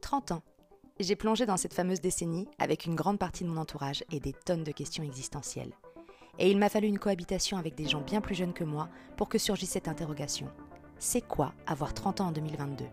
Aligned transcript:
30 0.00 0.32
ans. 0.32 0.42
J'ai 0.98 1.16
plongé 1.16 1.46
dans 1.46 1.56
cette 1.56 1.74
fameuse 1.74 2.00
décennie 2.00 2.48
avec 2.58 2.84
une 2.84 2.94
grande 2.94 3.18
partie 3.18 3.44
de 3.44 3.48
mon 3.48 3.60
entourage 3.60 4.04
et 4.12 4.20
des 4.20 4.32
tonnes 4.32 4.64
de 4.64 4.72
questions 4.72 5.02
existentielles. 5.02 5.72
Et 6.38 6.50
il 6.50 6.58
m'a 6.58 6.68
fallu 6.68 6.88
une 6.88 6.98
cohabitation 6.98 7.58
avec 7.58 7.74
des 7.74 7.88
gens 7.88 8.00
bien 8.00 8.20
plus 8.20 8.34
jeunes 8.34 8.52
que 8.52 8.64
moi 8.64 8.88
pour 9.16 9.28
que 9.28 9.38
surgisse 9.38 9.70
cette 9.70 9.88
interrogation. 9.88 10.48
C'est 10.98 11.22
quoi 11.22 11.52
avoir 11.66 11.94
30 11.94 12.20
ans 12.20 12.28
en 12.28 12.32
2022 12.32 12.84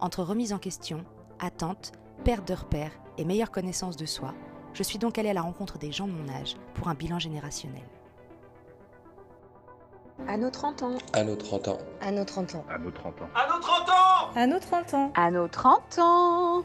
Entre 0.00 0.22
remise 0.22 0.52
en 0.52 0.58
question, 0.58 1.04
attente, 1.40 1.92
perte 2.24 2.46
de 2.46 2.54
repères 2.54 2.92
et 3.18 3.24
meilleure 3.24 3.50
connaissance 3.50 3.96
de 3.96 4.06
soi, 4.06 4.34
je 4.72 4.82
suis 4.82 4.98
donc 4.98 5.18
allée 5.18 5.30
à 5.30 5.34
la 5.34 5.42
rencontre 5.42 5.78
des 5.78 5.92
gens 5.92 6.08
de 6.08 6.12
mon 6.12 6.28
âge 6.28 6.56
pour 6.74 6.88
un 6.88 6.94
bilan 6.94 7.18
générationnel. 7.18 7.84
À 10.28 10.36
nos 10.36 10.50
30 10.50 10.82
ans. 10.82 10.90
À 11.12 11.24
nos 11.24 11.34
30 11.36 11.68
ans. 11.68 11.78
À 12.00 12.10
nos 12.12 12.24
30 12.24 12.54
ans. 12.54 12.64
À 12.70 12.78
nos 12.78 12.90
30 12.90 13.20
ans. 13.20 13.28
À 13.34 13.46
nos 13.46 13.60
30 13.60 13.90
ans 13.90 14.30
À 14.36 14.46
nos 14.46 14.58
30 14.58 14.94
ans. 14.94 15.12
À 15.14 15.30
nos 15.30 15.48
30 15.48 15.98
ans. 15.98 16.62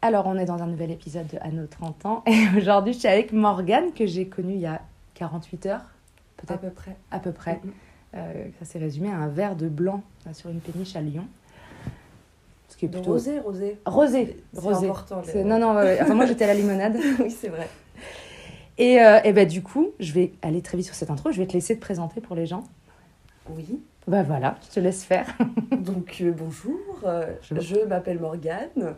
Alors, 0.00 0.26
on 0.26 0.38
est 0.38 0.44
dans 0.44 0.62
un 0.62 0.66
nouvel 0.66 0.90
épisode 0.92 1.26
de 1.26 1.38
À 1.40 1.48
nos 1.50 1.66
30 1.66 2.06
ans 2.06 2.22
et 2.26 2.46
aujourd'hui, 2.56 2.92
je 2.92 3.00
suis 3.00 3.08
avec 3.08 3.32
Morgane 3.32 3.92
que 3.92 4.06
j'ai 4.06 4.26
connue 4.28 4.54
il 4.54 4.60
y 4.60 4.66
a 4.66 4.80
48 5.14 5.66
heures, 5.66 5.80
À 5.80 6.42
peut-être 6.46 6.60
peu 6.60 6.70
près. 6.70 6.96
à 7.10 7.18
peu 7.18 7.32
près. 7.32 7.60
Mhm. 7.64 7.72
Euh, 8.14 8.44
ça 8.60 8.64
s'est 8.64 8.78
résumé 8.78 9.10
à 9.10 9.16
un 9.16 9.28
verre 9.28 9.54
de 9.56 9.68
blanc 9.68 10.02
euh, 10.26 10.32
sur 10.32 10.48
une 10.50 10.60
péniche 10.60 10.94
à 10.96 11.00
Lyon. 11.00 11.26
Ce 12.68 12.76
qui 12.76 12.86
est 12.86 12.88
plutôt... 12.88 13.10
rosé, 13.10 13.40
rosé. 13.40 13.78
Rosé. 13.84 14.36
C'est 14.54 14.60
rosé. 14.60 14.86
important, 14.88 15.20
les- 15.26 15.32
C'est- 15.32 15.44
Non, 15.44 15.58
non, 15.58 15.74
ouais, 15.74 15.82
ouais. 15.82 15.98
Enfin, 16.00 16.14
moi 16.14 16.26
j'étais 16.26 16.44
à 16.44 16.48
la 16.48 16.54
limonade. 16.60 16.96
oui, 17.18 17.30
c'est 17.30 17.48
vrai. 17.48 17.68
Et, 18.78 19.02
euh, 19.02 19.18
et 19.24 19.32
bah, 19.32 19.44
du 19.44 19.62
coup, 19.62 19.88
je 19.98 20.12
vais 20.12 20.32
aller 20.42 20.62
très 20.62 20.76
vite 20.76 20.86
sur 20.86 20.94
cette 20.94 21.10
intro. 21.10 21.32
Je 21.32 21.38
vais 21.38 21.46
te 21.46 21.52
laisser 21.52 21.74
te 21.76 21.80
présenter 21.80 22.20
pour 22.20 22.36
les 22.36 22.46
gens. 22.46 22.62
Oui. 23.50 23.80
Bah 24.06 24.22
voilà, 24.22 24.56
je 24.68 24.74
te 24.74 24.80
laisse 24.80 25.04
faire. 25.04 25.26
Donc, 25.78 26.18
euh, 26.20 26.30
bonjour. 26.32 26.78
euh, 27.04 27.26
Bonjour. 27.50 27.60
je 27.80 27.86
m'appelle 27.86 28.18
Morgane. 28.20 28.94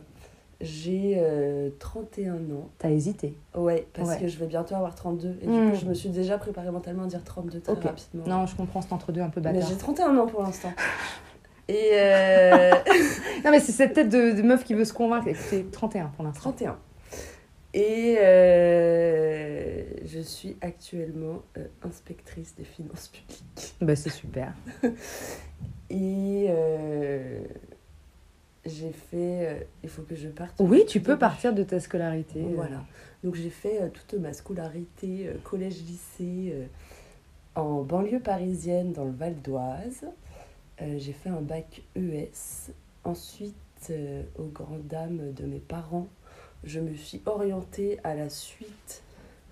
J'ai 0.61 1.15
euh, 1.17 1.71
31 1.79 2.35
ans. 2.35 2.69
T'as 2.79 2.91
hésité. 2.91 3.35
Ouais, 3.57 3.87
parce 3.95 4.11
Ouais. 4.11 4.19
que 4.21 4.29
je 4.29 4.39
vais 4.39 4.47
bientôt 4.47 4.75
avoir 4.75 4.95
32. 4.95 5.39
Et 5.43 5.47
Hmm. 5.47 5.67
du 5.67 5.73
coup, 5.73 5.79
je 5.81 5.87
me 5.87 5.95
suis 5.95 6.11
déjà 6.11 6.37
préparée 6.37 6.71
mentalement 6.71 7.05
à 7.05 7.07
dire 7.07 7.25
32 7.25 7.61
très 7.61 7.73
Ok. 7.73 7.83
rapidement. 7.85 8.25
Non, 8.27 8.47
je 8.47 8.55
comprends 8.55 8.83
cet 8.83 8.93
entre-deux 8.93 9.23
un 9.23 9.31
peu 9.31 9.41
Mais 9.41 9.55
bâtard. 9.55 9.69
j'ai 9.71 9.77
31 9.77 10.17
ans 10.19 10.27
pour 10.27 10.43
l'instant. 10.43 10.73
Et 11.69 11.91
euh, 11.95 12.73
Non, 13.45 13.51
mais 13.53 13.61
c'est 13.61 13.73
cette 13.73 13.95
tête 13.95 14.09
de, 14.11 14.33
de 14.33 14.43
meuf 14.43 14.65
qui 14.65 14.75
veut 14.75 14.85
se 14.85 14.93
convaincre. 14.93 15.29
Écoutez, 15.29 15.65
31 15.73 16.07
pour 16.15 16.25
l'instant. 16.25 16.51
31. 16.51 16.77
Et 17.73 18.17
euh, 18.19 19.85
je 20.05 20.19
suis 20.21 20.57
actuellement 20.61 21.43
euh, 21.57 21.67
inspectrice 21.83 22.55
des 22.57 22.65
finances 22.65 23.09
publiques. 23.09 23.75
Bah, 23.81 23.95
c'est 23.97 24.11
super. 24.11 24.55
Et 25.89 26.47
euh, 26.49 27.43
j'ai 28.67 28.91
fait. 28.91 29.67
il 29.83 29.89
faut 29.89 30.03
que 30.03 30.17
je 30.17 30.29
parte. 30.29 30.55
Oui, 30.59 30.85
tu 30.87 31.01
peux 31.01 31.19
partir 31.19 31.55
de 31.55 31.63
ta 31.63 31.79
scolarité. 31.81 32.45
Voilà. 32.55 32.85
Donc 33.23 33.35
j'ai 33.37 33.51
fait 33.51 33.91
toute 33.91 34.15
ma 34.15 34.33
scolarité 34.33 35.31
collège-lycée 35.45 36.55
en 37.55 37.83
banlieue 37.83 38.21
parisienne 38.21 38.93
dans 38.93 39.05
le 39.05 39.13
Val 39.13 39.41
d'Oise. 39.43 40.07
J'ai 40.81 41.13
fait 41.13 41.29
un 41.29 41.41
bac 41.41 41.83
ES. 41.97 42.73
Ensuite, 43.05 43.93
aux 44.39 44.47
grandes 44.47 44.87
dames 44.87 45.33
de 45.33 45.45
mes 45.45 45.59
parents, 45.59 46.09
je 46.65 46.81
me 46.81 46.95
suis 46.95 47.23
orientée 47.27 47.99
à 48.05 48.15
la 48.15 48.29
suite 48.29 49.03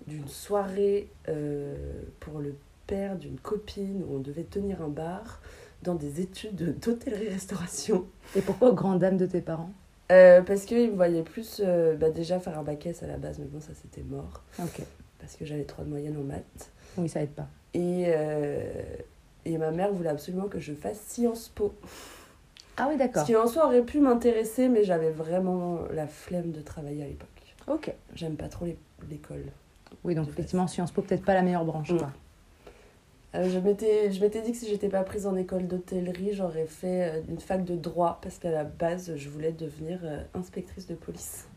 d'une 0.07 0.27
soirée 0.27 1.09
euh, 1.27 1.75
pour 2.19 2.39
le 2.39 2.55
père 2.87 3.15
d'une 3.15 3.39
copine 3.39 4.03
où 4.03 4.15
on 4.15 4.19
devait 4.19 4.43
tenir 4.43 4.81
un 4.81 4.87
bar 4.87 5.41
dans 5.83 5.95
des 5.95 6.21
études 6.21 6.79
d'hôtellerie-restauration. 6.79 8.05
Et 8.35 8.41
pourquoi 8.41 8.69
aux 8.69 8.75
grandes 8.75 8.99
dames 8.99 9.17
de 9.17 9.25
tes 9.25 9.41
parents? 9.41 9.71
Euh, 10.11 10.41
parce 10.41 10.65
qu'ils 10.65 10.91
me 10.91 10.95
voyaient 10.95 11.23
plus 11.23 11.61
euh, 11.63 11.95
bah, 11.95 12.09
déjà 12.09 12.39
faire 12.39 12.57
un 12.57 12.63
bac 12.63 12.85
S 12.85 13.03
à 13.03 13.07
la 13.07 13.17
base, 13.17 13.37
mais 13.39 13.45
bon, 13.45 13.61
ça 13.61 13.73
c'était 13.79 14.01
mort. 14.01 14.43
Ok. 14.59 14.81
Parce 15.19 15.35
que 15.35 15.45
j'avais 15.45 15.65
3 15.65 15.85
de 15.85 15.89
moyenne 15.89 16.17
en 16.17 16.23
maths. 16.23 16.71
Oui, 16.97 17.07
ça 17.07 17.21
aide 17.21 17.29
pas. 17.29 17.47
Et, 17.75 18.11
et 19.45 19.57
ma 19.59 19.69
mère 19.69 19.93
voulait 19.93 20.09
absolument 20.09 20.47
que 20.47 20.59
je 20.59 20.73
fasse 20.73 20.99
Sciences 21.01 21.49
Po. 21.49 21.73
Ah 22.79 22.85
oui, 22.87 22.93
Ce 22.93 22.99
d'accord. 22.99 23.25
qui 23.25 23.35
en 23.35 23.45
soi 23.47 23.65
aurait 23.65 23.81
pu 23.83 23.99
m'intéresser, 23.99 24.69
mais 24.69 24.83
j'avais 24.83 25.11
vraiment 25.11 25.79
la 25.93 26.07
flemme 26.07 26.51
de 26.51 26.61
travailler 26.61 27.03
à 27.03 27.07
l'époque. 27.07 27.27
Ok. 27.67 27.93
J'aime 28.15 28.35
pas 28.35 28.47
trop 28.47 28.65
l'école. 29.09 29.43
Oui, 30.03 30.15
donc 30.15 30.27
effectivement, 30.29 30.65
Sciences 30.67 30.91
Po, 30.91 31.01
peut-être 31.01 31.23
pas 31.25 31.33
la 31.33 31.41
meilleure 31.41 31.65
branche. 31.65 31.91
Mm. 31.91 31.97
Quoi. 31.97 32.09
Euh, 33.35 33.47
je 33.49 33.59
m'étais 33.59 34.41
dit 34.41 34.51
que 34.51 34.57
si 34.57 34.67
j'étais 34.67 34.89
pas 34.89 35.03
prise 35.03 35.27
en 35.27 35.35
école 35.35 35.67
d'hôtellerie, 35.67 36.31
j'aurais 36.33 36.65
fait 36.65 37.11
euh, 37.17 37.21
une 37.29 37.39
fac 37.39 37.63
de 37.63 37.75
droit, 37.75 38.19
parce 38.23 38.39
qu'à 38.39 38.49
la 38.49 38.63
base, 38.63 39.13
je 39.15 39.29
voulais 39.29 39.51
devenir 39.51 39.99
euh, 40.03 40.23
inspectrice 40.33 40.87
de 40.87 40.95
police. 40.95 41.47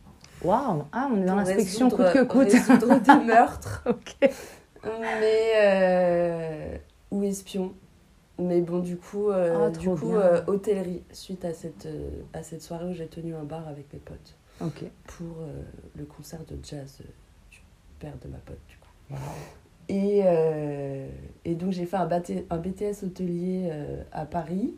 Waouh 0.45 0.85
Ah, 0.93 1.09
on 1.11 1.23
est 1.23 1.25
dans 1.25 1.37
l'inspection 1.37 1.89
coûte 1.89 2.13
que 2.13 2.25
coûte. 2.25 2.51
résoudre 2.53 3.01
des 3.01 3.25
meurtres. 3.27 3.85
ok. 3.87 4.31
Mais. 5.21 5.53
euh, 5.65 6.77
ou 7.11 7.23
espion. 7.23 7.73
Mais 8.43 8.61
bon, 8.61 8.81
du 8.81 8.97
coup, 8.97 9.31
euh, 9.31 9.67
Ah, 9.67 9.71
du 9.71 9.89
coup 9.89 10.15
euh, 10.15 10.43
hôtellerie, 10.47 11.03
suite 11.13 11.45
à 11.45 11.55
cette, 11.55 11.87
euh, 11.87 12.11
à 12.33 12.43
cette 12.43 12.63
soirée 12.63 12.87
où 12.87 12.93
j'ai 12.93 13.07
tenu 13.07 13.35
un 13.35 13.45
bar 13.45 13.67
avec 13.69 13.93
mes 13.93 13.99
potes 14.01 14.37
pour 15.07 15.39
le 15.97 16.05
concert 16.05 16.45
de 16.49 16.57
jazz 16.63 16.99
du 17.51 17.61
père 17.99 18.15
de 18.23 18.29
ma 18.29 18.39
pote, 18.39 18.61
du 18.69 18.77
coup. 18.77 19.19
Et, 19.89 20.23
et 21.45 21.55
donc, 21.57 21.73
j'ai 21.73 21.85
fait 21.87 21.97
un, 21.97 22.07
BT 22.07 22.47
un 22.49 22.59
BTS 22.59 23.03
hôtelier 23.05 23.73
à 24.13 24.25
Paris. 24.25 24.75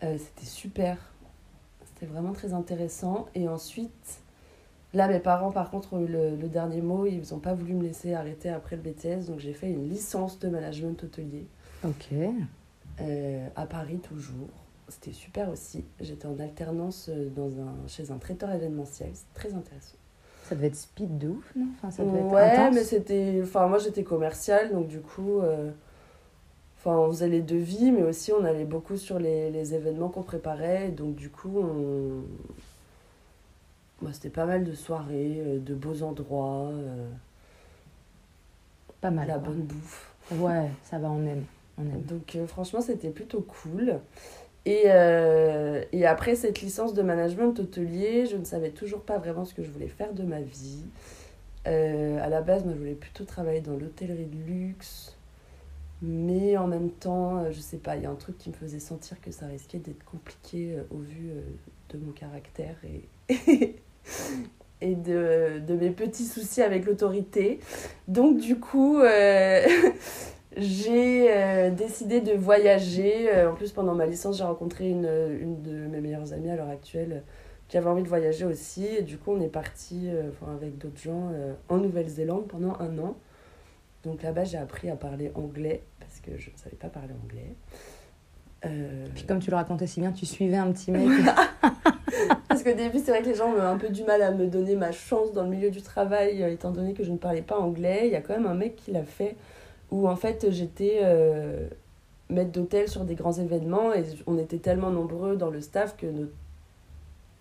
C'était 0.00 0.46
super. 0.46 0.96
C'était 1.84 2.06
vraiment 2.06 2.32
très 2.32 2.54
intéressant. 2.54 3.26
Et 3.34 3.48
ensuite, 3.48 4.20
là, 4.94 5.08
mes 5.08 5.20
parents, 5.20 5.50
par 5.52 5.70
contre, 5.70 5.92
ont 5.92 6.00
eu 6.00 6.06
le, 6.08 6.34
le 6.34 6.48
dernier 6.48 6.80
mot. 6.80 7.04
Ils 7.04 7.22
n'ont 7.32 7.40
pas 7.40 7.52
voulu 7.52 7.74
me 7.74 7.82
laisser 7.82 8.14
arrêter 8.14 8.48
après 8.48 8.76
le 8.76 8.82
BTS. 8.82 9.26
Donc, 9.26 9.40
j'ai 9.40 9.52
fait 9.52 9.70
une 9.70 9.90
licence 9.90 10.38
de 10.38 10.48
management 10.48 11.04
hôtelier 11.04 11.44
Ok. 11.84 12.08
Euh, 13.00 13.48
à 13.56 13.66
Paris, 13.66 13.98
toujours. 13.98 14.48
C'était 14.88 15.12
super 15.12 15.48
aussi. 15.50 15.84
J'étais 16.00 16.26
en 16.26 16.38
alternance 16.38 17.08
euh, 17.08 17.28
dans 17.30 17.60
un, 17.60 17.74
chez 17.88 18.10
un 18.10 18.18
traiteur 18.18 18.50
événementiel. 18.52 19.10
C'est 19.14 19.32
très 19.34 19.52
intéressant. 19.54 19.96
Ça 20.44 20.54
devait 20.54 20.68
être 20.68 20.76
speed 20.76 21.18
de 21.18 21.28
ouf, 21.28 21.52
non? 21.56 21.66
Enfin, 21.76 21.90
ça 21.90 22.04
devait 22.04 22.20
être 22.20 22.32
intense. 22.34 22.74
mais 22.74 22.84
c'était. 22.84 23.40
Enfin, 23.42 23.66
moi 23.66 23.78
j'étais 23.78 24.04
commerciale, 24.04 24.72
donc 24.72 24.86
du 24.88 25.00
coup. 25.00 25.40
euh, 25.40 25.70
Enfin, 26.78 26.96
on 26.98 27.08
faisait 27.10 27.28
les 27.28 27.42
devis, 27.42 27.90
mais 27.90 28.04
aussi 28.04 28.32
on 28.32 28.44
allait 28.44 28.64
beaucoup 28.64 28.96
sur 28.96 29.18
les, 29.18 29.50
les 29.50 29.74
événements 29.74 30.08
qu'on 30.08 30.22
préparait. 30.22 30.90
Donc, 30.90 31.16
du 31.16 31.30
coup, 31.30 31.58
on. 31.58 32.22
Moi, 34.02 34.12
c'était 34.12 34.30
pas 34.30 34.46
mal 34.46 34.64
de 34.64 34.72
soirées, 34.74 35.58
de 35.58 35.74
beaux 35.74 36.02
endroits, 36.02 36.68
euh, 36.72 37.08
Pas 39.00 39.10
mal. 39.10 39.26
la 39.26 39.38
quoi. 39.38 39.48
bonne 39.48 39.62
bouffe. 39.62 40.12
Ouais, 40.32 40.70
ça 40.84 40.98
va, 40.98 41.10
on 41.10 41.24
aime. 41.26 41.44
Donc, 41.78 42.36
euh, 42.36 42.46
franchement, 42.46 42.80
c'était 42.80 43.10
plutôt 43.10 43.42
cool. 43.42 44.00
Et, 44.66 44.82
euh, 44.86 45.84
et 45.92 46.06
après 46.06 46.34
cette 46.34 46.60
licence 46.60 46.92
de 46.92 47.00
management 47.00 47.58
hôtelier, 47.58 48.26
je 48.26 48.36
ne 48.36 48.44
savais 48.44 48.70
toujours 48.70 49.00
pas 49.00 49.16
vraiment 49.16 49.44
ce 49.44 49.54
que 49.54 49.62
je 49.62 49.70
voulais 49.70 49.86
faire 49.86 50.12
de 50.12 50.24
ma 50.24 50.40
vie. 50.40 50.82
Euh, 51.68 52.18
à 52.20 52.28
la 52.28 52.42
base, 52.42 52.64
moi, 52.64 52.74
je 52.74 52.78
voulais 52.80 52.94
plutôt 52.94 53.24
travailler 53.24 53.60
dans 53.60 53.76
l'hôtellerie 53.76 54.26
de 54.26 54.38
luxe. 54.44 55.16
Mais 56.02 56.56
en 56.56 56.66
même 56.66 56.90
temps, 56.90 57.38
euh, 57.38 57.52
je 57.52 57.60
sais 57.60 57.76
pas, 57.76 57.96
il 57.96 58.02
y 58.02 58.06
a 58.06 58.10
un 58.10 58.16
truc 58.16 58.38
qui 58.38 58.50
me 58.50 58.54
faisait 58.54 58.80
sentir 58.80 59.20
que 59.20 59.30
ça 59.30 59.46
risquait 59.46 59.78
d'être 59.78 60.04
compliqué 60.04 60.76
au 60.90 60.98
vu 60.98 61.30
de 61.90 61.98
mon 61.98 62.10
caractère 62.10 62.74
et, 62.84 63.32
et 64.80 64.94
de, 64.96 65.60
de 65.60 65.74
mes 65.74 65.90
petits 65.90 66.26
soucis 66.26 66.62
avec 66.62 66.86
l'autorité. 66.86 67.60
Donc, 68.08 68.38
du 68.38 68.58
coup, 68.58 68.98
j'ai 70.56 71.26
euh, 71.30 71.70
décidé 71.70 72.20
de 72.20 72.32
voyager. 72.32 73.28
Euh, 73.34 73.50
en 73.50 73.54
plus, 73.54 73.72
pendant 73.72 73.94
ma 73.94 74.06
licence, 74.06 74.38
j'ai 74.38 74.44
rencontré 74.44 74.88
une, 74.88 75.08
une 75.40 75.62
de 75.62 75.70
mes 75.86 76.00
meilleures 76.00 76.32
amies 76.32 76.50
à 76.50 76.56
l'heure 76.56 76.70
actuelle 76.70 77.12
euh, 77.12 77.20
qui 77.68 77.76
avait 77.76 77.88
envie 77.88 78.02
de 78.02 78.08
voyager 78.08 78.44
aussi. 78.44 78.86
Et 78.86 79.02
du 79.02 79.18
coup, 79.18 79.32
on 79.32 79.40
est 79.40 79.48
parti 79.48 80.08
euh, 80.08 80.30
enfin, 80.30 80.52
avec 80.52 80.78
d'autres 80.78 81.00
gens 81.00 81.30
euh, 81.32 81.52
en 81.68 81.78
Nouvelle-Zélande 81.78 82.46
pendant 82.46 82.76
un 82.80 82.98
an. 82.98 83.16
Donc 84.04 84.22
là-bas, 84.22 84.44
j'ai 84.44 84.58
appris 84.58 84.88
à 84.88 84.96
parler 84.96 85.32
anglais 85.34 85.82
parce 85.98 86.20
que 86.20 86.38
je 86.38 86.50
ne 86.50 86.56
savais 86.56 86.76
pas 86.76 86.88
parler 86.88 87.12
anglais. 87.24 87.54
Euh, 88.64 89.06
Puis 89.14 89.24
comme 89.24 89.40
tu 89.40 89.50
le 89.50 89.56
racontais 89.56 89.86
si 89.86 90.00
bien, 90.00 90.12
tu 90.12 90.26
suivais 90.26 90.56
un 90.56 90.70
petit 90.72 90.90
mec. 90.90 91.08
Parce 92.48 92.62
qu'au 92.62 92.72
début, 92.72 92.98
c'est 92.98 93.10
vrai 93.10 93.20
que 93.20 93.28
les 93.28 93.34
gens 93.34 93.52
ont 93.52 93.60
un 93.60 93.76
peu 93.76 93.90
du 93.90 94.02
mal 94.04 94.22
à 94.22 94.30
me 94.30 94.46
donner 94.46 94.76
ma 94.76 94.90
chance 94.90 95.32
dans 95.32 95.42
le 95.42 95.50
milieu 95.50 95.70
du 95.70 95.82
travail, 95.82 96.42
étant 96.42 96.70
donné 96.70 96.94
que 96.94 97.04
je 97.04 97.10
ne 97.10 97.18
parlais 97.18 97.42
pas 97.42 97.58
anglais. 97.58 98.02
Il 98.04 98.12
y 98.12 98.14
a 98.14 98.20
quand 98.22 98.32
même 98.32 98.46
un 98.46 98.54
mec 98.54 98.76
qui 98.76 98.92
l'a 98.92 99.04
fait, 99.04 99.36
où 99.90 100.08
en 100.08 100.16
fait 100.16 100.50
j'étais 100.50 101.00
euh, 101.02 101.68
maître 102.28 102.52
d'hôtel 102.52 102.88
sur 102.88 103.04
des 103.04 103.14
grands 103.14 103.32
événements, 103.32 103.92
et 103.92 104.04
on 104.26 104.38
était 104.38 104.58
tellement 104.58 104.90
nombreux 104.90 105.36
dans 105.36 105.50
le 105.50 105.60
staff 105.60 105.96
que 105.96 106.06
notre 106.06 106.32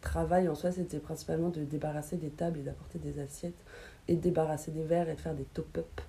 travail 0.02 0.48
en 0.48 0.56
soi, 0.56 0.72
c'était 0.72 1.00
principalement 1.00 1.50
de 1.50 1.62
débarrasser 1.62 2.18
des 2.18 2.30
tables 2.30 2.60
et 2.60 2.64
d'apporter 2.64 3.00
des 3.00 3.20
assiettes, 3.20 3.58
et 4.08 4.16
de 4.16 4.22
débarrasser 4.22 4.72
des 4.72 4.84
verres 4.84 5.10
et 5.10 5.16
de 5.16 5.22
faire 5.22 5.34
des 5.34 5.46
top-up. 5.46 6.02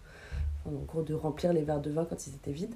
En 0.67 0.73
gros, 0.87 1.03
de 1.03 1.15
remplir 1.15 1.53
les 1.53 1.63
verres 1.63 1.81
de 1.81 1.91
vin 1.91 2.05
quand 2.05 2.27
ils 2.27 2.35
étaient 2.35 2.53
vides. 2.53 2.75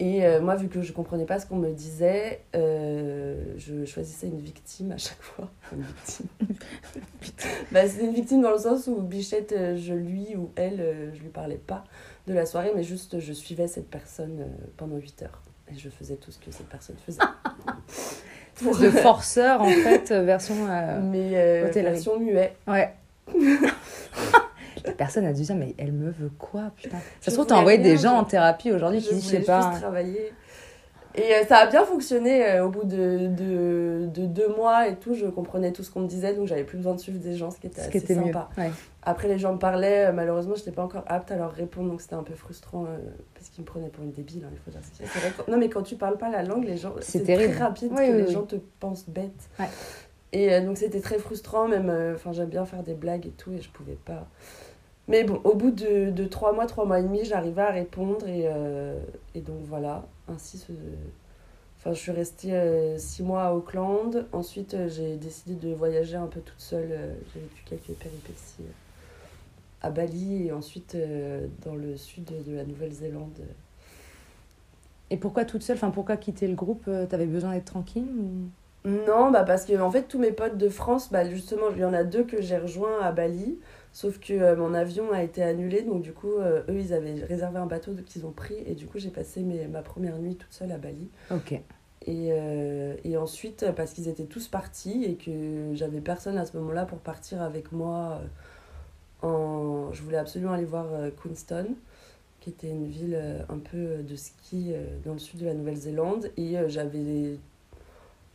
Et 0.00 0.24
euh, 0.24 0.40
moi, 0.40 0.54
vu 0.54 0.68
que 0.68 0.80
je 0.80 0.92
comprenais 0.92 1.24
pas 1.24 1.40
ce 1.40 1.46
qu'on 1.46 1.56
me 1.56 1.72
disait, 1.72 2.42
euh, 2.54 3.54
je 3.56 3.84
choisissais 3.84 4.28
une 4.28 4.38
victime 4.38 4.92
à 4.92 4.96
chaque 4.96 5.20
fois. 5.20 5.50
Une 5.72 5.82
victime. 5.82 6.26
bah, 7.72 7.88
c'est 7.88 8.04
une 8.04 8.14
victime 8.14 8.40
dans 8.40 8.52
le 8.52 8.58
sens 8.58 8.86
où 8.86 9.02
Bichette, 9.02 9.52
euh, 9.52 9.76
je 9.76 9.94
lui 9.94 10.36
ou 10.36 10.50
elle, 10.54 11.10
je 11.14 11.20
lui 11.20 11.30
parlais 11.30 11.56
pas 11.56 11.82
de 12.28 12.32
la 12.34 12.46
soirée, 12.46 12.70
mais 12.76 12.84
juste 12.84 13.18
je 13.18 13.32
suivais 13.32 13.66
cette 13.66 13.90
personne 13.90 14.46
pendant 14.76 14.96
8 14.96 15.22
heures. 15.22 15.42
Et 15.70 15.76
je 15.76 15.88
faisais 15.88 16.14
tout 16.16 16.30
ce 16.30 16.38
que 16.38 16.50
cette 16.52 16.68
personne 16.68 16.96
faisait. 17.04 17.20
De 18.60 18.90
forceur, 18.90 19.62
en 19.62 19.68
fait, 19.68 20.10
version. 20.10 20.66
euh, 20.68 21.00
mais 21.00 21.70
version 21.82 22.18
muet. 22.18 22.56
Ouais. 22.66 22.92
La 24.88 24.92
personne 24.96 25.24
a 25.24 25.32
dû 25.32 25.42
dire, 25.42 25.54
mais 25.56 25.74
elle 25.78 25.92
me 25.92 26.10
veut 26.10 26.30
quoi, 26.38 26.70
putain? 26.76 26.98
Ça 27.20 27.30
se 27.30 27.36
trouve, 27.36 27.46
t'as 27.46 27.56
envoyé 27.56 27.78
des 27.78 27.96
gens 27.96 28.16
en 28.16 28.24
thérapie 28.24 28.72
aujourd'hui 28.72 29.00
qui 29.00 29.14
disent, 29.14 29.24
je 29.24 29.28
sais 29.36 29.40
pas. 29.40 29.72
travailler. 29.80 30.32
Et 31.14 31.34
euh, 31.34 31.44
ça 31.48 31.56
a 31.56 31.66
bien 31.66 31.84
fonctionné 31.84 32.46
euh, 32.46 32.66
au 32.66 32.68
bout 32.68 32.84
de, 32.84 33.26
de, 33.28 34.06
de 34.06 34.26
deux 34.26 34.48
mois 34.54 34.86
et 34.86 34.94
tout. 34.96 35.14
Je 35.14 35.26
comprenais 35.26 35.72
tout 35.72 35.82
ce 35.82 35.90
qu'on 35.90 36.00
me 36.00 36.06
disait, 36.06 36.32
donc 36.34 36.46
j'avais 36.46 36.62
plus 36.62 36.76
besoin 36.76 36.94
de 36.94 37.00
suivre 37.00 37.18
des 37.18 37.34
gens, 37.34 37.50
ce 37.50 37.58
qui 37.58 37.66
était 37.66 37.80
Ce 37.80 37.88
qui 37.88 37.96
assez 37.96 38.12
était 38.12 38.14
mieux. 38.14 38.26
sympa. 38.26 38.48
Ouais. 38.56 38.70
Après, 39.02 39.26
les 39.26 39.38
gens 39.38 39.52
me 39.54 39.58
parlaient, 39.58 40.06
euh, 40.06 40.12
malheureusement, 40.12 40.54
je 40.54 40.60
n'étais 40.60 40.70
pas 40.70 40.84
encore 40.84 41.02
apte 41.08 41.32
à 41.32 41.36
leur 41.36 41.50
répondre, 41.50 41.90
donc 41.90 42.02
c'était 42.02 42.14
un 42.14 42.22
peu 42.22 42.34
frustrant 42.34 42.86
parce 43.34 43.48
qu'ils 43.48 43.62
me 43.62 43.66
prenaient 43.66 43.88
pour 43.88 44.04
une 44.04 44.12
débile. 44.12 44.44
hein, 44.44 44.50
il 44.52 44.58
faut 44.58 44.70
dire 44.70 44.80
vrai 45.14 45.32
Non, 45.50 45.56
mais 45.58 45.68
quand 45.68 45.82
tu 45.82 45.96
parles 45.96 46.18
pas 46.18 46.28
la 46.30 46.44
langue, 46.44 46.64
les 46.64 46.76
gens, 46.76 46.92
C'est 47.00 47.24
très 47.24 47.52
rapide 47.52 47.90
Oui, 47.90 48.06
que 48.06 48.12
oui, 48.12 48.16
les 48.18 48.24
oui. 48.28 48.32
gens 48.32 48.42
te 48.42 48.56
pensent 48.78 49.08
bête. 49.08 49.48
Ouais. 49.58 49.66
Et 50.30 50.60
donc 50.60 50.76
c'était 50.76 51.00
très 51.00 51.18
frustrant, 51.18 51.66
même. 51.68 51.90
Enfin, 52.14 52.32
j'aime 52.32 52.50
bien 52.50 52.64
faire 52.66 52.82
des 52.84 52.94
blagues 52.94 53.26
et 53.26 53.30
tout, 53.30 53.50
et 53.50 53.60
je 53.60 53.70
pouvais 53.70 53.96
pas. 54.04 54.28
Mais 55.08 55.24
bon, 55.24 55.40
au 55.44 55.54
bout 55.54 55.70
de, 55.70 56.10
de 56.10 56.24
trois 56.26 56.52
mois, 56.52 56.66
trois 56.66 56.84
mois 56.84 57.00
et 57.00 57.02
demi, 57.02 57.24
j'arrivais 57.24 57.62
à 57.62 57.70
répondre, 57.70 58.28
et, 58.28 58.42
euh, 58.44 58.98
et 59.34 59.40
donc 59.40 59.56
voilà. 59.64 60.04
Ainsi, 60.28 60.58
ce... 60.58 60.70
enfin, 61.78 61.94
je 61.94 61.98
suis 61.98 62.12
restée 62.12 62.52
euh, 62.52 62.98
six 62.98 63.22
mois 63.22 63.44
à 63.44 63.54
Auckland. 63.54 64.26
Ensuite, 64.32 64.74
euh, 64.74 64.88
j'ai 64.88 65.16
décidé 65.16 65.54
de 65.54 65.74
voyager 65.74 66.16
un 66.16 66.26
peu 66.26 66.40
toute 66.40 66.60
seule. 66.60 66.92
euh, 66.92 67.14
j'ai 67.32 67.40
vécu 67.40 67.62
quelques 67.64 67.98
péripéties 67.98 68.64
à 69.80 69.90
Bali, 69.90 70.48
et 70.48 70.52
ensuite 70.52 70.96
dans 71.64 71.74
le 71.74 71.96
sud 71.96 72.30
de 72.46 72.54
la 72.54 72.64
Nouvelle-Zélande. 72.64 73.40
Et 75.10 75.16
pourquoi 75.16 75.46
toute 75.46 75.62
seule? 75.62 75.76
Enfin, 75.76 75.90
pourquoi 75.90 76.16
quitter 76.16 76.48
le 76.48 76.54
groupe? 76.54 76.90
T'avais 77.08 77.26
besoin 77.26 77.54
d'être 77.54 77.64
tranquille 77.64 78.08
ou... 78.18 78.88
Non, 78.88 79.30
bah 79.30 79.42
parce 79.44 79.64
que 79.64 79.78
en 79.80 79.90
fait 79.90 80.04
tous 80.04 80.18
mes 80.18 80.32
potes 80.32 80.56
de 80.56 80.68
France, 80.68 81.10
bah 81.10 81.28
justement, 81.28 81.66
il 81.74 81.80
y 81.80 81.84
en 81.84 81.92
a 81.92 82.04
deux 82.04 82.24
que 82.24 82.40
j'ai 82.40 82.58
rejoints 82.58 83.00
à 83.02 83.12
Bali, 83.12 83.58
sauf 83.92 84.18
que 84.18 84.32
euh, 84.32 84.56
mon 84.56 84.74
avion 84.74 85.12
a 85.12 85.22
été 85.22 85.42
annulé, 85.42 85.82
donc 85.82 86.02
du 86.02 86.12
coup 86.12 86.32
euh, 86.32 86.62
eux 86.68 86.78
ils 86.78 86.92
avaient 86.92 87.24
réservé 87.24 87.58
un 87.58 87.66
bateau 87.66 87.92
qu'ils 88.06 88.26
ont 88.26 88.32
pris 88.32 88.56
et 88.66 88.74
du 88.74 88.86
coup 88.86 88.98
j'ai 88.98 89.10
passé 89.10 89.42
mes, 89.42 89.66
ma 89.66 89.82
première 89.82 90.18
nuit 90.18 90.36
toute 90.36 90.52
seule 90.52 90.72
à 90.72 90.78
Bali. 90.78 91.08
Ok. 91.30 91.52
Et, 92.06 92.28
euh, 92.30 92.94
et 93.04 93.16
ensuite 93.16 93.66
parce 93.76 93.92
qu'ils 93.92 94.08
étaient 94.08 94.24
tous 94.24 94.48
partis 94.48 95.04
et 95.04 95.16
que 95.16 95.74
j'avais 95.74 96.00
personne 96.00 96.38
à 96.38 96.46
ce 96.46 96.56
moment-là 96.56 96.86
pour 96.86 96.98
partir 96.98 97.42
avec 97.42 97.72
moi, 97.72 98.20
en... 99.22 99.92
je 99.92 100.02
voulais 100.02 100.16
absolument 100.16 100.52
aller 100.52 100.64
voir 100.64 100.86
Queenstown 101.20 101.66
qui 102.40 102.50
était 102.50 102.70
une 102.70 102.86
ville 102.86 103.18
un 103.48 103.58
peu 103.58 104.04
de 104.04 104.16
ski 104.16 104.72
dans 105.04 105.12
le 105.12 105.18
sud 105.18 105.40
de 105.40 105.46
la 105.46 105.54
Nouvelle-Zélande 105.54 106.30
et 106.36 106.56
j'avais 106.68 107.40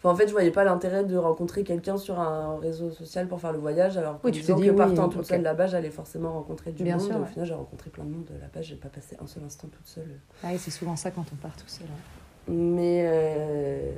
Enfin, 0.04 0.14
en 0.14 0.18
fait, 0.18 0.28
je 0.28 0.34
voyais 0.34 0.52
pas 0.52 0.66
l'intérêt 0.66 1.06
de 1.06 1.16
rencontrer 1.16 1.64
quelqu'un 1.64 1.96
sur 1.96 2.20
un 2.20 2.58
réseau 2.60 2.92
social 2.92 3.28
pour 3.30 3.40
faire 3.40 3.54
le 3.54 3.60
voyage, 3.60 3.96
alors 3.98 4.20
Oui, 4.24 4.32
tu 4.34 4.42
te 4.42 4.52
dis 4.52 4.64
que 4.66 4.70
oui, 4.72 4.76
partant 4.76 5.08
toute 5.08 5.22
ok. 5.22 5.28
seule 5.28 5.42
là-bas, 5.44 5.68
j'allais 5.68 5.92
forcément 5.92 6.34
rencontrer 6.34 6.74
du 6.74 6.84
Bien 6.84 6.98
monde. 6.98 7.06
sûr, 7.08 7.22
au 7.22 7.26
final, 7.26 7.46
j'ai 7.46 7.54
rencontré 7.54 7.90
plein 7.90 8.04
de 8.04 8.10
monde 8.10 8.30
là-bas, 8.42 8.62
j'ai 8.62 8.76
pas 8.76 8.90
passé 8.90 9.16
un 9.22 9.28
seul 9.28 9.44
instant 9.46 9.70
toute 9.70 9.88
seule. 9.88 10.20
Ah 10.44 10.50
c'est 10.58 10.72
souvent 10.72 10.98
ça 10.98 11.12
quand 11.12 11.24
on 11.32 11.36
part 11.38 11.56
tout 11.56 11.68
seul. 11.70 11.88
Mais 12.50 13.06
euh, 13.08 13.94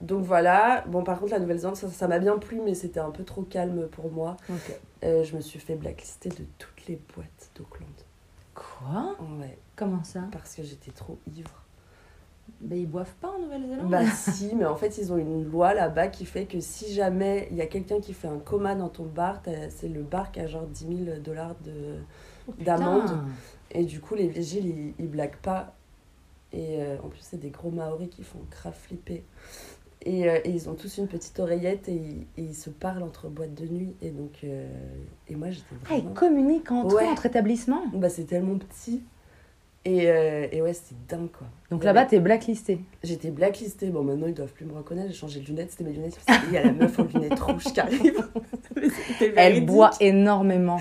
donc 0.00 0.24
voilà. 0.24 0.82
Bon, 0.88 1.04
par 1.04 1.20
contre, 1.20 1.30
la 1.32 1.38
Nouvelle-Zélande, 1.38 1.76
ça 1.76 1.88
ça 1.88 2.08
m'a 2.08 2.18
bien 2.18 2.36
plu, 2.38 2.60
mais 2.64 2.74
c'était 2.74 2.98
un 2.98 3.10
peu 3.12 3.22
trop 3.22 3.42
calme 3.42 3.86
pour 3.86 4.10
moi. 4.10 4.36
Euh, 5.04 5.22
je 5.22 5.36
me 5.36 5.40
suis 5.40 5.60
fait 5.60 5.76
blacklister 5.76 6.30
de 6.30 6.44
toutes 6.58 6.86
les 6.88 6.98
boîtes 7.14 7.50
d'Auckland. 7.54 7.86
Quoi? 8.56 9.16
Ouais, 9.40 9.56
Comment 9.76 10.02
ça? 10.02 10.22
Parce 10.32 10.56
que 10.56 10.64
j'étais 10.64 10.90
trop 10.90 11.16
ivre. 11.36 11.61
Bah, 12.60 12.76
ils 12.76 12.86
boivent 12.88 13.14
pas 13.20 13.30
en 13.36 13.40
Nouvelle-Zélande 13.42 13.90
Bah 13.90 14.04
si, 14.06 14.54
mais 14.54 14.64
en 14.66 14.76
fait, 14.76 14.96
ils 14.98 15.12
ont 15.12 15.16
une 15.18 15.50
loi 15.50 15.74
là-bas 15.74 16.08
qui 16.08 16.24
fait 16.26 16.44
que 16.46 16.60
si 16.60 16.92
jamais 16.92 17.48
il 17.50 17.56
y 17.56 17.60
a 17.60 17.66
quelqu'un 17.66 18.00
qui 18.00 18.12
fait 18.14 18.28
un 18.28 18.38
coma 18.38 18.74
dans 18.74 18.88
ton 18.88 19.04
bar, 19.06 19.42
c'est 19.70 19.88
le 19.88 20.02
bar 20.02 20.30
qui 20.30 20.40
a 20.40 20.46
genre 20.46 20.66
10 20.66 21.04
000 21.06 21.18
dollars. 21.24 21.54
Oh, 22.48 22.52
d'amende. 22.64 23.18
Et 23.70 23.84
du 23.84 24.00
coup, 24.00 24.14
les 24.14 24.28
vigiles, 24.28 24.66
ils, 24.66 24.94
ils 24.98 25.08
blaguent 25.08 25.36
pas. 25.42 25.74
Et 26.52 26.82
euh, 26.82 26.96
en 27.02 27.08
plus, 27.08 27.20
c'est 27.22 27.38
des 27.40 27.50
gros 27.50 27.70
Maoris 27.70 28.10
qui 28.10 28.22
font 28.22 28.40
grave 28.50 28.74
flipper. 28.74 29.24
Et, 30.04 30.28
euh, 30.28 30.38
et 30.44 30.50
ils 30.50 30.68
ont 30.68 30.74
tous 30.74 30.98
une 30.98 31.06
petite 31.08 31.38
oreillette 31.40 31.88
et, 31.88 31.94
ils- 31.94 32.26
et 32.36 32.42
ils 32.42 32.54
se 32.54 32.68
parlent 32.70 33.02
entre 33.04 33.28
boîtes 33.28 33.54
de 33.54 33.66
nuit. 33.66 33.94
Et 34.02 34.10
donc, 34.10 34.32
euh, 34.44 34.68
et 35.28 35.34
moi, 35.36 35.50
j'étais 35.50 35.64
Ah, 35.88 35.94
ils 35.94 36.00
vraiment... 36.02 36.14
communiquent 36.14 36.72
entre, 36.72 36.96
Ouais. 36.96 37.06
eux, 37.06 37.08
entre 37.08 37.26
établissements 37.26 37.82
Bah, 37.94 38.08
c'est 38.10 38.24
tellement 38.24 38.58
petit. 38.58 39.02
Et, 39.84 40.08
euh, 40.08 40.46
et 40.52 40.62
ouais, 40.62 40.74
c'était 40.74 40.94
dingue, 41.08 41.30
quoi. 41.32 41.46
Donc 41.70 41.82
là-bas, 41.82 42.04
t'es 42.06 42.20
blacklisté. 42.20 42.78
J'étais 43.02 43.30
blacklistée. 43.32 43.88
Bon, 43.90 44.04
maintenant, 44.04 44.28
ils 44.28 44.34
doivent 44.34 44.52
plus 44.52 44.64
me 44.64 44.74
reconnaître. 44.74 45.08
J'ai 45.08 45.16
changé 45.16 45.40
de 45.40 45.46
lunettes. 45.46 45.72
C'était 45.72 45.82
mes 45.84 45.92
lunettes. 45.92 46.20
Il 46.46 46.52
y 46.52 46.56
a 46.56 46.62
la 46.62 46.72
meuf 46.72 46.96
aux 47.00 47.04
lunettes 47.04 47.40
rouges 47.40 47.64
qui 47.64 47.80
arrive. 47.80 48.28
Elle 49.36 49.66
boit 49.66 49.90
énormément. 49.98 50.78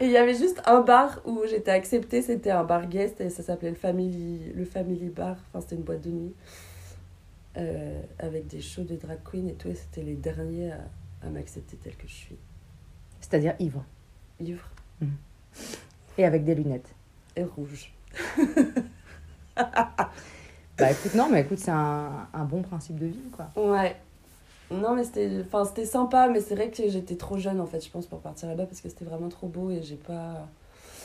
Et 0.00 0.04
il 0.04 0.10
y 0.10 0.18
avait 0.18 0.34
juste 0.34 0.60
un 0.66 0.80
bar 0.82 1.22
où 1.24 1.40
j'étais 1.48 1.70
acceptée. 1.70 2.20
C'était 2.20 2.50
un 2.50 2.64
bar 2.64 2.86
guest 2.88 3.18
et 3.22 3.30
ça 3.30 3.42
s'appelait 3.42 3.70
le 3.70 3.76
Family, 3.76 4.52
le 4.54 4.64
Family 4.66 5.08
Bar. 5.08 5.36
Enfin, 5.48 5.62
c'était 5.62 5.76
une 5.76 5.82
boîte 5.82 6.02
de 6.02 6.10
nuit. 6.10 6.34
Euh, 7.56 8.02
avec 8.18 8.46
des 8.46 8.60
shows 8.60 8.84
de 8.84 8.96
drag 8.96 9.18
queen 9.24 9.48
et 9.48 9.54
tout. 9.54 9.68
Et 9.68 9.74
c'était 9.74 10.02
les 10.02 10.14
derniers 10.16 10.72
à, 10.72 10.80
à 11.26 11.30
m'accepter 11.30 11.78
telle 11.78 11.96
que 11.96 12.06
je 12.06 12.14
suis. 12.14 12.36
C'est-à-dire 13.20 13.54
ivre. 13.58 13.84
Ivre 14.38 14.68
Et 16.18 16.24
avec 16.26 16.44
des 16.44 16.54
lunettes. 16.54 16.94
et 17.34 17.42
rouge. 17.44 17.92
Bah 20.78 20.92
écoute, 20.92 21.14
non, 21.14 21.28
mais 21.28 21.40
écoute, 21.40 21.58
c'est 21.58 21.72
un, 21.72 22.28
un 22.32 22.44
bon 22.44 22.62
principe 22.62 22.98
de 22.98 23.06
vie, 23.06 23.30
quoi. 23.32 23.50
Ouais. 23.56 23.96
Non, 24.70 24.94
mais 24.94 25.02
c'était 25.02 25.28
enfin, 25.44 25.64
c'était 25.64 25.86
sympa. 25.86 26.28
Mais 26.28 26.40
c'est 26.40 26.54
vrai 26.54 26.70
que 26.70 26.88
j'étais 26.88 27.16
trop 27.16 27.36
jeune, 27.38 27.60
en 27.60 27.66
fait, 27.66 27.84
je 27.84 27.90
pense, 27.90 28.06
pour 28.06 28.20
partir 28.20 28.48
là-bas. 28.48 28.66
Parce 28.66 28.80
que 28.80 28.88
c'était 28.88 29.04
vraiment 29.04 29.28
trop 29.28 29.48
beau 29.48 29.70
et 29.70 29.82
j'ai 29.82 29.96
pas... 29.96 30.46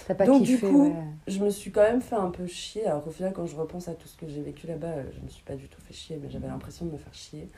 T'as 0.06 0.16
pas 0.16 0.26
Donc, 0.26 0.44
kiffé, 0.44 0.68
du 0.68 0.74
coup, 0.74 0.84
ouais. 0.84 0.94
je 1.28 1.40
me 1.40 1.50
suis 1.50 1.72
quand 1.72 1.82
même 1.82 2.02
fait 2.02 2.16
un 2.18 2.30
peu 2.30 2.46
chier. 2.46 2.86
Alors 2.86 3.04
qu'au 3.04 3.10
final, 3.10 3.32
quand 3.34 3.46
je 3.46 3.56
repense 3.56 3.88
à 3.88 3.94
tout 3.94 4.08
ce 4.08 4.18
que 4.18 4.28
j'ai 4.28 4.42
vécu 4.42 4.68
là-bas, 4.68 4.88
euh, 4.88 5.04
je 5.18 5.22
me 5.22 5.30
suis 5.30 5.44
pas 5.44 5.56
du 5.56 5.70
tout 5.70 5.80
fait 5.82 5.94
chier, 5.94 6.20
mais 6.22 6.30
j'avais 6.30 6.48
l'impression 6.48 6.86
de 6.86 6.92
me 6.92 6.98
faire 6.98 7.14
chier. 7.14 7.50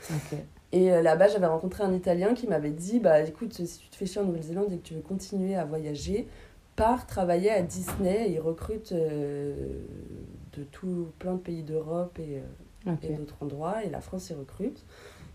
Et 0.71 0.91
euh, 0.93 1.01
là-bas, 1.01 1.27
j'avais 1.27 1.47
rencontré 1.47 1.83
un 1.83 1.91
Italien 1.91 2.35
qui 2.35 2.45
m'avait 2.47 2.69
dit 2.69 2.99
Bah 2.99 3.19
écoute, 3.21 3.53
si 3.53 3.79
tu 3.79 3.89
te 3.89 3.95
fais 3.95 4.05
chier 4.05 4.21
en 4.21 4.25
Nouvelle-Zélande 4.25 4.71
et 4.71 4.77
que 4.77 4.87
tu 4.87 4.93
veux 4.93 5.01
continuer 5.01 5.55
à 5.55 5.65
voyager, 5.65 6.27
pars 6.75 7.07
travailler 7.07 7.51
à 7.51 7.61
Disney. 7.61 8.31
Ils 8.31 8.39
recrutent 8.39 8.91
euh, 8.91 9.55
de 10.53 10.63
tout 10.63 11.07
plein 11.19 11.33
de 11.33 11.39
pays 11.39 11.63
d'Europe 11.63 12.19
et, 12.19 12.39
euh, 12.87 12.95
et 13.03 13.13
d'autres 13.13 13.35
endroits. 13.41 13.83
Et 13.83 13.89
la 13.89 14.01
France, 14.01 14.29
ils 14.29 14.35
recrutent. 14.35 14.83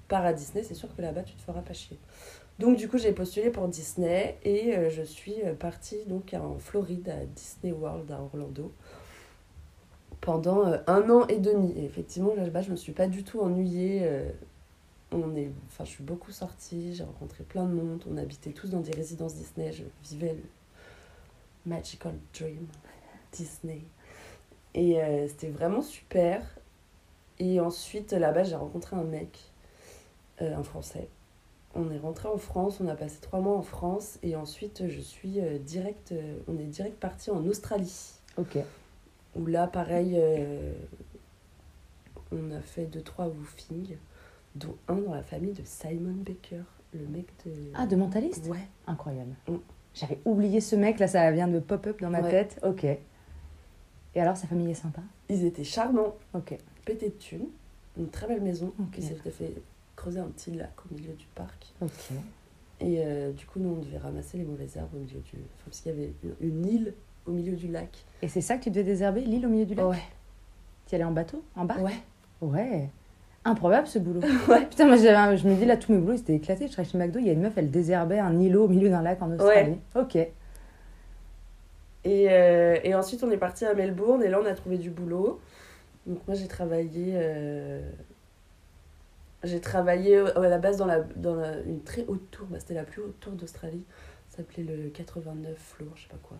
Pars 0.08 0.24
à 0.24 0.32
Disney, 0.32 0.64
c'est 0.64 0.74
sûr 0.74 0.94
que 0.94 1.02
là-bas, 1.02 1.22
tu 1.22 1.34
te 1.34 1.42
feras 1.42 1.62
pas 1.62 1.72
chier. 1.72 1.98
Donc, 2.58 2.76
du 2.76 2.88
coup, 2.88 2.98
j'ai 2.98 3.12
postulé 3.12 3.50
pour 3.50 3.68
Disney 3.68 4.36
et 4.44 4.76
euh, 4.76 4.90
je 4.90 5.02
suis 5.02 5.36
partie 5.58 6.04
donc, 6.06 6.34
en 6.34 6.58
Floride, 6.58 7.08
à 7.08 7.24
Disney 7.24 7.72
World, 7.72 8.10
à 8.10 8.20
Orlando, 8.20 8.72
pendant 10.20 10.66
euh, 10.66 10.76
un 10.86 11.08
an 11.08 11.26
et 11.28 11.38
demi. 11.38 11.72
Et 11.76 11.84
effectivement, 11.84 12.34
là-bas, 12.34 12.62
je 12.62 12.70
me 12.70 12.76
suis 12.76 12.92
pas 12.92 13.06
du 13.06 13.24
tout 13.24 13.40
ennuyée. 13.40 14.00
euh, 14.02 14.30
on 15.12 15.34
est, 15.34 15.50
enfin, 15.66 15.84
je 15.84 15.90
suis 15.90 16.04
beaucoup 16.04 16.30
sortie, 16.30 16.94
j'ai 16.94 17.02
rencontré 17.02 17.42
plein 17.42 17.64
de 17.64 17.72
monde, 17.72 18.04
on 18.08 18.16
habitait 18.16 18.50
tous 18.50 18.70
dans 18.70 18.80
des 18.80 18.92
résidences 18.92 19.34
Disney, 19.34 19.72
je 19.72 19.82
vivais 20.08 20.36
magical 21.66 22.14
dream 22.32 22.66
Disney. 23.32 23.82
Et 24.74 25.00
euh, 25.02 25.28
c'était 25.28 25.50
vraiment 25.50 25.82
super. 25.82 26.42
Et 27.38 27.60
ensuite, 27.60 28.12
là-bas, 28.12 28.44
j'ai 28.44 28.56
rencontré 28.56 28.96
un 28.96 29.04
mec, 29.04 29.38
euh, 30.42 30.54
un 30.54 30.62
Français. 30.62 31.08
On 31.74 31.90
est 31.90 31.98
rentré 31.98 32.28
en 32.28 32.36
France, 32.36 32.80
on 32.80 32.88
a 32.88 32.96
passé 32.96 33.18
trois 33.20 33.40
mois 33.40 33.56
en 33.56 33.62
France, 33.62 34.18
et 34.22 34.34
ensuite, 34.34 34.88
je 34.88 35.00
suis 35.00 35.40
euh, 35.40 35.58
direct, 35.58 36.12
on 36.48 36.58
est 36.58 36.64
direct 36.66 36.98
parti 36.98 37.30
en 37.30 37.46
Australie. 37.46 38.14
Ok. 38.36 38.58
Où 39.36 39.46
là, 39.46 39.68
pareil, 39.68 40.20
on 42.32 42.50
a 42.50 42.60
fait 42.60 42.86
deux, 42.86 43.02
trois 43.02 43.28
woofings, 43.28 43.96
dont 44.56 44.76
un 44.88 44.96
dans 44.96 45.14
la 45.14 45.22
famille 45.22 45.52
de 45.52 45.62
Simon 45.64 46.16
Baker, 46.16 46.64
le 46.92 47.06
mec 47.06 47.26
de... 47.46 47.52
Ah, 47.74 47.86
de 47.86 47.94
mentaliste? 47.94 48.48
Ouais. 48.48 48.66
Incroyable. 48.88 49.36
Mm. 49.46 49.56
J'avais 49.94 50.18
oublié 50.24 50.60
ce 50.60 50.76
mec, 50.76 50.98
là, 50.98 51.08
ça 51.08 51.30
vient 51.32 51.48
de 51.48 51.58
pop-up 51.58 52.00
dans 52.00 52.10
ma 52.10 52.20
Ouais. 52.20 52.30
tête. 52.30 52.60
Ok. 52.62 52.84
Et 52.84 54.20
alors, 54.20 54.36
sa 54.36 54.46
famille 54.46 54.70
est 54.70 54.74
sympa? 54.74 55.02
Ils 55.28 55.44
étaient 55.44 55.64
charmants, 55.64 56.14
Ok. 56.34 56.56
pétés 56.84 57.08
de 57.10 57.14
thunes, 57.14 57.48
une 57.98 58.08
très 58.08 58.26
belle 58.26 58.40
maison. 58.42 58.72
Ok. 58.80 58.94
Ils 58.98 59.04
s'étaient 59.04 59.30
fait 59.30 59.52
creuser 59.96 60.20
un 60.20 60.26
petit 60.28 60.50
lac 60.52 60.72
au 60.90 60.94
milieu 60.94 61.12
du 61.14 61.26
parc. 61.34 61.72
Ok. 61.80 61.90
Et 62.80 63.02
euh, 63.04 63.32
du 63.32 63.44
coup, 63.46 63.58
nous, 63.60 63.70
on 63.70 63.76
devait 63.78 63.98
ramasser 63.98 64.38
les 64.38 64.44
mauvaises 64.44 64.76
herbes 64.76 64.94
au 64.94 64.98
milieu 64.98 65.20
du... 65.20 65.36
Enfin, 65.36 65.64
parce 65.66 65.80
qu'il 65.80 65.92
y 65.92 65.94
avait 65.94 66.12
une, 66.40 66.48
une 66.48 66.66
île 66.66 66.94
au 67.26 67.32
milieu 67.32 67.54
du 67.54 67.68
lac. 67.68 68.04
Et 68.22 68.28
c'est 68.28 68.40
ça 68.40 68.56
que 68.56 68.64
tu 68.64 68.70
devais 68.70 68.84
désherber, 68.84 69.20
l'île 69.20 69.44
au 69.44 69.50
milieu 69.50 69.66
du 69.66 69.74
lac? 69.74 69.86
Ouais. 69.86 70.02
Tu 70.86 70.92
y 70.92 70.94
allais 70.94 71.04
en 71.04 71.12
bateau? 71.12 71.44
En 71.56 71.64
barque? 71.66 71.82
Ouais. 71.82 71.98
Ouais. 72.40 72.88
Improbable 73.44 73.86
ce 73.86 73.98
boulot. 73.98 74.20
Ouais. 74.48 74.66
Putain, 74.66 74.86
moi 74.86 74.96
un- 74.96 75.36
je 75.36 75.48
me 75.48 75.54
dis 75.54 75.64
là, 75.64 75.76
tous 75.76 75.92
mes 75.92 75.98
boulots 75.98 76.14
ils 76.14 76.20
étaient 76.20 76.34
éclatés. 76.34 76.66
Je 76.66 76.72
travaillais 76.72 76.92
chez 76.92 76.98
McDo, 76.98 77.18
il 77.18 77.26
y 77.26 77.30
a 77.30 77.32
une 77.32 77.40
meuf, 77.40 77.54
elle 77.56 77.70
désherbait 77.70 78.18
un 78.18 78.38
îlot 78.38 78.64
au 78.64 78.68
milieu 78.68 78.90
d'un 78.90 79.02
lac 79.02 79.20
en 79.22 79.30
Australie. 79.32 79.78
Ok. 79.94 80.16
Et, 82.04 82.26
euh, 82.30 82.78
et 82.82 82.94
ensuite, 82.94 83.22
on 83.24 83.30
est 83.30 83.36
parti 83.36 83.64
à 83.64 83.74
Melbourne 83.74 84.22
et 84.22 84.28
là, 84.28 84.40
on 84.42 84.46
a 84.46 84.54
trouvé 84.54 84.78
du 84.78 84.90
boulot. 84.90 85.40
Donc, 86.06 86.18
moi, 86.26 86.34
j'ai 86.34 86.48
travaillé. 86.48 87.12
euh, 87.14 87.80
J'ai 89.42 89.60
travaillé 89.60 90.16
euh, 90.16 90.38
à 90.38 90.48
la 90.48 90.58
base 90.58 90.76
dans, 90.76 90.86
la, 90.86 91.00
dans 91.16 91.34
la- 91.34 91.60
une 91.60 91.82
très 91.82 92.04
haute 92.08 92.30
tour. 92.30 92.46
Bah, 92.50 92.58
C'était 92.60 92.74
la 92.74 92.84
plus 92.84 93.02
haute 93.02 93.18
tour 93.20 93.32
d'Australie. 93.32 93.84
Ça 94.30 94.38
s'appelait 94.38 94.62
le 94.64 94.88
89 94.90 95.56
floor, 95.58 95.90
je 95.96 96.02
sais 96.02 96.08
pas 96.08 96.18
quoi. 96.22 96.36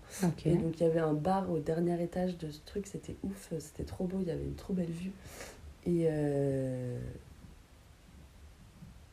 Et 0.47 0.55
donc, 0.57 0.79
il 0.81 0.83
y 0.83 0.87
avait 0.87 1.01
un 1.01 1.13
bar 1.15 1.51
au 1.51 1.59
dernier 1.59 2.01
étage 2.03 2.37
de 2.39 2.51
ce 2.51 2.61
truc. 2.65 2.87
C'était 2.87 3.17
ouf. 3.23 3.53
C'était 3.59 3.85
trop 3.85 4.05
beau. 4.05 4.19
Il 4.21 4.29
y 4.29 4.31
avait 4.31 4.45
une 4.45 4.55
trop 4.55 4.73
belle 4.75 4.91
vue. 4.91 5.13
Et. 5.87 6.07
euh, 6.11 6.99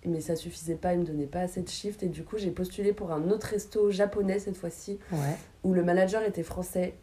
Mais 0.05 0.21
ça 0.21 0.35
suffisait 0.35 0.75
pas. 0.75 0.93
Il 0.93 0.99
me 1.01 1.05
donnait 1.05 1.25
pas 1.25 1.41
assez 1.41 1.61
de 1.61 1.67
shift. 1.69 2.03
Et 2.03 2.09
du 2.09 2.23
coup, 2.23 2.37
j'ai 2.37 2.51
postulé 2.51 2.93
pour 2.93 3.11
un 3.11 3.29
autre 3.29 3.47
resto 3.47 3.91
japonais 3.91 4.39
cette 4.39 4.57
fois-ci 4.57 4.99
Ouais. 5.11 5.35
où 5.63 5.73
le 5.73 5.83
manager 5.83 6.23
était 6.23 6.43
français. 6.43 6.93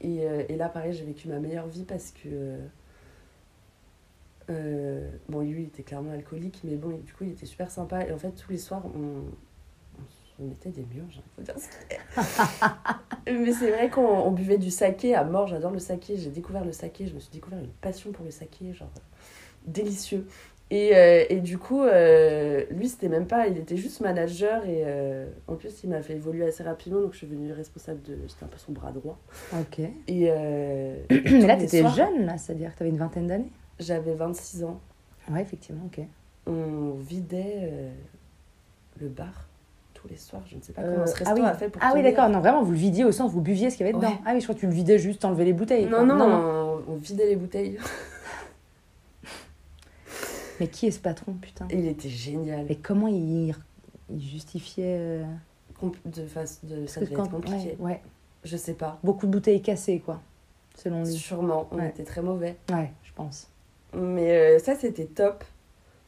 Et, 0.00 0.26
euh, 0.26 0.42
et 0.48 0.56
là, 0.56 0.68
pareil, 0.68 0.92
j'ai 0.92 1.04
vécu 1.04 1.28
ma 1.28 1.38
meilleure 1.38 1.68
vie 1.68 1.84
parce 1.84 2.10
que. 2.12 2.56
euh, 4.50 5.10
bon, 5.28 5.40
lui, 5.40 5.62
il 5.62 5.66
était 5.68 5.82
clairement 5.84 6.12
alcoolique, 6.12 6.60
mais 6.64 6.74
bon, 6.76 6.98
du 6.98 7.12
coup, 7.12 7.24
il 7.24 7.30
était 7.30 7.46
super 7.46 7.70
sympa. 7.70 8.04
Et 8.06 8.12
en 8.12 8.18
fait, 8.18 8.32
tous 8.32 8.50
les 8.50 8.58
soirs, 8.58 8.84
on, 8.86 9.22
on, 10.42 10.50
était 10.50 10.70
des 10.70 10.84
murges, 10.94 11.20
il 11.20 11.34
faut 11.36 11.42
dire 11.42 11.54
ce 11.58 13.32
mais 13.32 13.52
c'est 13.52 13.70
vrai 13.70 13.88
qu'on 13.88 14.02
on 14.02 14.30
buvait 14.30 14.58
du 14.58 14.70
saké 14.70 15.14
à 15.14 15.24
mort. 15.24 15.46
J'adore 15.46 15.70
le 15.70 15.78
saké. 15.78 16.16
J'ai 16.16 16.30
découvert 16.30 16.64
le 16.64 16.72
saké. 16.72 17.06
Je 17.06 17.14
me 17.14 17.20
suis 17.20 17.30
découvert 17.30 17.58
une 17.58 17.68
passion 17.68 18.12
pour 18.12 18.24
le 18.24 18.30
saké, 18.30 18.72
genre 18.72 18.90
délicieux. 19.66 20.26
Et, 20.70 20.96
euh, 20.96 21.24
et 21.28 21.40
du 21.40 21.58
coup, 21.58 21.82
euh, 21.82 22.64
lui, 22.70 22.88
c'était 22.88 23.08
même 23.08 23.26
pas. 23.26 23.46
Il 23.46 23.58
était 23.58 23.76
juste 23.76 24.00
manager. 24.00 24.64
Et 24.64 24.82
euh, 24.86 25.26
en 25.46 25.54
plus, 25.54 25.84
il 25.84 25.90
m'a 25.90 26.02
fait 26.02 26.14
évoluer 26.14 26.46
assez 26.46 26.62
rapidement. 26.62 27.00
Donc, 27.00 27.12
je 27.12 27.18
suis 27.18 27.26
devenue 27.26 27.52
responsable 27.52 28.02
de. 28.02 28.16
J'étais 28.26 28.44
un 28.44 28.48
peu 28.48 28.58
son 28.58 28.72
bras 28.72 28.90
droit. 28.90 29.18
Ok. 29.52 29.80
Et. 30.08 30.30
Mais 31.10 31.46
là, 31.46 31.56
t'étais 31.56 31.86
jeune, 31.88 32.24
là, 32.24 32.38
c'est-à-dire 32.38 32.72
que 32.72 32.78
t'avais 32.78 32.90
une 32.90 32.98
vingtaine 32.98 33.26
d'années 33.26 33.52
J'avais 33.78 34.14
26 34.14 34.64
ans. 34.64 34.80
Ouais, 35.30 35.42
effectivement, 35.42 35.84
ok. 35.86 36.04
On 36.46 36.92
vidait 36.92 37.70
le 38.98 39.08
bar 39.08 39.46
tous 40.02 40.08
les 40.08 40.16
soirs. 40.16 40.42
Je 40.46 40.56
ne 40.56 40.60
sais 40.62 40.72
pas 40.72 40.82
Euh, 40.82 40.94
comment 40.94 41.06
ce 41.06 41.14
resto 41.14 41.28
ah 41.30 41.34
oui, 41.34 41.40
a 41.46 41.54
fait 41.54 41.68
pour 41.68 41.80
ah 41.82 41.92
oui 41.94 42.02
d'accord, 42.02 42.28
non, 42.28 42.40
vraiment, 42.40 42.62
vous 42.62 42.72
le 42.72 42.76
vidiez 42.76 43.04
au 43.04 43.12
sens, 43.12 43.30
vous 43.30 43.40
buviez 43.40 43.70
ce 43.70 43.76
qu'il 43.76 43.86
y 43.86 43.88
avait 43.88 43.96
dedans. 43.98 44.10
Ouais. 44.10 44.18
Ah 44.26 44.32
oui, 44.34 44.40
je 44.40 44.44
crois 44.46 44.54
que 44.54 44.60
tu 44.60 44.66
le 44.66 44.72
vidais 44.72 44.98
juste, 44.98 45.24
enlever 45.24 45.44
les 45.44 45.52
bouteilles. 45.52 45.88
quoi. 45.88 46.02
Non, 46.04 46.16
non, 46.16 46.24
On, 46.88 46.92
on 46.92 46.96
vidait 46.96 47.26
les 47.26 47.36
bouteilles. 47.36 47.78
Mais 50.60 50.68
qui 50.68 50.86
est 50.86 50.90
ce 50.90 51.00
patron, 51.00 51.32
putain? 51.34 51.66
Il 51.70 51.86
était 51.86 52.08
génial. 52.08 52.70
Et 52.70 52.76
comment 52.76 53.08
il, 53.08 53.54
il 54.10 54.20
justifiait. 54.20 54.96
euh, 54.98 55.24
Com- 55.80 55.92
De 56.04 56.26
face, 56.26 56.60
de, 56.64 56.86
ça 56.86 57.00
devait 57.00 57.14
quand- 57.14 57.24
être 57.24 57.30
compliqué. 57.32 57.76
Ouais, 57.80 57.90
ouais. 57.92 58.00
Je 58.44 58.56
sais 58.56 58.74
pas. 58.74 58.98
Beaucoup 59.02 59.26
de 59.26 59.32
bouteilles 59.32 59.62
cassées, 59.62 60.00
quoi, 60.00 60.20
selon 60.76 61.02
lui. 61.04 61.12
Sûrement. 61.12 61.68
On 61.72 61.78
Ouais. 61.78 61.88
était 61.88 62.04
très 62.04 62.22
mauvais. 62.22 62.56
Ouais, 62.72 62.92
je 63.02 63.12
pense. 63.12 63.48
Mais 63.94 64.36
euh, 64.36 64.58
ça, 64.58 64.74
c'était 64.76 65.06
top. 65.06 65.44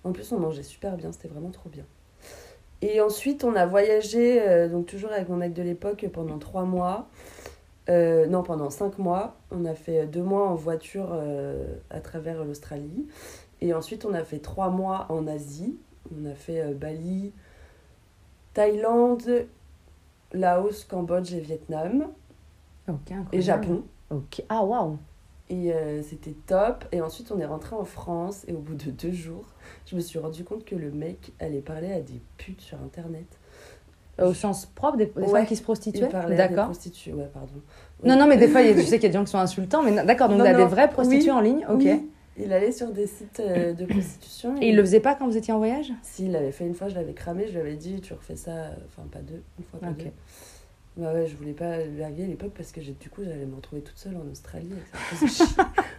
En 0.04 0.12
plus, 0.12 0.30
on 0.32 0.38
mangeait 0.38 0.62
super 0.62 0.96
bien. 0.96 1.10
C'était 1.12 1.28
vraiment 1.28 1.50
trop 1.50 1.68
bien. 1.70 1.84
Et 2.86 3.00
ensuite, 3.00 3.44
on 3.44 3.54
a 3.54 3.64
voyagé, 3.64 4.42
euh, 4.42 4.68
donc 4.68 4.84
toujours 4.84 5.10
avec 5.10 5.30
mon 5.30 5.36
mec 5.36 5.54
de 5.54 5.62
l'époque, 5.62 6.06
pendant 6.12 6.38
trois 6.38 6.64
mois. 6.64 7.08
Euh, 7.88 8.26
non, 8.26 8.42
pendant 8.42 8.68
cinq 8.68 8.98
mois. 8.98 9.36
On 9.50 9.64
a 9.64 9.74
fait 9.74 10.06
deux 10.06 10.22
mois 10.22 10.48
en 10.48 10.54
voiture 10.54 11.08
euh, 11.12 11.76
à 11.88 12.00
travers 12.00 12.44
l'Australie. 12.44 13.08
Et 13.62 13.72
ensuite, 13.72 14.04
on 14.04 14.12
a 14.12 14.22
fait 14.22 14.38
trois 14.38 14.68
mois 14.68 15.06
en 15.08 15.26
Asie. 15.26 15.78
On 16.14 16.26
a 16.26 16.34
fait 16.34 16.60
euh, 16.60 16.74
Bali, 16.74 17.32
Thaïlande, 18.52 19.46
Laos, 20.34 20.84
Cambodge 20.84 21.32
et 21.32 21.40
Vietnam. 21.40 22.08
Et 23.32 23.40
Japon. 23.40 23.82
Ah, 24.50 24.62
waouh 24.62 24.98
Et 25.50 25.72
euh, 25.72 26.02
c'était 26.02 26.34
top. 26.46 26.84
Et 26.92 27.00
ensuite, 27.00 27.30
on 27.30 27.38
est 27.38 27.44
rentré 27.46 27.76
en 27.76 27.84
France. 27.84 28.44
Et 28.48 28.52
au 28.52 28.58
bout 28.58 28.74
de 28.74 28.90
deux 28.90 29.12
jours, 29.12 29.44
je 29.86 29.94
me 29.96 30.00
suis 30.00 30.18
rendu 30.18 30.44
compte 30.44 30.64
que 30.64 30.74
le 30.74 30.90
mec 30.90 31.32
allait 31.40 31.60
parler 31.60 31.92
à 31.92 32.00
des 32.00 32.20
putes 32.38 32.60
sur 32.60 32.78
Internet. 32.82 33.26
Euh, 34.20 34.28
Au 34.30 34.34
sens 34.34 34.66
propre, 34.66 34.96
des, 34.96 35.06
des 35.06 35.12
Ouais, 35.22 35.28
femmes 35.28 35.46
qui 35.46 35.56
se 35.56 35.62
prostituaient 35.62 36.08
D'accord. 36.36 36.66
prostituées. 36.66 37.12
Ouais, 37.12 37.28
pardon. 37.32 37.52
Non, 38.04 38.16
non, 38.16 38.26
mais 38.28 38.36
des 38.36 38.46
fois, 38.48 38.62
il 38.62 38.68
y 38.68 38.70
a- 38.70 38.74
tu 38.80 38.86
sais 38.86 38.98
qu'il 38.98 39.02
y 39.02 39.06
a 39.06 39.08
des 39.08 39.18
gens 39.18 39.24
qui 39.24 39.32
sont 39.32 39.38
insultants, 39.38 39.82
mais 39.82 40.04
d'accord, 40.04 40.28
donc 40.28 40.38
il 40.38 40.44
y 40.44 40.48
a 40.48 40.54
des 40.54 40.64
vraies 40.66 40.88
prostituées 40.88 41.30
oui, 41.32 41.36
en 41.36 41.40
ligne, 41.40 41.66
ok. 41.68 41.80
Oui, 41.82 42.10
il 42.36 42.52
allait 42.52 42.72
sur 42.72 42.90
des 42.92 43.06
sites 43.08 43.40
euh, 43.40 43.72
de 43.74 43.84
prostitution. 43.86 44.54
Et 44.60 44.68
il 44.70 44.76
le 44.76 44.82
faisait 44.82 45.00
pas 45.00 45.14
quand 45.14 45.26
vous 45.26 45.36
étiez 45.36 45.52
en 45.52 45.58
voyage? 45.58 45.92
Si, 46.02 46.26
il 46.26 46.32
l'avait 46.32 46.52
fait 46.52 46.64
une 46.66 46.74
fois, 46.74 46.88
je 46.88 46.94
l'avais 46.94 47.12
cramé. 47.12 47.46
Je 47.48 47.52
lui 47.52 47.60
avais 47.60 47.76
dit, 47.76 48.00
tu 48.00 48.12
refais 48.12 48.36
ça. 48.36 48.70
Enfin, 48.86 49.02
pas 49.10 49.20
deux. 49.20 49.42
Une 49.58 49.64
fois, 49.64 49.80
pas 49.80 49.90
Ok. 49.90 49.98
deux. 49.98 50.10
Bah 50.96 51.12
ouais, 51.12 51.26
je 51.26 51.34
voulais 51.36 51.54
pas 51.54 51.78
le 51.78 51.98
larguer 51.98 52.22
à 52.22 52.26
l'époque 52.28 52.52
parce 52.56 52.70
que 52.70 52.78
du 52.78 53.10
coup, 53.10 53.22
j'allais 53.24 53.46
me 53.46 53.56
retrouver 53.56 53.82
toute 53.82 53.98
seule 53.98 54.14
en 54.16 54.30
Australie. 54.30 54.70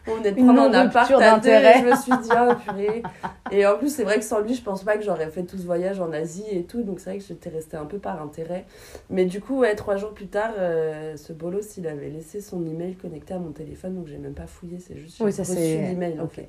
On 0.07 0.23
est 0.23 0.31
prendre 0.33 0.61
un 0.61 0.71
appart 0.73 1.11
à 1.11 1.37
deux. 1.39 1.49
et 1.49 1.79
Je 1.79 1.85
me 1.89 1.95
suis 1.97 2.11
dit, 2.23 2.29
oh 2.31 2.53
purée. 2.63 3.03
Et 3.51 3.65
en 3.65 3.77
plus, 3.77 3.93
c'est 3.93 4.03
vrai 4.03 4.19
que 4.19 4.23
sans 4.23 4.39
lui, 4.39 4.53
je 4.53 4.61
pense 4.61 4.83
pas 4.83 4.95
que 4.97 5.03
j'aurais 5.03 5.29
fait 5.29 5.43
tout 5.43 5.57
ce 5.57 5.63
voyage 5.63 5.99
en 5.99 6.13
Asie 6.13 6.45
et 6.49 6.63
tout. 6.63 6.81
Donc 6.83 7.01
c'est 7.01 7.09
vrai 7.09 7.19
que 7.19 7.25
j'étais 7.25 7.49
restée 7.49 7.75
un 7.75 7.83
peu 7.85 7.97
par 7.97 8.21
intérêt. 8.21 8.63
Mais 9.09 9.25
du 9.25 9.41
coup, 9.41 9.57
ouais, 9.59 9.75
trois 9.75 9.97
jours 9.97 10.13
plus 10.13 10.27
tard, 10.27 10.51
euh, 10.57 11.17
ce 11.17 11.33
bolos, 11.33 11.75
il 11.77 11.87
avait 11.87 12.09
laissé 12.09 12.39
son 12.39 12.65
email 12.65 12.95
connecté 12.95 13.33
à 13.33 13.39
mon 13.39 13.51
téléphone. 13.51 13.95
Donc 13.95 14.07
j'ai 14.07 14.17
même 14.17 14.33
pas 14.33 14.47
fouillé. 14.47 14.79
C'est 14.79 14.95
juste 14.97 15.19
Oui, 15.19 15.33
ça 15.33 15.43
reçu 15.43 15.55
l'email 15.55 16.17
en 16.21 16.23
Ok. 16.23 16.35
fait. 16.35 16.47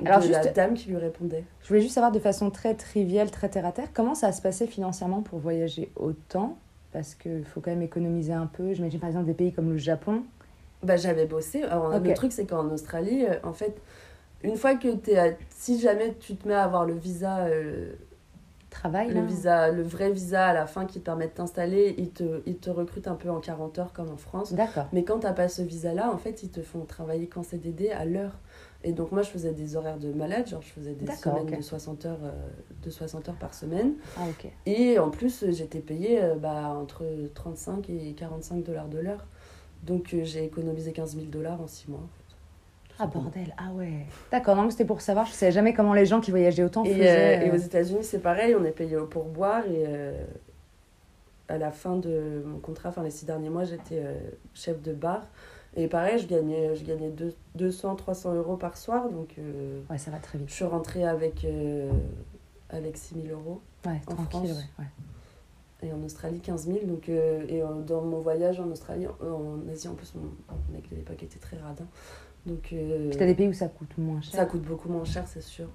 De 0.00 0.06
Alors, 0.06 0.20
la 0.20 0.42
juste- 0.42 0.54
dame 0.54 0.74
qui 0.74 0.90
lui 0.90 0.96
répondait. 0.96 1.42
Je 1.62 1.68
voulais 1.68 1.80
juste 1.80 1.94
savoir 1.94 2.12
de 2.12 2.18
façon 2.20 2.50
très 2.50 2.74
triviale, 2.74 3.30
très 3.32 3.48
terre 3.48 3.66
à 3.66 3.72
terre, 3.72 3.88
comment 3.92 4.14
ça 4.14 4.30
se 4.32 4.40
passait 4.42 4.66
financièrement 4.68 5.22
pour 5.22 5.38
voyager 5.40 5.90
autant 5.96 6.56
Parce 6.92 7.14
qu'il 7.14 7.44
faut 7.44 7.60
quand 7.60 7.70
même 7.70 7.82
économiser 7.82 8.32
un 8.32 8.46
peu. 8.46 8.72
J'imagine 8.74 9.00
par 9.00 9.08
exemple 9.08 9.26
des 9.26 9.34
pays 9.34 9.52
comme 9.52 9.70
le 9.70 9.78
Japon. 9.78 10.22
Bah, 10.82 10.96
j'avais 10.96 11.26
bossé. 11.26 11.62
Alors, 11.62 11.98
le 11.98 12.14
truc, 12.14 12.32
c'est 12.32 12.44
qu'en 12.44 12.68
Australie, 12.70 13.24
euh, 13.24 13.36
en 13.44 13.52
fait, 13.52 13.80
une 14.42 14.56
fois 14.56 14.74
que 14.74 14.94
tu 14.96 15.10
es. 15.10 15.38
Si 15.50 15.80
jamais 15.80 16.14
tu 16.18 16.36
te 16.36 16.46
mets 16.46 16.54
à 16.54 16.64
avoir 16.64 16.84
le 16.84 16.94
visa, 16.94 17.44
euh, 17.46 17.92
Travail, 18.72 19.08
le, 19.08 19.14
là 19.14 19.20
visa, 19.20 19.70
le 19.70 19.82
vrai 19.82 20.10
visa 20.10 20.46
à 20.46 20.54
la 20.54 20.66
fin 20.66 20.86
qui 20.86 20.98
te 20.98 21.04
permet 21.04 21.26
de 21.26 21.32
t'installer, 21.32 21.94
ils 21.98 22.10
te, 22.10 22.40
ils 22.46 22.56
te 22.56 22.70
recrutent 22.70 23.06
un 23.06 23.14
peu 23.14 23.28
en 23.28 23.38
40 23.38 23.78
heures 23.78 23.92
comme 23.92 24.08
en 24.08 24.16
France. 24.16 24.54
D'accord. 24.54 24.86
Mais 24.94 25.04
quand 25.04 25.20
t'as 25.20 25.34
pas 25.34 25.48
ce 25.48 25.60
visa-là, 25.60 26.10
en 26.10 26.16
fait, 26.16 26.42
ils 26.42 26.48
te 26.48 26.62
font 26.62 26.86
travailler 26.86 27.26
qu'en 27.26 27.42
CDD 27.42 27.90
à 27.90 28.06
l'heure. 28.06 28.32
Et 28.84 28.92
donc, 28.92 29.12
moi, 29.12 29.22
je 29.22 29.30
faisais 29.30 29.52
des 29.52 29.76
horaires 29.76 29.98
de 29.98 30.12
malade, 30.12 30.48
genre, 30.48 30.62
je 30.62 30.70
faisais 30.72 30.94
des 30.94 31.06
semaines 31.12 31.46
de, 31.46 31.62
60 31.62 32.06
heures, 32.06 32.18
euh, 32.24 32.32
de 32.82 32.90
60 32.90 33.28
heures 33.28 33.36
par 33.36 33.54
semaine. 33.54 33.94
Ah, 34.16 34.22
ok. 34.28 34.50
Et 34.66 34.98
en 34.98 35.10
plus, 35.10 35.44
j'étais 35.50 35.78
payée 35.78 36.22
euh, 36.22 36.34
bah, 36.34 36.68
entre 36.70 37.04
35 37.34 37.88
et 37.90 38.12
45 38.12 38.64
dollars 38.64 38.88
de 38.88 38.98
l'heure. 38.98 39.24
Donc, 39.84 40.12
euh, 40.14 40.24
j'ai 40.24 40.44
économisé 40.44 40.92
15 40.92 41.14
000 41.14 41.26
dollars 41.26 41.60
en 41.60 41.68
6 41.68 41.90
mois. 41.90 42.08
Ah, 42.98 43.06
bordel. 43.06 43.54
Ah, 43.56 43.72
ouais. 43.72 44.06
D'accord, 44.32 44.56
non, 44.56 44.64
mais 44.64 44.70
c'était 44.72 44.84
pour 44.84 45.00
savoir. 45.00 45.26
Je 45.26 45.32
savais 45.32 45.52
jamais 45.52 45.74
comment 45.74 45.94
les 45.94 46.06
gens 46.06 46.20
qui 46.20 46.32
voyageaient 46.32 46.64
autant 46.64 46.84
Et, 46.84 46.92
faisaient. 46.92 47.46
et 47.46 47.50
aux 47.52 47.56
États-Unis, 47.56 48.02
c'est 48.02 48.20
pareil, 48.20 48.56
on 48.58 48.64
est 48.64 48.72
payé 48.72 48.96
au 48.96 49.06
pourboire. 49.06 49.64
Et 49.66 49.86
à 51.48 51.58
la 51.58 51.70
fin 51.70 51.96
de 51.96 52.42
mon 52.46 52.58
contrat, 52.58 52.90
enfin 52.90 53.02
les 53.02 53.10
six 53.10 53.24
derniers 53.24 53.48
mois, 53.48 53.64
j'étais 53.64 54.02
chef 54.54 54.80
de 54.82 54.92
bar. 54.92 55.26
Et 55.74 55.88
pareil, 55.88 56.18
je 56.18 56.26
gagnais, 56.26 56.76
je 56.76 56.84
gagnais 56.84 57.08
deux- 57.08 57.34
200, 57.54 57.96
300 57.96 58.34
euros 58.34 58.56
par 58.56 58.76
soir. 58.76 59.08
Donc, 59.08 59.34
euh, 59.38 59.80
Ouais, 59.90 59.98
ça 59.98 60.10
va 60.10 60.18
très 60.18 60.38
vite. 60.38 60.48
je 60.50 60.54
suis 60.54 60.64
rentrée 60.64 61.04
avec, 61.06 61.44
euh, 61.44 61.90
avec 62.68 62.96
6 62.98 63.14
000 63.14 63.28
euros. 63.38 63.60
Ouais, 63.86 64.00
en 64.06 64.14
tranquille, 64.14 64.50
France. 64.50 64.58
ouais. 64.78 64.84
ouais. 64.84 65.88
Et 65.88 65.92
en 65.92 66.02
Australie, 66.04 66.40
15 66.40 66.66
000. 66.66 66.80
Donc, 66.84 67.08
euh, 67.08 67.44
et 67.48 67.62
euh, 67.62 67.66
dans 67.86 68.02
mon 68.02 68.20
voyage 68.20 68.60
en 68.60 68.70
Australie, 68.70 69.06
en, 69.06 69.68
Asie, 69.72 69.88
en 69.88 69.94
plus, 69.94 70.14
mon 70.14 70.30
mec 70.72 70.88
de 70.90 70.96
l'époque 70.96 71.22
était 71.22 71.38
très 71.40 71.56
radin. 71.56 71.86
Donc, 72.46 72.68
euh, 72.72 73.08
Puis 73.08 73.18
t'as 73.18 73.26
des 73.26 73.34
pays 73.34 73.48
où 73.48 73.52
ça 73.52 73.68
coûte 73.68 73.96
moins 73.98 74.20
cher. 74.20 74.34
ça 74.34 74.44
coûte 74.46 74.62
beaucoup 74.62 74.88
moins 74.90 75.04
cher, 75.04 75.24
c'est 75.26 75.42
sûr. 75.42 75.68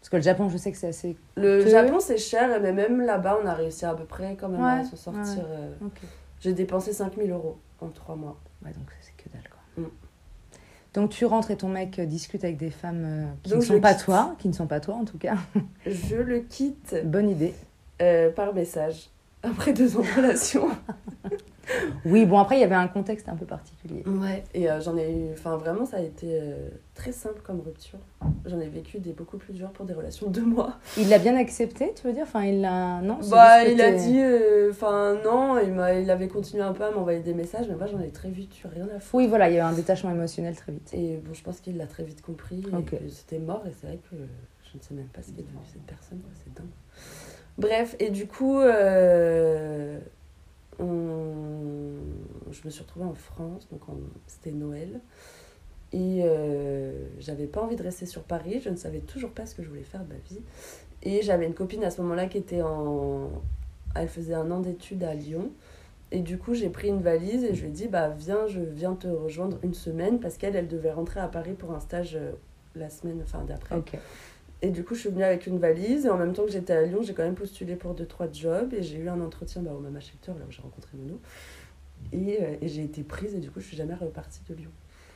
Parce 0.00 0.08
que 0.10 0.16
le 0.16 0.22
Japon, 0.22 0.48
je 0.48 0.56
sais 0.56 0.70
que 0.72 0.78
c'est 0.78 0.88
assez. 0.88 1.16
Le. 1.36 1.66
Japon, 1.68 1.98
c'est 2.00 2.18
cher, 2.18 2.60
mais 2.62 2.72
même 2.72 3.00
là-bas, 3.02 3.38
on 3.42 3.46
a 3.46 3.52
réussi 3.54 3.84
à 3.84 3.94
peu 3.94 4.04
près 4.04 4.36
quand 4.36 4.48
même 4.48 4.60
à 4.60 4.78
Ouais, 4.78 4.84
s'en 4.84 4.96
sortir. 4.96 5.22
ouais. 5.38 5.44
euh, 5.44 5.74
Ok. 5.84 6.00
J'ai 6.40 6.52
dépensé 6.52 6.92
5000 6.92 7.30
euros 7.32 7.58
en 7.80 7.88
3 7.88 8.14
mois. 8.16 8.36
Ouais, 8.64 8.72
donc 8.72 8.88
que 9.18 9.28
dalle, 9.32 9.42
quoi. 9.50 9.84
Mm. 9.84 9.88
Donc 10.94 11.10
tu 11.10 11.26
rentres 11.26 11.50
et 11.50 11.56
ton 11.56 11.68
mec 11.68 11.98
euh, 11.98 12.06
discute 12.06 12.42
avec 12.44 12.56
des 12.56 12.70
femmes 12.70 13.04
euh, 13.04 13.26
qui 13.42 13.50
Donc 13.50 13.60
ne 13.60 13.64
sont 13.64 13.80
pas 13.80 13.94
quitte. 13.94 14.04
toi, 14.06 14.34
qui 14.38 14.48
ne 14.48 14.52
sont 14.54 14.66
pas 14.66 14.80
toi 14.80 14.94
en 14.94 15.04
tout 15.04 15.18
cas. 15.18 15.36
Je 15.86 16.16
le 16.16 16.40
quitte 16.40 16.96
Bonne 17.04 17.28
idée. 17.28 17.54
euh, 18.00 18.30
par 18.30 18.54
message 18.54 19.10
après 19.42 19.72
deux 19.72 19.96
ans 19.96 20.00
de 20.02 20.16
relation. 20.16 20.68
Oui, 22.04 22.24
bon, 22.26 22.38
après, 22.38 22.56
il 22.56 22.60
y 22.60 22.64
avait 22.64 22.74
un 22.74 22.88
contexte 22.88 23.28
un 23.28 23.36
peu 23.36 23.44
particulier. 23.46 24.02
Ouais, 24.06 24.44
et 24.54 24.70
euh, 24.70 24.80
j'en 24.80 24.96
ai 24.96 25.10
eu. 25.12 25.32
Enfin, 25.32 25.56
vraiment, 25.56 25.84
ça 25.84 25.98
a 25.98 26.00
été 26.00 26.26
euh, 26.40 26.68
très 26.94 27.12
simple 27.12 27.40
comme 27.42 27.60
rupture. 27.60 27.98
J'en 28.46 28.58
ai 28.60 28.68
vécu 28.68 28.98
des 28.98 29.12
beaucoup 29.12 29.36
plus 29.36 29.52
dures 29.52 29.70
pour 29.70 29.84
des 29.84 29.92
relations 29.94 30.30
de 30.30 30.40
mois. 30.40 30.78
Il 30.96 31.08
l'a 31.08 31.18
bien 31.18 31.36
accepté, 31.36 31.92
tu 31.94 32.06
veux 32.06 32.12
dire? 32.12 32.22
Enfin, 32.24 32.44
il 32.44 32.60
l'a. 32.62 33.00
Non 33.02 33.18
Bah, 33.30 33.64
il 33.64 33.80
a 33.80 33.92
dit. 33.92 34.18
euh, 34.20 34.70
Enfin, 34.70 35.16
non, 35.24 35.58
il, 35.58 35.72
m'a, 35.72 35.94
il 35.94 36.10
avait 36.10 36.28
continué 36.28 36.62
un 36.62 36.72
peu 36.72 36.84
à 36.84 36.90
m'envoyer 36.90 37.20
des 37.20 37.34
messages, 37.34 37.66
mais 37.68 37.74
moi, 37.76 37.86
j'en 37.86 38.00
ai 38.00 38.10
très 38.10 38.28
vite 38.30 38.52
eu 38.62 38.66
rien 38.66 38.84
à 38.94 39.00
foutre. 39.00 39.14
Oui, 39.14 39.26
voilà, 39.26 39.48
il 39.50 39.54
y 39.54 39.58
a 39.58 39.60
eu 39.60 39.62
un 39.66 39.72
détachement 39.72 40.10
émotionnel 40.10 40.54
très 40.56 40.72
vite. 40.72 40.90
Et 40.94 41.16
bon, 41.24 41.34
je 41.34 41.42
pense 41.42 41.60
qu'il 41.60 41.76
l'a 41.76 41.86
très 41.86 42.04
vite 42.04 42.22
compris. 42.22 42.62
et 42.72 42.76
Ok. 42.76 42.90
que 42.90 43.08
c'était 43.08 43.38
mort, 43.38 43.62
et 43.66 43.72
c'est 43.80 43.86
vrai 43.88 43.98
que 44.10 44.16
je 44.16 44.76
ne 44.78 44.82
sais 44.82 44.94
même 44.94 45.06
pas 45.06 45.22
ce 45.22 45.32
qui 45.32 45.40
est 45.40 45.44
devenu 45.44 45.60
cette 45.72 45.82
personne, 45.82 46.18
quoi, 46.20 46.30
c'est 46.44 46.54
dingue. 46.54 46.66
Bref, 47.58 47.96
et 47.98 48.10
du 48.10 48.26
coup, 48.26 48.60
euh, 48.60 49.98
je 50.78 52.64
me 52.64 52.70
suis 52.70 52.82
retrouvée 52.82 53.06
en 53.06 53.14
France, 53.14 53.68
donc 53.70 53.82
c'était 54.26 54.52
Noël. 54.52 55.00
Et 55.92 56.20
euh, 56.22 57.06
j'avais 57.18 57.46
pas 57.46 57.62
envie 57.62 57.76
de 57.76 57.82
rester 57.82 58.04
sur 58.04 58.22
Paris, 58.22 58.60
je 58.62 58.68
ne 58.68 58.76
savais 58.76 59.00
toujours 59.00 59.30
pas 59.30 59.46
ce 59.46 59.54
que 59.54 59.62
je 59.62 59.68
voulais 59.68 59.82
faire 59.82 60.04
de 60.04 60.08
ma 60.08 60.18
vie. 60.28 60.40
Et 61.02 61.22
j'avais 61.22 61.46
une 61.46 61.54
copine 61.54 61.82
à 61.84 61.90
ce 61.90 62.02
moment-là 62.02 62.26
qui 62.26 62.38
était 62.38 62.62
en. 62.62 63.30
Elle 63.94 64.08
faisait 64.08 64.34
un 64.34 64.50
an 64.50 64.60
d'études 64.60 65.02
à 65.04 65.14
Lyon. 65.14 65.50
Et 66.10 66.20
du 66.20 66.38
coup, 66.38 66.54
j'ai 66.54 66.68
pris 66.68 66.88
une 66.88 67.00
valise 67.00 67.44
et 67.44 67.54
je 67.54 67.62
lui 67.62 67.68
ai 67.68 67.72
dit 67.72 67.88
Bah, 67.88 68.08
viens, 68.10 68.46
je 68.48 68.60
viens 68.60 68.94
te 68.94 69.08
rejoindre 69.08 69.58
une 69.62 69.74
semaine 69.74 70.20
parce 70.20 70.36
qu'elle, 70.36 70.56
elle 70.56 70.68
devait 70.68 70.92
rentrer 70.92 71.20
à 71.20 71.28
Paris 71.28 71.54
pour 71.54 71.72
un 71.72 71.80
stage 71.80 72.16
euh, 72.16 72.32
la 72.74 72.90
semaine, 72.90 73.20
enfin 73.22 73.44
d'après. 73.46 73.76
Et 74.60 74.70
du 74.70 74.82
coup, 74.84 74.94
je 74.94 75.00
suis 75.00 75.08
venue 75.10 75.22
avec 75.22 75.46
une 75.46 75.58
valise 75.58 76.06
et 76.06 76.10
en 76.10 76.16
même 76.16 76.32
temps 76.32 76.44
que 76.44 76.50
j'étais 76.50 76.72
à 76.72 76.82
Lyon, 76.82 77.00
j'ai 77.02 77.14
quand 77.14 77.22
même 77.22 77.36
postulé 77.36 77.76
pour 77.76 77.94
deux 77.94 78.06
trois 78.06 78.26
jobs 78.32 78.74
et 78.74 78.82
j'ai 78.82 78.96
eu 78.98 79.08
un 79.08 79.20
entretien 79.20 79.62
bah, 79.62 79.70
au 79.76 79.78
Mama 79.80 80.00
Shelter, 80.00 80.32
là 80.38 80.44
où 80.48 80.50
j'ai 80.50 80.62
rencontré 80.62 80.90
Nono. 80.96 81.20
Et, 82.12 82.38
euh, 82.42 82.56
et 82.60 82.68
j'ai 82.68 82.82
été 82.82 83.02
prise 83.02 83.34
et 83.34 83.38
du 83.38 83.50
coup, 83.50 83.60
je 83.60 83.66
suis 83.66 83.76
jamais 83.76 83.94
repartie 83.94 84.40
de 84.48 84.54
Lyon. 84.54 84.70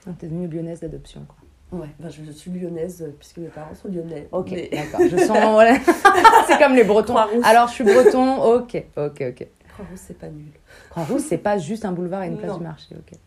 Donc, 0.07 0.19
t'es 0.19 0.27
devenue 0.27 0.47
lyonnaise 0.49 0.81
d'adoption, 0.81 1.25
quoi. 1.27 1.37
Ouais, 1.81 1.89
enfin, 1.99 2.11
je, 2.11 2.23
je 2.25 2.31
suis 2.33 2.51
lyonnaise 2.51 3.03
euh, 3.03 3.15
puisque 3.19 3.39
mes 3.39 3.49
parents 3.49 3.75
sont 3.75 3.89
lyonnais. 3.89 4.29
Ok, 4.31 4.51
Mais- 4.51 4.69
d'accord. 4.71 5.01
Je 5.09 5.17
sens. 5.17 5.39
c'est 6.47 6.59
comme 6.59 6.75
les 6.75 6.85
Bretons. 6.85 7.17
Alors, 7.43 7.69
je 7.69 7.73
suis 7.73 7.85
breton. 7.85 8.43
Ok, 8.43 8.85
ok, 8.97 9.25
ok. 9.29 9.47
Croix-Rousse, 9.73 10.01
c'est 10.07 10.19
pas 10.19 10.29
nul. 10.29 10.53
Croix-Rousse, 10.91 11.23
c'est 11.25 11.39
pas 11.39 11.57
juste 11.59 11.85
un 11.87 11.93
boulevard 11.93 12.25
et 12.25 12.27
une 12.29 12.37
place 12.37 12.59
du 12.59 12.63
marché. 12.63 12.95
Ok. 12.95 13.19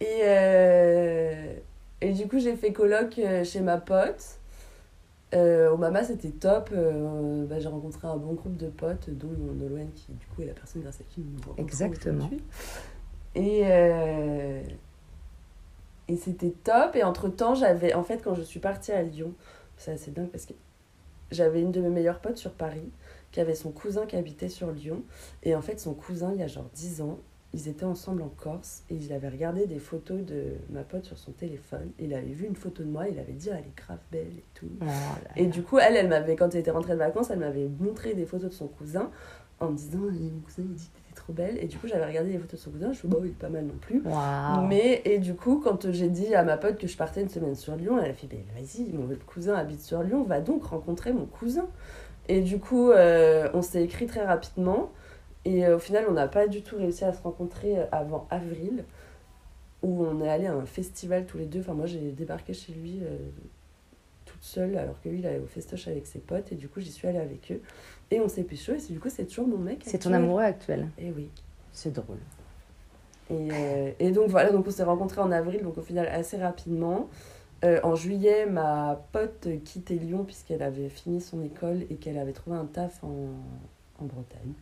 Et, 0.00 0.06
euh, 0.22 1.52
et 2.00 2.12
du 2.12 2.26
coup, 2.26 2.38
j'ai 2.38 2.56
fait 2.56 2.72
coloc 2.72 3.18
euh, 3.18 3.44
chez 3.44 3.60
ma 3.60 3.76
pote. 3.76 4.39
Euh, 5.34 5.70
au 5.70 5.76
Mama, 5.76 6.02
c'était 6.04 6.30
top. 6.30 6.70
Euh, 6.72 7.46
bah, 7.46 7.60
j'ai 7.60 7.68
rencontré 7.68 8.08
un 8.08 8.16
bon 8.16 8.34
groupe 8.34 8.56
de 8.56 8.68
potes, 8.68 9.10
dont 9.10 9.28
Nolwenn, 9.28 9.90
qui 9.92 10.12
du 10.12 10.26
coup 10.26 10.42
est 10.42 10.46
la 10.46 10.54
personne 10.54 10.82
grâce 10.82 11.00
à 11.00 11.04
qui 11.04 11.20
nous 11.20 11.38
rencontrons 11.38 11.62
Exactement. 11.62 12.16
aujourd'hui. 12.18 12.42
Et, 13.34 13.62
euh, 13.64 14.62
et 16.08 16.16
c'était 16.16 16.50
top. 16.50 16.96
Et 16.96 17.04
entre-temps, 17.04 17.54
j'avais... 17.54 17.94
En 17.94 18.02
fait, 18.02 18.22
quand 18.22 18.34
je 18.34 18.42
suis 18.42 18.60
partie 18.60 18.92
à 18.92 19.02
Lyon, 19.02 19.32
c'est 19.76 19.92
assez 19.92 20.10
dingue 20.10 20.28
parce 20.28 20.46
que 20.46 20.54
j'avais 21.30 21.60
une 21.60 21.70
de 21.70 21.80
mes 21.80 21.90
meilleures 21.90 22.20
potes 22.20 22.38
sur 22.38 22.52
Paris 22.52 22.90
qui 23.30 23.40
avait 23.40 23.54
son 23.54 23.70
cousin 23.70 24.06
qui 24.06 24.16
habitait 24.16 24.48
sur 24.48 24.72
Lyon. 24.72 25.02
Et 25.44 25.54
en 25.54 25.62
fait, 25.62 25.78
son 25.78 25.94
cousin, 25.94 26.32
il 26.32 26.40
y 26.40 26.42
a 26.42 26.48
genre 26.48 26.68
10 26.74 27.02
ans, 27.02 27.18
ils 27.52 27.68
étaient 27.68 27.84
ensemble 27.84 28.22
en 28.22 28.28
Corse 28.28 28.84
et 28.90 28.94
il 28.94 29.12
avait 29.12 29.28
regardé 29.28 29.66
des 29.66 29.80
photos 29.80 30.20
de 30.24 30.54
ma 30.70 30.82
pote 30.82 31.04
sur 31.04 31.18
son 31.18 31.32
téléphone. 31.32 31.90
Il 31.98 32.14
avait 32.14 32.32
vu 32.32 32.46
une 32.46 32.54
photo 32.54 32.84
de 32.84 32.88
moi, 32.88 33.08
il 33.08 33.18
avait 33.18 33.32
dit, 33.32 33.48
Ah, 33.50 33.56
elle 33.58 33.66
est 33.66 33.76
grave 33.76 33.98
belle 34.12 34.32
et 34.38 34.44
tout. 34.54 34.70
Oh 34.80 34.84
là 34.84 35.30
Et 35.36 35.46
du 35.46 35.62
coup, 35.62 35.78
elle, 35.78 35.96
elle 35.96 36.08
m'avait, 36.08 36.36
quand 36.36 36.54
elle 36.54 36.60
était 36.60 36.70
rentrée 36.70 36.92
de 36.92 36.98
vacances, 36.98 37.30
elle 37.30 37.40
m'avait 37.40 37.68
montré 37.80 38.14
des 38.14 38.24
photos 38.24 38.50
de 38.50 38.54
son 38.54 38.68
cousin 38.68 39.10
en 39.58 39.70
me 39.70 39.76
disant, 39.76 39.98
Eh, 40.08 40.30
mon 40.30 40.40
cousin, 40.40 40.62
il 40.62 40.74
dit 40.74 40.88
que 40.88 40.98
t'étais 40.98 41.14
trop 41.16 41.32
belle. 41.32 41.58
Et 41.60 41.66
du 41.66 41.76
coup, 41.76 41.88
j'avais 41.88 42.06
regardé 42.06 42.30
les 42.30 42.38
photos 42.38 42.60
de 42.60 42.64
son 42.64 42.70
cousin, 42.70 42.86
je 42.86 42.90
me 42.90 42.94
suis 42.94 43.08
dit, 43.08 43.14
bon, 43.14 43.20
il 43.24 43.30
est 43.30 43.34
pas 43.34 43.48
mal 43.48 43.64
non 43.64 43.78
plus. 43.80 44.00
Mais, 44.68 45.02
et 45.04 45.18
du 45.18 45.34
coup, 45.34 45.60
quand 45.62 45.90
j'ai 45.90 46.08
dit 46.08 46.32
à 46.36 46.44
ma 46.44 46.56
pote 46.56 46.78
que 46.78 46.86
je 46.86 46.96
partais 46.96 47.20
une 47.20 47.28
semaine 47.28 47.56
sur 47.56 47.74
Lyon, 47.74 47.98
elle 48.00 48.12
a 48.12 48.14
fait, 48.14 48.28
ben 48.28 48.44
vas-y, 48.54 48.92
mon 48.92 49.08
cousin 49.26 49.54
habite 49.54 49.80
sur 49.80 50.04
Lyon, 50.04 50.22
va 50.22 50.40
donc 50.40 50.64
rencontrer 50.66 51.12
mon 51.12 51.26
cousin. 51.26 51.66
Et 52.28 52.42
du 52.42 52.60
coup, 52.60 52.92
euh, 52.92 53.48
on 53.54 53.62
s'est 53.62 53.82
écrit 53.82 54.06
très 54.06 54.24
rapidement. 54.24 54.92
Et 55.44 55.64
euh, 55.64 55.76
au 55.76 55.78
final, 55.78 56.06
on 56.08 56.12
n'a 56.12 56.28
pas 56.28 56.46
du 56.46 56.62
tout 56.62 56.76
réussi 56.76 57.04
à 57.04 57.12
se 57.12 57.22
rencontrer 57.22 57.78
euh, 57.78 57.86
avant 57.92 58.26
avril, 58.30 58.84
où 59.82 60.04
on 60.04 60.20
est 60.20 60.28
allé 60.28 60.46
à 60.46 60.54
un 60.54 60.66
festival 60.66 61.26
tous 61.26 61.38
les 61.38 61.46
deux. 61.46 61.60
Enfin, 61.60 61.74
moi, 61.74 61.86
j'ai 61.86 62.12
débarqué 62.12 62.52
chez 62.52 62.72
lui 62.72 63.00
euh, 63.02 63.16
toute 64.26 64.42
seule, 64.42 64.76
alors 64.76 65.00
que 65.00 65.08
lui, 65.08 65.20
il 65.20 65.26
allait 65.26 65.38
au 65.38 65.46
festoche 65.46 65.88
avec 65.88 66.06
ses 66.06 66.18
potes. 66.18 66.52
Et 66.52 66.56
du 66.56 66.68
coup, 66.68 66.80
j'y 66.80 66.92
suis 66.92 67.08
allée 67.08 67.18
avec 67.18 67.50
eux. 67.50 67.62
Et 68.10 68.20
on 68.20 68.28
s'est 68.28 68.44
pécho. 68.44 68.72
Et 68.72 68.92
du 68.92 69.00
coup, 69.00 69.08
c'est 69.08 69.26
toujours 69.26 69.48
mon 69.48 69.58
mec. 69.58 69.82
C'est 69.86 69.98
ton 69.98 70.12
amoureux 70.12 70.42
actuel. 70.42 70.88
Et 70.98 71.10
oui. 71.10 71.30
C'est 71.72 71.92
drôle. 71.92 72.18
Et, 73.30 73.48
euh, 73.52 73.92
et 74.00 74.10
donc 74.10 74.28
voilà, 74.28 74.50
donc 74.50 74.66
on 74.66 74.70
s'est 74.70 74.82
rencontrés 74.82 75.20
en 75.20 75.30
avril, 75.30 75.62
donc 75.62 75.78
au 75.78 75.82
final 75.82 76.08
assez 76.08 76.36
rapidement. 76.36 77.08
Euh, 77.62 77.78
en 77.84 77.94
juillet, 77.94 78.46
ma 78.46 79.06
pote 79.12 79.46
quittait 79.64 79.94
Lyon 79.94 80.24
puisqu'elle 80.24 80.62
avait 80.62 80.88
fini 80.88 81.20
son 81.20 81.42
école 81.44 81.82
et 81.90 81.96
qu'elle 81.96 82.18
avait 82.18 82.32
trouvé 82.32 82.56
un 82.56 82.64
taf 82.64 83.04
en, 83.04 83.28
en 84.00 84.04
Bretagne. 84.04 84.52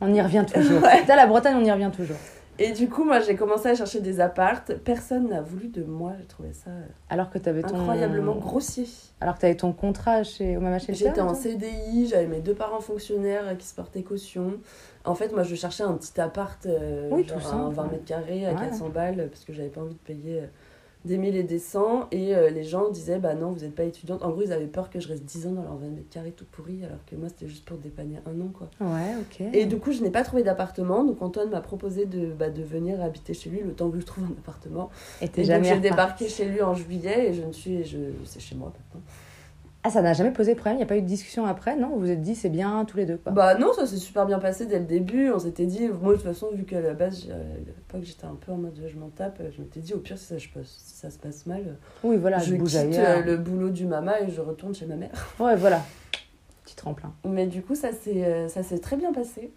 On 0.00 0.12
y 0.12 0.20
revient 0.20 0.44
toujours. 0.52 0.82
Ouais. 0.82 1.02
T'as 1.06 1.16
la 1.16 1.26
Bretagne, 1.26 1.56
on 1.60 1.64
y 1.64 1.70
revient 1.72 1.90
toujours. 1.94 2.16
Et 2.62 2.72
du 2.72 2.90
coup, 2.90 3.04
moi 3.04 3.20
j'ai 3.20 3.36
commencé 3.36 3.68
à 3.68 3.74
chercher 3.74 4.00
des 4.00 4.20
appartes. 4.20 4.74
Personne 4.84 5.28
n'a 5.28 5.40
voulu 5.40 5.68
de 5.68 5.82
moi, 5.82 6.12
j'ai 6.20 6.26
trouvé 6.26 6.52
ça 6.52 6.68
euh, 6.70 6.82
Alors 7.08 7.30
que 7.30 7.38
t'avais 7.38 7.62
ton. 7.62 7.74
incroyablement 7.78 8.34
grossier. 8.34 8.86
Alors 9.22 9.36
que 9.36 9.40
t'avais 9.40 9.54
ton 9.56 9.72
contrat 9.72 10.24
chez 10.24 10.58
au 10.58 10.60
Mama 10.60 10.78
Shelter. 10.78 10.94
J'étais 11.06 11.20
en 11.22 11.32
CDI, 11.34 12.06
j'avais 12.08 12.26
mes 12.26 12.40
deux 12.40 12.52
parents 12.54 12.80
fonctionnaires 12.80 13.44
euh, 13.46 13.54
qui 13.54 13.66
se 13.66 13.74
portaient 13.74 14.02
caution. 14.02 14.58
En 15.06 15.14
fait, 15.14 15.32
moi 15.32 15.42
je 15.42 15.54
cherchais 15.54 15.84
un 15.84 15.94
petit 15.94 16.20
appart, 16.20 16.66
euh, 16.66 17.08
Oui, 17.10 17.26
genre 17.26 17.38
tout 17.40 17.46
un 17.46 17.50
simple, 17.50 17.74
20 17.76 17.82
ouais. 17.84 17.90
mètres 17.92 18.04
carrés 18.04 18.46
à 18.46 18.50
Ouais. 18.52 18.60
400 18.60 18.88
balles, 18.90 19.28
parce 19.30 19.44
que 19.46 19.54
j'avais 19.54 19.68
pas 19.70 19.80
envie 19.80 19.94
de 19.94 19.98
payer 20.00 20.40
euh, 20.40 20.46
des 21.04 21.18
mille 21.18 21.36
et 21.36 21.42
des 21.42 21.58
cents. 21.58 22.08
Et 22.10 22.34
euh, 22.34 22.50
les 22.50 22.64
gens 22.64 22.90
disaient, 22.90 23.18
bah 23.18 23.34
non, 23.34 23.52
vous 23.52 23.60
n'êtes 23.60 23.74
pas 23.74 23.84
étudiante. 23.84 24.22
En 24.22 24.30
gros, 24.30 24.42
ils 24.42 24.52
avaient 24.52 24.66
peur 24.66 24.90
que 24.90 25.00
je 25.00 25.08
reste 25.08 25.24
10 25.24 25.46
ans 25.48 25.52
dans 25.52 25.62
leur 25.62 25.76
20 25.76 25.88
mètres 25.88 26.10
carrés 26.10 26.32
tout 26.32 26.44
pourri, 26.50 26.84
alors 26.84 27.04
que 27.06 27.16
moi 27.16 27.28
c'était 27.28 27.48
juste 27.48 27.64
pour 27.64 27.78
dépanner 27.78 28.18
un 28.26 28.40
an 28.40 28.48
quoi. 28.52 28.70
Ouais, 28.80 29.14
ok. 29.20 29.46
Et 29.52 29.66
du 29.66 29.78
coup, 29.78 29.92
je 29.92 30.02
n'ai 30.02 30.10
pas 30.10 30.22
trouvé 30.22 30.42
d'appartement, 30.42 31.04
donc 31.04 31.22
Antoine 31.22 31.50
m'a 31.50 31.60
proposé 31.60 32.06
de, 32.06 32.32
bah, 32.32 32.50
de 32.50 32.62
venir 32.62 33.02
habiter 33.02 33.34
chez 33.34 33.50
lui 33.50 33.60
le 33.60 33.72
temps 33.72 33.90
que 33.90 33.98
je 34.00 34.06
trouve 34.06 34.24
un 34.24 34.38
appartement. 34.38 34.90
Et 35.20 35.24
Et 35.24 35.46
donc 35.46 35.64
j'ai 35.64 35.80
débarqué 35.80 36.28
chez 36.28 36.46
lui 36.46 36.62
en 36.62 36.74
juillet 36.74 37.28
et 37.30 37.34
je 37.34 37.42
ne 37.42 37.52
suis, 37.52 37.84
je, 37.84 37.98
c'est 38.24 38.40
chez 38.40 38.54
moi 38.54 38.72
maintenant. 38.76 39.02
Ah, 39.82 39.88
ça 39.88 40.02
n'a 40.02 40.12
jamais 40.12 40.30
posé 40.30 40.54
problème. 40.54 40.74
Il 40.74 40.78
n'y 40.78 40.82
a 40.82 40.86
pas 40.86 40.96
eu 40.98 41.02
de 41.02 41.06
discussion 41.06 41.46
après, 41.46 41.74
non? 41.74 41.88
Vous 41.88 42.00
vous 42.00 42.10
êtes 42.10 42.20
dit 42.20 42.34
c'est 42.34 42.50
bien 42.50 42.84
tous 42.84 42.98
les 42.98 43.06
deux 43.06 43.16
quoi. 43.16 43.32
Bah 43.32 43.54
non, 43.56 43.72
ça 43.72 43.86
s'est 43.86 43.96
super 43.96 44.26
bien 44.26 44.38
passé 44.38 44.66
dès 44.66 44.78
le 44.78 44.84
début. 44.84 45.30
On 45.30 45.38
s'était 45.38 45.64
dit, 45.64 45.88
moi 45.88 46.12
de 46.12 46.18
toute 46.18 46.26
façon, 46.26 46.48
vu 46.52 46.64
qu'à 46.64 46.80
la 46.82 46.92
base, 46.92 47.22
j'ai- 47.24 47.32
à 47.32 47.36
l'époque 47.36 48.02
j'étais 48.02 48.26
un 48.26 48.34
peu 48.34 48.52
en 48.52 48.56
mode 48.56 48.78
je 48.86 48.98
m'en 48.98 49.08
tape, 49.08 49.40
je 49.56 49.60
m'étais 49.62 49.80
dit 49.80 49.94
au 49.94 49.98
pire 49.98 50.18
si 50.18 50.26
ça, 50.26 50.36
je 50.38 50.48
passe- 50.50 50.66
si 50.84 50.96
ça 50.96 51.08
se 51.10 51.18
passe 51.18 51.46
mal, 51.46 51.78
oui, 52.04 52.16
voilà, 52.18 52.38
je 52.40 52.50
je 52.52 52.56
bouge 52.56 52.72
quitte 52.72 52.78
ailleurs. 52.94 53.18
euh, 53.20 53.22
le 53.22 53.36
boulot 53.38 53.70
du 53.70 53.86
mama 53.86 54.20
et 54.20 54.30
je 54.30 54.40
retourne 54.42 54.74
chez 54.74 54.84
ma 54.86 54.96
mère. 54.96 55.10
Ouais, 55.40 55.56
voilà. 55.56 55.80
Petit 56.64 56.76
tremplin. 56.76 57.14
Mais 57.24 57.46
du 57.46 57.62
coup, 57.62 57.74
ça 57.74 57.90
s'est 57.92 58.22
euh, 58.24 58.48
très 58.82 58.96
bien 58.96 59.12
passé. 59.14 59.50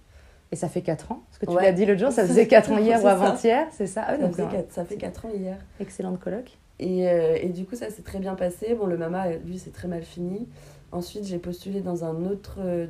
Et 0.52 0.56
ça 0.56 0.70
fait 0.70 0.82
4 0.84 1.12
ans? 1.12 1.24
Parce 1.30 1.40
que 1.40 1.46
tu 1.48 1.52
Ouais. 1.52 1.64
l'as 1.64 1.72
dit 1.74 1.86
l'autre 1.86 2.00
jour, 2.00 2.12
ça 2.12 2.24
faisait 2.28 2.48
4 2.48 2.72
ans 2.72 2.78
hier 2.78 3.04
ou 3.04 3.08
avant-hier, 3.08 3.68
c'est 3.72 3.88
ça? 3.88 4.04
Ah, 4.08 4.16
Ça, 4.16 4.22
donc, 4.22 4.36
fait 4.36 4.44
euh, 4.44 4.48
quatre, 4.48 4.72
ça 4.72 4.86
fait 4.86 4.98
4 4.98 5.26
ans 5.26 5.30
hier. 5.36 5.58
Excellente 5.80 6.20
coloc. 6.20 6.58
Et, 6.80 7.08
euh, 7.08 7.38
et 7.40 7.50
du 7.50 7.66
coup, 7.66 7.76
ça 7.76 7.90
s'est 7.90 8.02
très 8.02 8.20
bien 8.20 8.36
passé. 8.36 8.74
Bon, 8.76 8.86
le 8.86 8.98
mama, 8.98 9.36
lui, 9.38 9.60
c'est 9.60 9.72
très 9.72 9.88
mal 9.88 10.04
fini. 10.04 10.48
Ensuite, 10.92 11.26
j'ai 11.26 11.40
postulé 11.40 11.82
dans 11.82 12.04
un 12.06 12.26
autre 12.26 12.58
euh, 12.60 12.88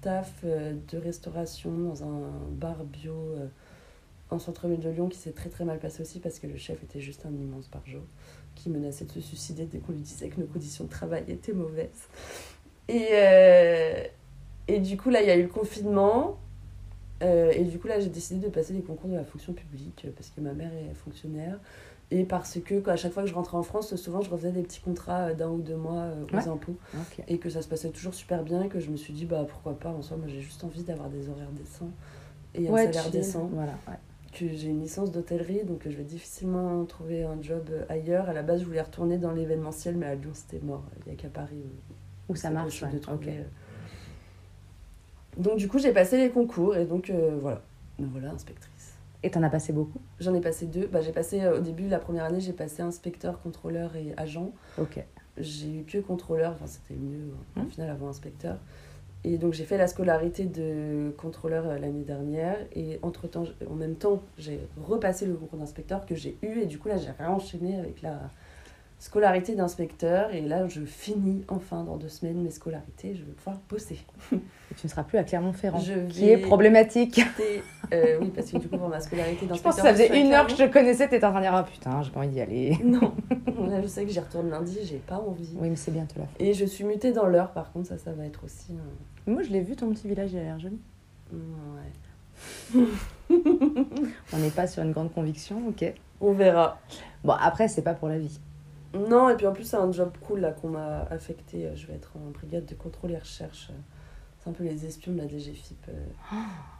taf 0.00 0.32
euh, 0.44 0.74
de 0.92 0.98
restauration, 0.98 1.70
dans 1.72 2.04
un 2.04 2.30
bar 2.50 2.84
bio 2.84 3.14
en 4.30 4.38
centre-ville 4.38 4.80
de 4.80 4.88
Lyon 4.88 5.08
qui 5.08 5.18
s'est 5.18 5.32
très 5.32 5.50
très 5.50 5.64
mal 5.64 5.78
passé 5.78 6.00
aussi 6.00 6.18
parce 6.18 6.38
que 6.38 6.46
le 6.46 6.56
chef 6.56 6.82
était 6.82 6.98
juste 6.98 7.24
un 7.26 7.32
immense 7.32 7.68
barjo 7.70 8.00
qui 8.54 8.70
menaçait 8.70 9.04
de 9.04 9.10
se 9.10 9.20
suicider 9.20 9.66
dès 9.66 9.78
qu'on 9.78 9.92
lui 9.92 10.00
disait 10.00 10.28
que 10.28 10.40
nos 10.40 10.46
conditions 10.46 10.84
de 10.84 10.90
travail 10.90 11.24
étaient 11.28 11.52
mauvaises. 11.52 12.08
Et, 12.88 13.10
et 14.66 14.80
du 14.80 14.96
coup, 14.96 15.10
là, 15.10 15.22
il 15.22 15.28
y 15.28 15.30
a 15.30 15.36
eu 15.36 15.42
le 15.42 15.48
confinement. 15.48 16.38
Euh, 17.22 17.52
et 17.52 17.64
du 17.64 17.78
coup, 17.78 17.86
là, 17.86 18.00
j'ai 18.00 18.08
décidé 18.08 18.44
de 18.46 18.50
passer 18.52 18.72
les 18.72 18.82
concours 18.82 19.08
de 19.08 19.14
la 19.14 19.24
fonction 19.24 19.52
publique 19.52 20.04
euh, 20.06 20.10
parce 20.16 20.30
que 20.30 20.40
ma 20.40 20.52
mère 20.52 20.72
est 20.74 20.94
fonctionnaire. 20.94 21.58
Et 22.10 22.24
parce 22.24 22.58
que 22.60 22.80
quoi, 22.80 22.92
à 22.92 22.96
chaque 22.96 23.12
fois 23.12 23.22
que 23.22 23.28
je 23.28 23.34
rentrais 23.34 23.56
en 23.56 23.62
France, 23.62 23.94
souvent 23.96 24.20
je 24.20 24.28
refaisais 24.30 24.52
des 24.52 24.62
petits 24.62 24.80
contrats 24.80 25.28
euh, 25.28 25.34
d'un 25.34 25.48
ou 25.48 25.60
deux 25.62 25.76
mois 25.76 26.02
euh, 26.02 26.24
aux 26.32 26.36
Ouais. 26.36 26.48
impôts. 26.48 26.76
Et 27.28 27.38
que 27.38 27.48
ça 27.48 27.62
se 27.62 27.68
passait 27.68 27.88
toujours 27.90 28.14
super 28.14 28.42
bien. 28.42 28.62
Et 28.64 28.68
que 28.68 28.78
je 28.80 28.90
me 28.90 28.96
suis 28.96 29.14
dit, 29.14 29.24
bah 29.24 29.46
pourquoi 29.48 29.78
pas, 29.78 29.90
en 29.90 30.02
soi, 30.02 30.16
moi 30.16 30.26
j'ai 30.28 30.40
juste 30.40 30.62
envie 30.64 30.82
d'avoir 30.82 31.08
des 31.08 31.28
horaires 31.28 31.50
décents 31.52 31.90
et 32.54 32.68
un 32.68 32.72
Ouais, 32.72 32.84
salaire 32.86 33.10
décent. 33.10 33.48
Voilà, 33.52 33.72
ouais. 33.88 33.94
Que 34.32 34.48
j'ai 34.52 34.68
une 34.68 34.80
licence 34.80 35.12
d'hôtellerie, 35.12 35.64
donc 35.64 35.82
je 35.84 35.96
vais 35.96 36.02
difficilement 36.04 36.84
trouver 36.84 37.22
un 37.22 37.40
job 37.40 37.70
ailleurs. 37.88 38.28
À 38.28 38.32
la 38.32 38.42
base, 38.42 38.60
je 38.60 38.66
voulais 38.66 38.82
retourner 38.82 39.16
dans 39.16 39.30
l'événementiel, 39.32 39.96
mais 39.96 40.06
à 40.06 40.14
Lyon 40.16 40.30
c'était 40.34 40.58
mort. 40.64 40.82
Il 41.06 41.12
n'y 41.12 41.16
a 41.18 41.20
qu'à 41.22 41.28
Paris 41.28 41.62
où 42.28 42.32
Où 42.32 42.36
ça 42.36 42.50
marche, 42.50 42.82
de 42.82 42.98
trouver, 42.98 43.30
euh. 43.38 43.42
Donc 45.36 45.56
du 45.58 45.68
coup, 45.68 45.78
j'ai 45.78 45.92
passé 45.92 46.16
les 46.18 46.30
concours 46.30 46.76
et 46.76 46.84
donc 46.84 47.10
euh, 47.10 47.36
voilà. 47.40 47.62
Me 47.98 48.06
voilà 48.06 48.30
inspectrice. 48.30 48.94
Et 49.22 49.30
t'en 49.30 49.42
as 49.42 49.50
passé 49.50 49.72
beaucoup? 49.72 50.00
J'en 50.20 50.34
ai 50.34 50.40
passé 50.40 50.66
deux. 50.66 50.86
Bah, 50.86 51.00
j'ai 51.00 51.12
passé 51.12 51.42
euh, 51.42 51.58
au 51.58 51.60
début, 51.60 51.88
la 51.88 51.98
première 51.98 52.24
année, 52.24 52.40
j'ai 52.40 52.52
passé 52.52 52.82
inspecteur, 52.82 53.40
contrôleur 53.40 53.96
et 53.96 54.12
agent. 54.16 54.50
Ok. 54.78 55.02
J'ai 55.38 55.78
eu 55.80 55.82
que 55.84 55.98
contrôleur, 55.98 56.52
enfin 56.52 56.66
c'était 56.66 56.94
mieux 57.00 57.18
euh, 57.56 57.60
au 57.60 57.64
Hmm. 57.64 57.68
final 57.70 57.90
avant 57.90 58.08
inspecteur. 58.08 58.56
Et 59.26 59.38
donc 59.38 59.54
j'ai 59.54 59.64
fait 59.64 59.78
la 59.78 59.86
scolarité 59.86 60.44
de 60.44 61.10
contrôleur 61.16 61.66
euh, 61.66 61.78
l'année 61.78 62.04
dernière. 62.04 62.58
Et 62.76 62.98
entre-temps, 63.02 63.44
j- 63.44 63.54
en 63.70 63.74
même 63.74 63.94
temps, 63.94 64.22
j'ai 64.38 64.60
repassé 64.86 65.24
le 65.26 65.34
concours 65.34 65.58
d'inspecteur 65.58 66.04
que 66.06 66.14
j'ai 66.14 66.36
eu. 66.42 66.60
Et 66.60 66.66
du 66.66 66.78
coup, 66.78 66.88
là, 66.88 66.96
j'ai 66.98 67.10
réenchaîné 67.18 67.78
avec 67.78 68.02
la 68.02 68.20
scolarité 69.04 69.54
d'inspecteur. 69.54 70.32
Et 70.34 70.40
là, 70.40 70.66
je 70.66 70.80
finis 70.80 71.44
enfin 71.48 71.84
dans 71.84 71.96
deux 71.98 72.08
semaines 72.08 72.42
mes 72.42 72.50
scolarités. 72.50 73.14
Je 73.14 73.22
vais 73.22 73.32
pouvoir 73.32 73.58
bosser. 73.68 73.98
Et 74.32 74.74
tu 74.76 74.86
ne 74.86 74.88
seras 74.90 75.04
plus 75.04 75.18
à 75.18 75.24
Clermont-Ferrand, 75.24 75.78
Je 75.78 76.06
qui 76.08 76.30
est 76.30 76.38
problématique. 76.38 77.20
Euh, 77.92 78.16
oui, 78.20 78.32
parce 78.34 78.50
que 78.50 78.56
du 78.56 78.66
coup, 78.66 78.78
pour 78.78 78.88
ma 78.88 79.00
scolarité 79.00 79.40
Je 79.42 79.48
d'inspecteur... 79.48 79.72
pense 79.72 79.76
que 79.76 79.86
ça 79.86 79.92
faisait 79.92 80.08
je 80.08 80.14
une 80.14 80.32
heure 80.32 80.46
que 80.46 80.52
je 80.52 80.56
te 80.64 80.72
connaissais, 80.72 81.06
t'étais 81.06 81.24
en 81.26 81.30
train 81.30 81.40
de 81.40 81.44
dire, 81.44 81.54
ah 81.54 81.64
putain, 81.64 82.02
j'ai 82.02 82.10
pas 82.10 82.20
envie 82.20 82.28
d'y 82.30 82.40
aller. 82.40 82.78
Non, 82.82 83.12
là, 83.68 83.82
je 83.82 83.86
sais 83.86 84.04
que 84.06 84.10
j'y 84.10 84.20
retourne 84.20 84.48
lundi, 84.48 84.78
j'ai 84.84 84.96
pas 84.96 85.18
envie. 85.18 85.50
Oui, 85.58 85.68
mais 85.68 85.76
c'est 85.76 85.90
bientôt 85.90 86.18
là. 86.20 86.26
Et 86.38 86.54
je 86.54 86.64
suis 86.64 86.84
mutée 86.84 87.12
dans 87.12 87.26
l'heure, 87.26 87.50
par 87.52 87.72
contre, 87.72 87.88
ça, 87.88 87.98
ça 87.98 88.12
va 88.12 88.24
être 88.24 88.42
aussi... 88.44 88.72
un- 88.72 89.30
Moi, 89.30 89.42
je 89.42 89.50
l'ai 89.50 89.60
vu, 89.60 89.76
ton 89.76 89.90
petit 89.90 90.08
village, 90.08 90.32
il 90.32 90.38
a 90.38 90.42
l'air 90.44 90.58
joli. 90.58 90.78
Ouais. 91.30 92.80
On 94.32 94.38
n'est 94.38 94.50
pas 94.50 94.66
sur 94.66 94.82
une 94.82 94.92
grande 94.92 95.12
conviction, 95.12 95.68
ok. 95.68 95.92
On 96.22 96.32
verra. 96.32 96.80
Bon, 97.22 97.34
après, 97.38 97.68
c'est 97.68 97.82
pas 97.82 97.94
pour 97.94 98.08
la 98.08 98.18
vie. 98.18 98.40
Non, 98.94 99.28
et 99.28 99.36
puis 99.36 99.46
en 99.46 99.52
plus, 99.52 99.64
c'est 99.64 99.76
un 99.76 99.90
job 99.92 100.10
cool 100.26 100.40
là 100.40 100.52
qu'on 100.52 100.68
m'a 100.68 101.02
affecté. 101.10 101.68
Je 101.74 101.86
vais 101.86 101.94
être 101.94 102.12
en 102.16 102.30
brigade 102.30 102.64
de 102.66 102.74
contrôle 102.74 103.12
et 103.12 103.18
recherche. 103.18 103.70
C'est 104.42 104.50
un 104.50 104.52
peu 104.52 104.64
les 104.64 104.84
espions 104.86 105.12
de 105.12 105.18
la 105.18 105.26
DGFIP 105.28 105.86
euh, 105.88 105.92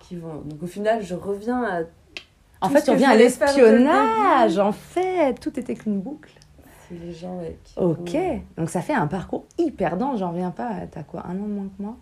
qui 0.01 0.17
vont. 0.17 0.43
Donc 0.43 0.63
au 0.63 0.67
final, 0.67 1.03
je 1.03 1.15
reviens 1.15 1.63
à. 1.65 1.81
En 2.61 2.69
fait, 2.69 2.83
tu 2.83 2.91
reviens 2.91 3.11
à 3.11 3.17
l'espionnage, 3.17 4.59
en 4.59 4.73
fait. 4.73 5.35
Tout 5.41 5.59
était 5.59 5.75
qu'une 5.75 6.01
boucle. 6.01 6.33
C'est 6.89 6.95
les 6.97 7.13
gens 7.13 7.39
ouais, 7.39 7.59
qui. 7.65 7.79
Ok. 7.79 8.11
vont- 8.13 8.43
Donc, 8.59 8.71
ça 8.71 8.81
fait 8.83 8.93
un 8.93 9.07
parcours 9.07 9.47
hyper 9.59 9.97
dense, 9.97 10.19
j'en 10.21 10.31
reviens 10.31 10.51
pas. 10.51 10.71
T'as 10.91 11.03
quoi, 11.03 11.25
un 11.27 11.31
an 11.39 11.45
de 11.47 11.53
moins 11.53 11.69
que 11.77 11.83
moi? 11.83 11.97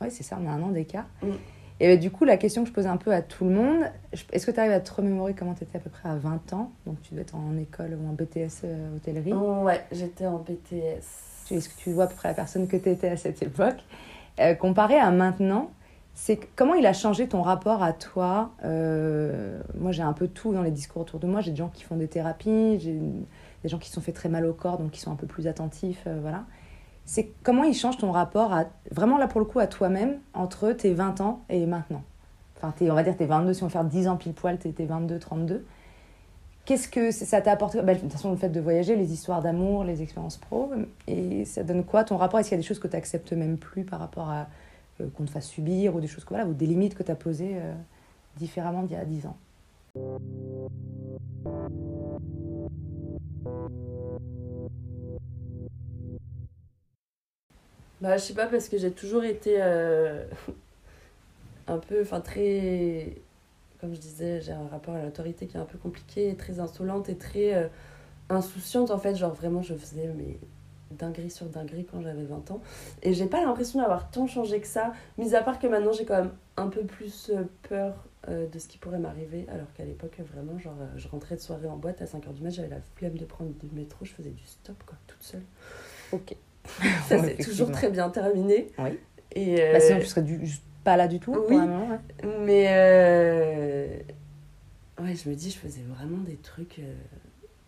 Oui, 0.00 0.08
c'est 0.10 0.22
ça, 0.22 0.38
on 0.42 0.46
a 0.48 0.50
un 0.50 0.62
an 0.62 0.68
d'écart. 0.68 1.06
Mm. 1.22 1.28
Et 1.80 1.88
bah, 1.88 1.96
du 2.00 2.10
coup, 2.10 2.24
la 2.24 2.36
question 2.36 2.62
que 2.62 2.68
je 2.68 2.72
pose 2.74 2.86
un 2.86 2.96
peu 2.96 3.12
à 3.12 3.20
tout 3.20 3.44
le 3.44 3.50
monde, 3.50 3.82
est-ce 4.32 4.46
que 4.46 4.50
tu 4.52 4.60
arrives 4.60 4.72
à 4.72 4.80
te 4.80 4.92
remémorer 4.92 5.34
comment 5.34 5.54
tu 5.54 5.64
étais 5.64 5.76
à 5.76 5.80
peu 5.80 5.90
près 5.90 6.08
à 6.08 6.14
20 6.16 6.52
ans? 6.52 6.70
Donc, 6.86 7.00
tu 7.02 7.10
devais 7.10 7.22
être 7.22 7.34
en 7.34 7.56
école 7.58 7.98
ou 8.00 8.08
en 8.08 8.12
BTS 8.12 8.62
euh, 8.64 8.96
hôtellerie. 8.96 9.32
Oh, 9.32 9.62
ouais, 9.64 9.84
j'étais 9.90 10.26
en 10.26 10.38
BTS. 10.38 11.50
Est-ce 11.50 11.68
que 11.68 11.74
tu 11.78 11.92
vois 11.92 12.04
à 12.04 12.06
peu 12.06 12.14
près 12.14 12.28
la 12.28 12.34
personne 12.34 12.68
que 12.68 12.76
tu 12.76 12.88
étais 12.88 13.08
à 13.08 13.16
cette 13.16 13.42
époque 13.42 13.76
Euh, 14.40 14.54
Comparé 14.54 14.96
à 14.98 15.10
maintenant, 15.10 15.70
c'est 16.14 16.38
comment 16.56 16.74
il 16.74 16.86
a 16.86 16.92
changé 16.92 17.26
ton 17.26 17.42
rapport 17.42 17.82
à 17.82 17.92
toi? 17.92 18.52
Euh, 18.64 19.60
Moi, 19.78 19.90
j'ai 19.92 20.02
un 20.04 20.12
peu 20.12 20.28
tout 20.28 20.52
dans 20.52 20.62
les 20.62 20.70
discours 20.70 21.02
autour 21.02 21.18
de 21.20 21.26
moi. 21.26 21.40
J'ai 21.40 21.50
des 21.50 21.56
gens 21.56 21.70
qui 21.74 21.82
font 21.82 21.96
des 21.96 22.08
thérapies, 22.08 22.78
j'ai 22.80 22.94
des 23.62 23.68
gens 23.68 23.78
qui 23.78 23.88
se 23.88 23.94
sont 23.96 24.00
fait 24.00 24.12
très 24.12 24.28
mal 24.28 24.46
au 24.46 24.52
corps, 24.54 24.78
donc 24.78 24.92
qui 24.92 25.00
sont 25.00 25.10
un 25.10 25.16
peu 25.16 25.26
plus 25.26 25.48
attentifs. 25.48 26.04
euh, 26.06 26.18
voilà. 26.22 26.44
C'est 27.06 27.30
comment 27.42 27.64
il 27.64 27.74
change 27.74 27.98
ton 27.98 28.12
rapport 28.12 28.52
à 28.52 28.64
vraiment 28.90 29.18
là 29.18 29.26
pour 29.26 29.40
le 29.40 29.46
coup 29.46 29.58
à 29.58 29.66
toi-même 29.66 30.18
entre 30.32 30.72
tes 30.72 30.94
20 30.94 31.20
ans 31.20 31.42
et 31.50 31.66
maintenant. 31.66 32.02
Enfin, 32.56 32.72
t'es- 32.76 32.90
on 32.90 32.94
va 32.94 33.02
dire 33.02 33.16
tes 33.16 33.26
22, 33.26 33.52
si 33.52 33.62
on 33.62 33.66
veut 33.66 33.72
faire 33.72 33.84
10 33.84 34.08
ans 34.08 34.16
pile 34.16 34.32
poil, 34.32 34.58
t'es 34.58 34.70
tes 34.72 34.86
22, 34.86 35.18
32. 35.18 35.64
Qu'est-ce 36.64 36.88
que 36.88 37.10
ça 37.10 37.42
t'a 37.42 37.52
apporté 37.52 37.82
Bah, 37.82 37.94
De 37.94 38.00
toute 38.00 38.10
façon, 38.12 38.30
le 38.30 38.38
fait 38.38 38.48
de 38.48 38.58
voyager, 38.60 38.96
les 38.96 39.12
histoires 39.12 39.42
d'amour, 39.42 39.84
les 39.84 40.00
expériences 40.00 40.38
pro. 40.38 40.70
Et 41.06 41.44
ça 41.44 41.62
donne 41.62 41.84
quoi 41.84 42.04
ton 42.04 42.16
rapport? 42.16 42.40
Est-ce 42.40 42.48
qu'il 42.48 42.56
y 42.56 42.58
a 42.58 42.62
des 42.62 42.66
choses 42.66 42.78
que 42.78 42.88
tu 42.88 43.36
même 43.36 43.58
plus 43.58 43.84
par 43.84 44.00
rapport 44.00 44.30
à 44.30 44.46
euh, 45.02 45.08
qu'on 45.14 45.24
te 45.24 45.30
fasse 45.30 45.48
subir 45.48 45.94
ou 45.94 46.00
des 46.00 46.06
choses 46.06 46.24
voilà, 46.28 46.46
ou 46.46 46.54
des 46.54 46.66
limites 46.66 46.94
que 46.94 47.02
tu 47.02 47.10
as 47.10 47.16
posées 47.16 47.56
euh, 47.56 47.74
différemment 48.38 48.82
d'il 48.82 48.96
y 48.96 49.00
a 49.00 49.04
10 49.04 49.26
ans? 49.26 49.36
Bah, 58.04 58.18
je 58.18 58.22
sais 58.22 58.34
pas, 58.34 58.44
parce 58.44 58.68
que 58.68 58.76
j'ai 58.76 58.90
toujours 58.90 59.24
été 59.24 59.56
euh, 59.60 60.26
un 61.66 61.78
peu, 61.78 62.02
enfin, 62.02 62.20
très. 62.20 63.16
Comme 63.80 63.94
je 63.94 63.98
disais, 63.98 64.42
j'ai 64.42 64.52
un 64.52 64.68
rapport 64.68 64.94
à 64.94 65.02
l'autorité 65.02 65.46
qui 65.46 65.56
est 65.56 65.60
un 65.60 65.64
peu 65.64 65.78
compliqué, 65.78 66.34
très 66.36 66.60
insolente 66.60 67.08
et 67.08 67.16
très 67.16 67.54
euh, 67.54 67.66
insouciante. 68.28 68.90
En 68.90 68.98
fait, 68.98 69.14
genre 69.16 69.32
vraiment, 69.32 69.62
je 69.62 69.72
faisais 69.74 70.08
mes 70.08 70.38
dingueries 70.90 71.30
sur 71.30 71.46
dingueries 71.46 71.86
quand 71.90 72.02
j'avais 72.02 72.24
20 72.24 72.50
ans. 72.50 72.60
Et 73.02 73.14
j'ai 73.14 73.24
pas 73.24 73.40
l'impression 73.40 73.80
d'avoir 73.80 74.10
tant 74.10 74.26
changé 74.26 74.60
que 74.60 74.66
ça, 74.66 74.92
mis 75.16 75.34
à 75.34 75.42
part 75.42 75.58
que 75.58 75.66
maintenant 75.66 75.92
j'ai 75.92 76.04
quand 76.04 76.18
même 76.18 76.32
un 76.58 76.68
peu 76.68 76.84
plus 76.84 77.30
euh, 77.30 77.44
peur 77.70 77.94
de 78.28 78.58
ce 78.58 78.68
qui 78.68 78.76
pourrait 78.76 78.98
m'arriver. 78.98 79.46
Alors 79.48 79.72
qu'à 79.72 79.86
l'époque, 79.86 80.20
vraiment, 80.30 80.58
genre, 80.58 80.76
je 80.96 81.08
rentrais 81.08 81.36
de 81.36 81.40
soirée 81.40 81.68
en 81.68 81.78
boîte 81.78 82.02
à 82.02 82.04
5h 82.04 82.34
du 82.34 82.42
mat, 82.42 82.50
j'avais 82.50 82.68
la 82.68 82.80
flemme 82.96 83.16
de 83.16 83.24
prendre 83.24 83.50
du 83.50 83.74
métro, 83.74 84.04
je 84.04 84.12
faisais 84.12 84.30
du 84.30 84.44
stop, 84.44 84.76
quoi, 84.84 84.96
toute 85.06 85.22
seule. 85.22 85.42
Ok. 86.12 86.36
Ça 87.08 87.22
s'est 87.22 87.36
toujours 87.36 87.70
très 87.70 87.90
bien 87.90 88.08
terminé. 88.10 88.68
Oui. 88.78 88.98
Et, 89.32 89.60
euh, 89.60 89.72
Bah, 89.72 89.80
sinon, 89.80 89.98
tu 90.00 90.06
serais 90.06 90.22
du- 90.22 90.40
pas 90.84 90.96
là 90.96 91.08
du 91.08 91.18
tout 91.18 91.34
oui. 91.48 91.56
ouais. 91.56 91.98
Mais 92.46 92.66
euh, 92.68 93.86
ouais, 95.02 95.14
je 95.14 95.28
me 95.28 95.34
dis, 95.34 95.50
je 95.50 95.58
faisais 95.58 95.82
vraiment 95.82 96.18
des 96.18 96.36
trucs. 96.36 96.78
euh, 96.78 96.94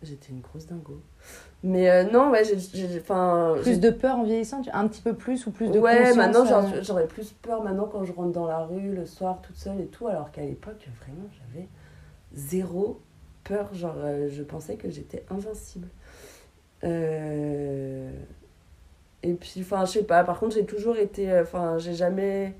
J'étais 0.03 0.29
une 0.31 0.41
grosse 0.41 0.67
dingo. 0.67 1.01
Mais 1.63 1.89
euh, 1.89 2.03
non, 2.03 2.29
ouais, 2.29 2.43
j'ai-. 2.43 2.99
Enfin. 3.01 3.55
Plus 3.63 3.79
de 3.79 3.89
peur 3.89 4.17
en 4.17 4.23
vieillissant 4.23 4.61
tu- 4.61 4.69
Un 4.71 4.87
petit 4.87 5.01
peu 5.01 5.15
plus 5.15 5.47
ou 5.47 5.51
plus 5.51 5.69
de 5.71 5.79
Ouais, 5.79 6.13
maintenant 6.13 6.45
euh, 6.45 6.81
j'aurais 6.83 7.07
plus 7.07 7.31
peur 7.31 7.63
maintenant 7.63 7.89
quand 7.91 8.03
je 8.05 8.13
rentre 8.13 8.31
dans 8.31 8.45
la 8.45 8.59
rue 8.59 8.93
le 8.93 9.07
soir 9.07 9.41
toute 9.41 9.55
seule 9.57 9.81
et 9.81 9.87
tout, 9.87 10.07
alors 10.07 10.29
qu'à 10.31 10.43
l'époque, 10.43 10.87
vraiment, 11.01 11.27
j'avais 11.33 11.67
zéro 12.35 13.01
peur. 13.43 13.73
Genre, 13.73 13.95
euh, 13.97 14.29
je 14.31 14.43
pensais 14.43 14.75
que 14.75 14.91
j'étais 14.91 15.25
invincible. 15.31 15.87
Euh, 16.83 18.11
Et 19.23 19.33
puis, 19.33 19.61
enfin, 19.61 19.85
je 19.85 19.91
sais 19.93 20.03
pas, 20.03 20.23
par 20.23 20.39
contre, 20.39 20.55
j'ai 20.55 20.65
toujours 20.65 20.97
été. 20.97 21.31
euh, 21.31 21.43
Enfin, 21.43 21.77
j'ai 21.77 21.93
jamais. 21.95 22.55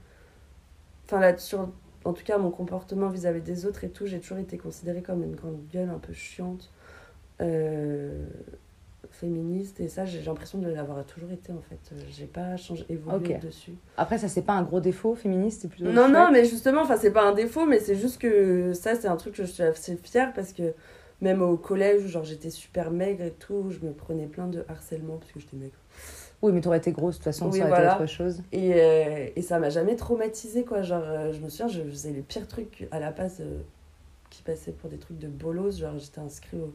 Enfin, 1.06 1.20
là, 1.20 1.38
sur. 1.38 1.70
En 2.06 2.14
tout 2.14 2.24
cas, 2.24 2.38
mon 2.38 2.52
comportement 2.52 3.10
vis-à-vis 3.10 3.42
des 3.42 3.66
autres 3.66 3.84
et 3.84 3.90
tout, 3.90 4.06
j'ai 4.06 4.20
toujours 4.20 4.38
été 4.38 4.58
considérée 4.58 5.02
comme 5.02 5.24
une 5.24 5.36
grande 5.36 5.60
gueule 5.74 5.90
un 5.90 6.00
peu 6.00 6.14
chiante. 6.14 6.72
euh, 7.42 8.26
féministe 9.12 9.80
et 9.80 9.88
ça 9.90 10.06
j'ai 10.06 10.22
l'impression 10.22 10.60
de 10.60 10.68
l'avoir 10.70 11.04
toujours 11.06 11.32
été 11.32 11.52
en 11.54 11.62
fait 11.62 11.80
Euh, 11.94 11.96
j'ai 12.12 12.26
pas 12.26 12.58
changé 12.58 12.86
évolué 12.90 13.36
Ok. 13.36 13.40
dessus 13.42 13.74
Après, 13.98 14.18
ça, 14.18 14.28
c'est 14.28 14.42
pas 14.42 14.54
un 14.54 14.64
gros 14.64 14.80
défaut 14.82 15.16
féministe, 15.16 15.62
c'est 15.62 15.68
plutôt. 15.70 15.90
non 15.92 16.10
non 16.10 16.30
mais 16.32 16.46
justement 16.46 16.82
enfin 16.82 16.98
c'est 16.98 17.12
pas 17.12 17.24
un 17.24 17.34
défaut 17.34 17.66
mais 17.66 17.80
c'est 17.80 17.96
juste 17.96 18.20
que 18.20 18.74
ça 18.74 18.96
c'est 18.96 19.08
un 19.08 19.16
truc 19.16 19.36
que 19.36 19.44
je 19.46 19.52
suis 19.52 19.64
assez 19.64 19.96
fière 19.98 20.34
parce 20.34 20.52
que 20.54 20.74
même 21.22 21.42
au 21.42 21.58
collège 21.58 22.04
où 22.06 22.08
genre 22.10 22.24
j'étais 22.26 22.50
super 22.50 22.92
maigre 22.92 23.24
et 23.24 23.32
tout 23.32 23.70
je 23.72 23.80
me 23.86 23.94
prenais 23.94 24.28
plein 24.28 24.48
de 24.48 24.66
harcèlement 24.68 25.18
parce 25.18 25.32
que 25.32 25.40
j'étais 25.40 25.58
maigre 25.58 25.78
Oui, 26.44 26.52
mais 26.52 26.62
t'aurais 26.62 26.78
été 26.78 26.92
grosse, 26.92 27.16
de 27.16 27.18
toute 27.18 27.24
façon, 27.26 27.48
Oui, 27.50 27.58
ça 27.58 27.64
aurait 27.66 27.70
voilà. 27.70 27.94
été 27.96 28.04
autre 28.04 28.12
chose. 28.12 28.44
et, 28.52 28.74
euh, 28.76 29.28
et 29.36 29.42
ça 29.42 29.58
m'a 29.60 29.70
jamais 29.70 29.96
traumatisée 29.96 30.64
quoi 30.66 30.82
genre 30.84 31.04
euh, 31.04 31.34
je 31.34 31.40
me 31.40 31.50
souviens 31.50 31.68
je 31.68 31.82
faisais 31.82 32.12
les 32.12 32.22
pires 32.22 32.48
trucs 32.48 32.88
à 32.92 33.00
la 33.00 33.12
passe 33.12 33.38
euh, 33.40 33.62
qui 34.30 34.44
passaient 34.44 34.72
pour 34.72 34.90
des 34.90 34.98
trucs 34.98 35.18
de 35.18 35.28
bolos 35.28 35.80
genre 35.80 35.98
j'étais 35.98 36.20
inscrite 36.20 36.54
au, 36.62 36.74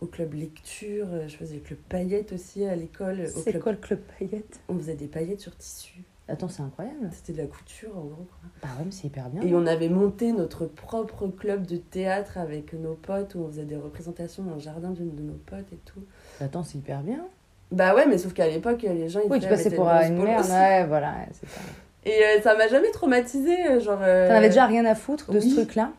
au 0.00 0.06
club 0.06 0.34
lecture 0.34 1.06
euh, 1.10 1.26
je 1.26 1.36
faisais 1.36 1.56
le 1.56 1.60
club 1.62 1.78
paillettes 1.88 2.32
aussi 2.32 2.64
à 2.66 2.76
l'école 2.76 3.26
C'est 3.26 3.50
club 3.50 3.62
quoi 3.62 3.72
le 3.72 3.78
club 3.78 3.98
paillette 4.18 4.60
on 4.68 4.76
faisait 4.78 4.94
des 4.94 5.08
paillettes 5.08 5.40
sur 5.40 5.56
tissu 5.56 6.04
Attends, 6.26 6.48
c'est 6.48 6.62
incroyable. 6.62 7.10
C'était 7.12 7.34
de 7.34 7.36
la 7.42 7.46
couture 7.46 7.90
en 7.98 8.00
gros. 8.04 8.24
Quoi. 8.24 8.48
Bah 8.62 8.68
ouais, 8.78 8.86
c'est 8.90 9.08
hyper 9.08 9.28
bien. 9.28 9.42
Et 9.42 9.54
on 9.54 9.66
avait 9.66 9.90
monté 9.90 10.32
notre 10.32 10.64
propre 10.64 11.26
club 11.28 11.66
de 11.66 11.76
théâtre 11.76 12.38
avec 12.38 12.72
nos 12.72 12.94
potes 12.94 13.34
où 13.34 13.40
on 13.40 13.48
faisait 13.48 13.66
des 13.66 13.76
représentations 13.76 14.42
dans 14.42 14.54
le 14.54 14.58
jardin 14.60 14.88
d'une 14.92 15.14
de 15.14 15.20
nos 15.20 15.34
potes 15.44 15.70
et 15.70 15.78
tout. 15.84 16.00
Attends, 16.40 16.62
c'est 16.64 16.78
hyper 16.78 17.02
bien. 17.02 17.26
Bah 17.72 17.94
ouais, 17.94 18.06
mais 18.06 18.18
sauf 18.18 18.32
qu'à 18.32 18.46
l'époque, 18.48 18.82
les 18.82 19.08
gens 19.08 19.20
ils 19.24 19.30
Oui, 19.30 19.40
tu 19.40 19.48
passais 19.48 19.70
pour 19.70 19.88
euh, 19.88 20.02
une 20.02 20.22
merde. 20.22 20.46
Ouais, 20.48 20.86
voilà, 20.86 21.08
ouais, 21.08 21.28
c'est 21.32 21.48
ça. 21.48 21.60
Et 22.06 22.22
euh, 22.22 22.42
ça 22.42 22.54
m'a 22.56 22.68
jamais 22.68 22.90
traumatisé. 22.90 23.80
Genre. 23.80 23.98
euh, 24.02 24.28
T'en 24.28 24.34
avais 24.34 24.48
déjà 24.48 24.66
rien 24.66 24.84
à 24.84 24.94
foutre 24.94 25.32
de 25.32 25.38
oui. 25.38 25.50
ce 25.50 25.54
truc-là? 25.56 25.90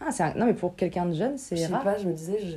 Ah, 0.00 0.10
c'est 0.12 0.22
un- 0.24 0.34
non, 0.34 0.46
mais 0.46 0.52
pour 0.54 0.76
quelqu'un 0.76 1.06
de 1.06 1.14
jeune, 1.14 1.32
Je 1.38 1.42
c'est 1.42 1.56
sais 1.56 1.66
rare. 1.66 1.82
pas, 1.82 1.96
je 1.96 2.06
me 2.06 2.12
disais, 2.12 2.38
je. 2.40 2.56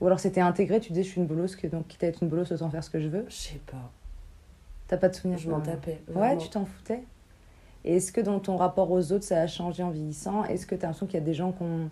Ou 0.00 0.06
alors 0.06 0.20
c'était 0.20 0.42
intégré, 0.42 0.78
tu 0.80 0.92
disais 0.92 1.04
je 1.04 1.08
suis 1.08 1.20
une 1.22 1.26
bolosse, 1.26 1.56
donc 1.66 1.86
quitte 1.88 2.04
à 2.04 2.08
être 2.08 2.22
une 2.22 2.28
bolosse, 2.28 2.52
autant 2.52 2.68
faire 2.68 2.84
ce 2.84 2.90
que 2.90 3.00
je 3.00 3.08
veux. 3.08 3.24
Je 3.28 3.34
sais 3.34 3.60
pas. 3.70 3.90
T'as 4.88 4.98
pas 4.98 5.08
de 5.08 5.14
souvenir 5.14 5.38
Je 5.38 5.48
m'en 5.48 5.56
euh, 5.58 5.60
tapais. 5.62 5.98
Ouais, 6.14 6.36
tu 6.36 6.48
t'en 6.50 6.66
foutais? 6.66 7.02
Et 7.84 7.96
est-ce 7.96 8.12
que 8.12 8.20
dans 8.20 8.38
ton 8.38 8.56
rapport 8.56 8.90
aux 8.90 9.12
autres, 9.12 9.24
ça 9.24 9.40
a 9.40 9.46
changé 9.46 9.82
en 9.82 9.90
vieillissant? 9.90 10.44
Est-ce 10.44 10.66
que 10.66 10.74
tu 10.74 10.82
as 10.82 10.88
l'impression 10.88 11.06
qu'il 11.06 11.14
y 11.18 11.22
a 11.22 11.24
des 11.24 11.32
gens 11.34 11.52
qui 11.52 11.62
ont, 11.62 11.88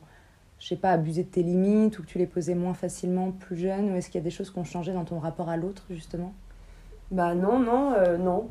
je 0.65 0.71
sais 0.71 0.77
pas, 0.77 0.93
abusé 0.93 1.25
de 1.25 1.29
tes 1.29 1.43
limites 1.43 1.99
ou 1.99 2.03
que 2.03 2.07
tu 2.09 2.17
les 2.17 2.25
posais 2.27 2.55
moins 2.55 2.73
facilement 2.73 3.33
plus 3.33 3.55
jeune 3.59 3.93
Ou 3.93 3.97
est-ce 3.97 4.07
qu'il 4.09 4.19
y 4.19 4.23
a 4.23 4.25
des 4.25 4.31
choses 4.31 4.51
qui 4.51 4.59
ont 4.59 4.65
changé 4.65 4.95
dans 4.95 5.05
ton 5.05 5.19
rapport 5.19 5.51
à 5.51 5.59
l'autre, 5.59 5.83
justement? 5.91 6.33
Bah 7.11 7.35
non, 7.35 7.59
non, 7.59 7.93
euh, 7.93 8.17
non. 8.17 8.49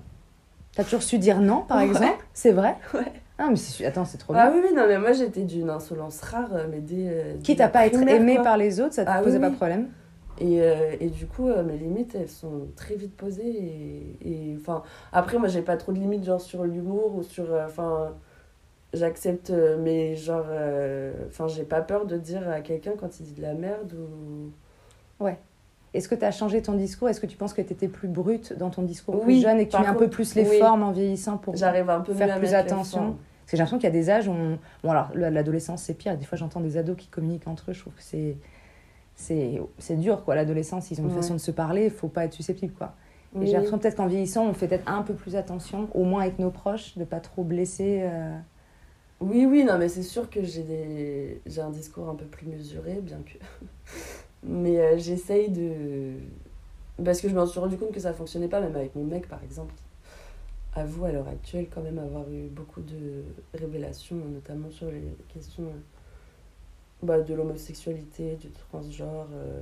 T'as 0.76 0.84
toujours 0.84 1.02
su 1.02 1.18
dire 1.18 1.42
non, 1.42 1.62
par 1.62 1.80
Ouais. 1.80 1.86
exemple? 1.86 2.24
C'est 2.36 2.52
vrai? 2.52 2.76
Ouais. 2.94 3.12
Ah, 3.40 3.50
mais 3.50 3.86
attends, 3.88 4.06
c'est 4.06 4.20
trop 4.20 4.36
Ah 4.36 4.52
bien. 4.52 4.60
oui, 4.62 4.68
oui, 4.70 4.76
non, 4.76 4.84
mais 4.88 5.00
moi 5.00 5.12
j'étais 5.12 5.42
d'une 5.42 5.72
insolence 5.72 6.22
rare, 6.22 6.54
euh, 6.54 6.68
mais 6.70 6.82
dès. 6.82 7.08
euh, 7.10 7.34
Quitte 7.44 7.62
à 7.62 7.68
pas 7.68 7.88
être 7.88 7.94
primaire, 7.96 8.18
aimé 8.22 8.36
quoi. 8.36 8.44
par 8.44 8.58
les 8.58 8.80
autres, 8.80 8.94
ça 8.94 9.06
te 9.06 9.10
Ah 9.10 9.18
oui, 9.22 9.26
posait 9.26 9.40
pas 9.40 9.48
oui. 9.48 9.52
de 9.54 9.58
problème? 9.58 9.88
Et, 10.40 10.62
euh, 10.62 10.96
et 11.00 11.10
du 11.10 11.26
coup, 11.26 11.48
euh, 11.50 11.64
mes 11.64 11.78
limites, 11.78 12.14
elles 12.14 12.30
sont 12.30 12.68
très 12.76 12.94
vite 12.96 13.18
posées. 13.18 14.18
Et, 14.24 14.56
enfin, 14.60 14.84
après, 15.12 15.40
moi, 15.40 15.48
j'ai 15.48 15.64
pas 15.64 15.78
trop 15.78 15.92
de 15.92 16.00
limites, 16.00 16.24
genre 16.26 16.40
sur 16.40 16.64
l'humour 16.64 17.16
ou 17.16 17.24
sur. 17.24 17.46
Enfin, 17.66 18.14
j'accepte, 18.94 19.50
euh, 19.50 19.78
mais 19.82 20.16
genre. 20.16 20.46
euh, 20.50 21.14
Enfin, 21.28 21.48
j'ai 21.48 21.64
pas 21.64 21.82
peur 21.82 22.06
de 22.06 22.18
dire 22.18 22.48
à 22.50 22.62
quelqu'un 22.62 22.94
quand 23.00 23.20
il 23.20 23.24
dit 23.26 23.34
de 23.34 23.42
la 23.42 23.54
merde 23.54 23.94
ou. 23.94 24.52
Est-ce 25.96 26.10
que 26.10 26.16
tu 26.16 26.26
as 26.26 26.32
changé 26.32 26.60
ton 26.64 26.74
discours? 26.74 27.08
Est-ce 27.08 27.22
que 27.22 27.28
tu 27.28 27.38
penses 27.38 27.54
que 27.54 27.62
tu 27.62 27.72
étais 27.72 27.88
plus 27.88 28.08
brute 28.08 28.54
dans 28.58 28.72
ton 28.72 28.82
discours 28.82 29.14
Oui, 29.18 29.22
plus 29.22 29.42
jeune 29.44 29.60
et 29.60 29.68
que 29.68 29.72
tu 29.76 29.80
mets 29.80 29.86
un 29.86 29.94
peu 29.94 30.00
contre, 30.06 30.10
plus 30.16 30.34
les 30.34 30.50
oui. 30.50 30.58
formes 30.58 30.82
en 30.82 30.92
vieillissant 30.92 31.38
pour 31.38 31.56
J'arrive 31.56 31.88
un 31.88 32.00
peu 32.02 32.16
faire 32.16 32.40
plus 32.40 32.56
attention? 32.56 33.12
Parce 33.12 33.52
que 33.52 33.52
j'ai 33.52 33.58
l'impression 33.58 33.78
qu'il 33.78 33.84
y 33.84 33.90
a 33.90 33.92
des 33.92 34.10
âges 34.10 34.28
où 34.28 34.32
on... 34.32 34.58
Bon, 34.84 34.90
alors, 34.90 35.12
le- 35.14 35.30
l'adolescence, 35.30 35.84
c'est 35.84 35.94
pire. 35.94 36.18
Des 36.18 36.26
fois, 36.26 36.36
j'entends 36.36 36.62
des 36.62 36.78
ados 36.78 36.98
qui 36.98 37.10
communiquent 37.10 37.48
entre 37.48 37.70
eux. 37.70 37.74
Je 37.76 37.82
trouve 37.82 37.94
que 37.94 38.02
c'est... 38.02 38.38
C'est 39.16 39.62
c'est 39.78 39.96
dur, 39.96 40.24
quoi. 40.24 40.34
L'adolescence, 40.34 40.90
ils 40.90 41.00
ont 41.00 41.04
une 41.04 41.10
Ouais. 41.10 41.16
façon 41.18 41.36
de 41.36 41.40
se 41.40 41.52
parler. 41.52 41.86
Il 41.86 41.92
faut 41.92 42.08
pas 42.08 42.26
être 42.26 42.34
susceptible, 42.34 42.74
quoi. 42.74 42.96
Et 43.36 43.40
Oui. 43.42 43.46
j'ai 43.48 43.54
l'impression 43.54 43.78
peut-être 43.78 43.96
qu'en 43.98 44.08
vieillissant, 44.08 44.48
on 44.48 44.54
fait 44.56 44.68
peut-être 44.68 44.90
un 44.92 45.04
peu 45.04 45.14
plus 45.14 45.36
attention, 45.36 45.90
au 45.94 46.06
moins 46.06 46.24
avec 46.24 46.40
nos 46.40 46.50
proches, 46.50 46.98
de 46.98 47.04
pas 47.04 47.20
trop 47.20 47.44
blesser. 47.44 48.00
euh, 48.02 48.36
Oui, 49.20 49.46
oui, 49.46 49.64
non, 49.64 49.78
mais 49.78 49.90
c'est 49.90 50.04
sûr 50.04 50.30
que 50.30 50.44
j'ai 50.44 50.64
des... 50.64 51.60
un 51.60 51.70
discours 51.70 52.10
un 52.10 52.16
peu 52.16 52.26
plus 52.26 52.48
mesuré, 52.48 53.00
bien 53.02 53.20
que. 53.20 53.38
mais 54.44 54.80
euh, 54.80 54.98
j'essaye 54.98 55.50
de. 55.50 56.14
Parce 57.04 57.22
que 57.22 57.30
je 57.30 57.36
me 57.36 57.46
suis 57.46 57.60
rendu 57.60 57.78
compte 57.78 57.92
que 57.92 58.00
ça 58.00 58.14
fonctionnait 58.14 58.48
pas, 58.48 58.62
même 58.62 58.76
avec 58.76 58.96
mon 58.96 59.04
mec, 59.04 59.28
par 59.28 59.44
exemple. 59.44 59.74
Avoue 60.76 61.06
à 61.06 61.12
l'heure 61.12 61.28
actuelle, 61.28 61.68
quand 61.74 61.82
même, 61.82 62.00
avoir 62.00 62.30
eu 62.32 62.48
beaucoup 62.48 62.82
de 62.82 63.24
révélations, 63.54 64.18
notamment 64.18 64.70
sur 64.72 64.88
les 64.92 65.04
questions 65.34 65.64
euh, 65.64 65.80
bah, 67.04 67.22
de 67.22 67.34
l'homosexualité, 67.34 68.36
du 68.36 68.50
transgenre, 68.50 69.28
euh, 69.34 69.62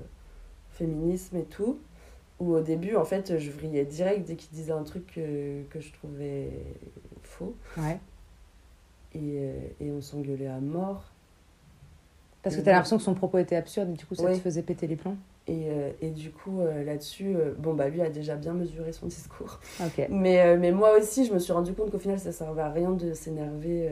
féminisme 0.71 1.37
et 1.37 1.45
tout. 1.45 1.79
Où 2.39 2.55
au 2.55 2.61
début, 2.61 2.95
en 2.95 3.05
fait, 3.05 3.37
je 3.37 3.51
vrillais 3.51 3.85
direct 3.85 4.25
dès 4.27 4.35
qu'il 4.35 4.49
disait 4.51 4.71
un 4.71 4.83
truc 4.83 5.05
que, 5.13 5.61
que 5.69 5.79
je 5.79 5.93
trouvais 5.93 6.49
faux. 7.21 7.55
Ouais. 7.77 7.99
Et, 9.13 9.19
euh, 9.19 9.53
et 9.79 9.91
on 9.91 10.01
s'engueulait 10.01 10.47
à 10.47 10.59
mort. 10.59 11.11
Parce 12.43 12.55
que 12.55 12.61
tu 12.61 12.69
as 12.69 12.71
l'impression 12.71 12.97
que 12.97 13.03
son 13.03 13.13
propos 13.13 13.37
était 13.37 13.55
absurde 13.55 13.89
et 13.89 13.93
du 13.93 14.05
coup, 14.05 14.15
ça 14.15 14.23
Oui. 14.23 14.33
te 14.33 14.39
faisait 14.41 14.63
péter 14.63 14.87
les 14.87 14.95
plombs. 14.95 15.17
Et, 15.47 15.65
euh, 15.69 15.91
et 16.01 16.09
du 16.09 16.31
coup, 16.31 16.61
euh, 16.61 16.83
là-dessus, 16.83 17.35
bon, 17.59 17.73
bah 17.73 17.89
lui 17.89 18.01
a 18.01 18.09
déjà 18.09 18.35
bien 18.35 18.53
mesuré 18.53 18.91
son 18.93 19.07
discours. 19.07 19.59
Ok. 19.83 20.07
Mais, 20.09 20.57
mais 20.57 20.71
moi 20.71 20.97
aussi, 20.97 21.25
je 21.25 21.33
me 21.33 21.39
suis 21.39 21.53
rendu 21.53 21.73
compte 21.73 21.91
qu'au 21.91 21.99
final, 21.99 22.19
ça 22.19 22.31
servait 22.31 22.61
à 22.61 22.69
rien 22.71 22.91
de 22.91 23.13
s'énerver. 23.13 23.89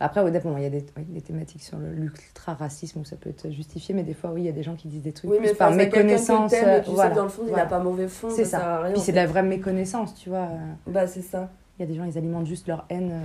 Après, 0.00 0.20
au 0.20 0.30
bon, 0.30 0.56
il 0.56 0.62
y 0.64 0.66
a 0.66 0.70
des, 0.70 0.84
oui, 0.96 1.04
des 1.08 1.20
thématiques 1.20 1.62
sur 1.62 1.78
l'ultra-racisme 1.78 3.00
où 3.00 3.04
ça 3.04 3.16
peut 3.16 3.30
être 3.30 3.50
justifié, 3.50 3.94
mais 3.94 4.02
des 4.02 4.14
fois, 4.14 4.30
oui, 4.32 4.42
il 4.42 4.44
y 4.44 4.48
a 4.48 4.52
des 4.52 4.62
gens 4.64 4.74
qui 4.74 4.88
disent 4.88 5.02
des 5.02 5.12
trucs 5.12 5.30
Oui, 5.30 5.38
mais 5.40 5.48
plus 5.50 5.56
par 5.56 5.70
méconnaissance. 5.70 6.52
euh, 6.52 6.80
tu 6.82 6.90
voilà, 6.90 7.14
dans 7.14 7.22
le 7.22 7.28
fond, 7.28 7.42
il 7.44 7.48
voilà. 7.48 7.64
n'a 7.64 7.68
pas 7.70 7.78
mauvais 7.78 8.08
fond, 8.08 8.28
C'est 8.30 8.44
ça. 8.44 8.82
Puis 8.92 9.00
c'est 9.00 9.12
de 9.12 9.16
la 9.16 9.26
vraie 9.26 9.42
méconnaissance, 9.44 10.14
tu 10.14 10.28
vois. 10.28 10.48
Bah, 10.86 11.06
c'est 11.06 11.22
ça. 11.22 11.50
Il 11.78 11.82
y 11.82 11.84
a 11.84 11.88
des 11.88 11.94
gens, 11.94 12.04
ils 12.04 12.18
alimentent 12.18 12.46
juste 12.46 12.66
leur 12.68 12.84
haine 12.90 13.10
euh, 13.12 13.24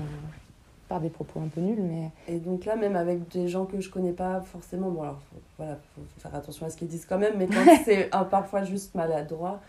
par 0.89 0.99
des 0.99 1.09
propos 1.09 1.39
un 1.39 1.47
peu 1.47 1.61
nuls, 1.61 1.81
mais 1.81 2.09
Et 2.27 2.39
donc 2.39 2.65
là, 2.65 2.75
même 2.75 2.95
avec 2.95 3.29
des 3.29 3.47
gens 3.47 3.65
que 3.65 3.79
je 3.79 3.89
connais 3.89 4.11
pas 4.11 4.41
forcément, 4.41 4.89
bon, 4.89 5.03
alors, 5.03 5.19
faut, 5.31 5.39
voilà, 5.57 5.77
faut 5.95 6.01
faire 6.19 6.35
attention 6.35 6.65
à 6.65 6.69
ce 6.69 6.75
qu'ils 6.77 6.87
disent 6.87 7.05
quand 7.05 7.19
même, 7.19 7.35
mais 7.37 7.47
quand 7.47 7.63
c'est 7.85 8.09
parfois 8.29 8.63
juste 8.63 8.95
maladroit, 8.95 9.61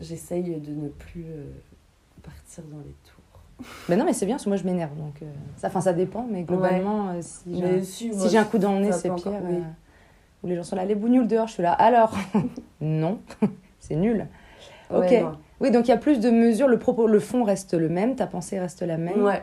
j'essaye 0.00 0.42
de 0.42 0.72
ne 0.72 0.88
plus 0.88 1.24
euh, 1.28 1.44
partir 2.22 2.64
dans 2.64 2.78
les 2.78 2.94
tours. 3.04 3.66
Mais 3.88 3.96
non, 3.96 4.04
mais 4.04 4.12
c'est 4.12 4.26
bien, 4.26 4.34
parce 4.34 4.44
que 4.44 4.48
moi 4.50 4.56
je 4.56 4.64
m'énerve. 4.64 4.96
Donc, 4.96 5.22
euh, 5.22 5.26
ça, 5.56 5.68
enfin, 5.68 5.80
ça 5.80 5.92
dépend, 5.92 6.26
mais 6.28 6.42
globalement, 6.42 7.10
euh, 7.10 7.18
si 7.22 7.56
j'ai 7.56 7.64
un- 7.64 7.82
si, 7.82 8.10
si 8.10 8.16
moi, 8.16 8.26
j'ai 8.28 8.38
un 8.38 8.44
coup 8.44 8.58
dans 8.58 8.72
le 8.72 8.80
nez, 8.80 8.90
c'est 8.92 9.14
pire. 9.14 9.32
oui. 9.48 9.62
où 10.42 10.48
les 10.48 10.56
gens 10.56 10.64
sont 10.64 10.74
là, 10.76 10.84
les 10.84 10.96
bougnoules 10.96 11.28
dehors, 11.28 11.46
je 11.46 11.52
suis 11.54 11.62
là, 11.62 11.72
alors? 11.72 12.12
Non, 12.80 13.20
c'est 13.78 13.94
nul. 13.94 14.26
Ouais, 14.90 14.98
ok. 15.20 15.22
non. 15.22 15.38
Oui, 15.60 15.70
donc 15.70 15.86
il 15.86 15.90
y 15.90 15.94
a 15.94 15.96
plus 15.96 16.18
de 16.18 16.30
mesures, 16.30 16.66
le 16.66 16.78
propos, 16.80 17.06
le 17.06 17.20
fond 17.20 17.44
reste 17.44 17.74
le 17.74 17.88
même, 17.88 18.16
ta 18.16 18.26
pensée 18.26 18.58
reste 18.58 18.82
la 18.82 18.98
même. 18.98 19.22
Ouais. 19.22 19.42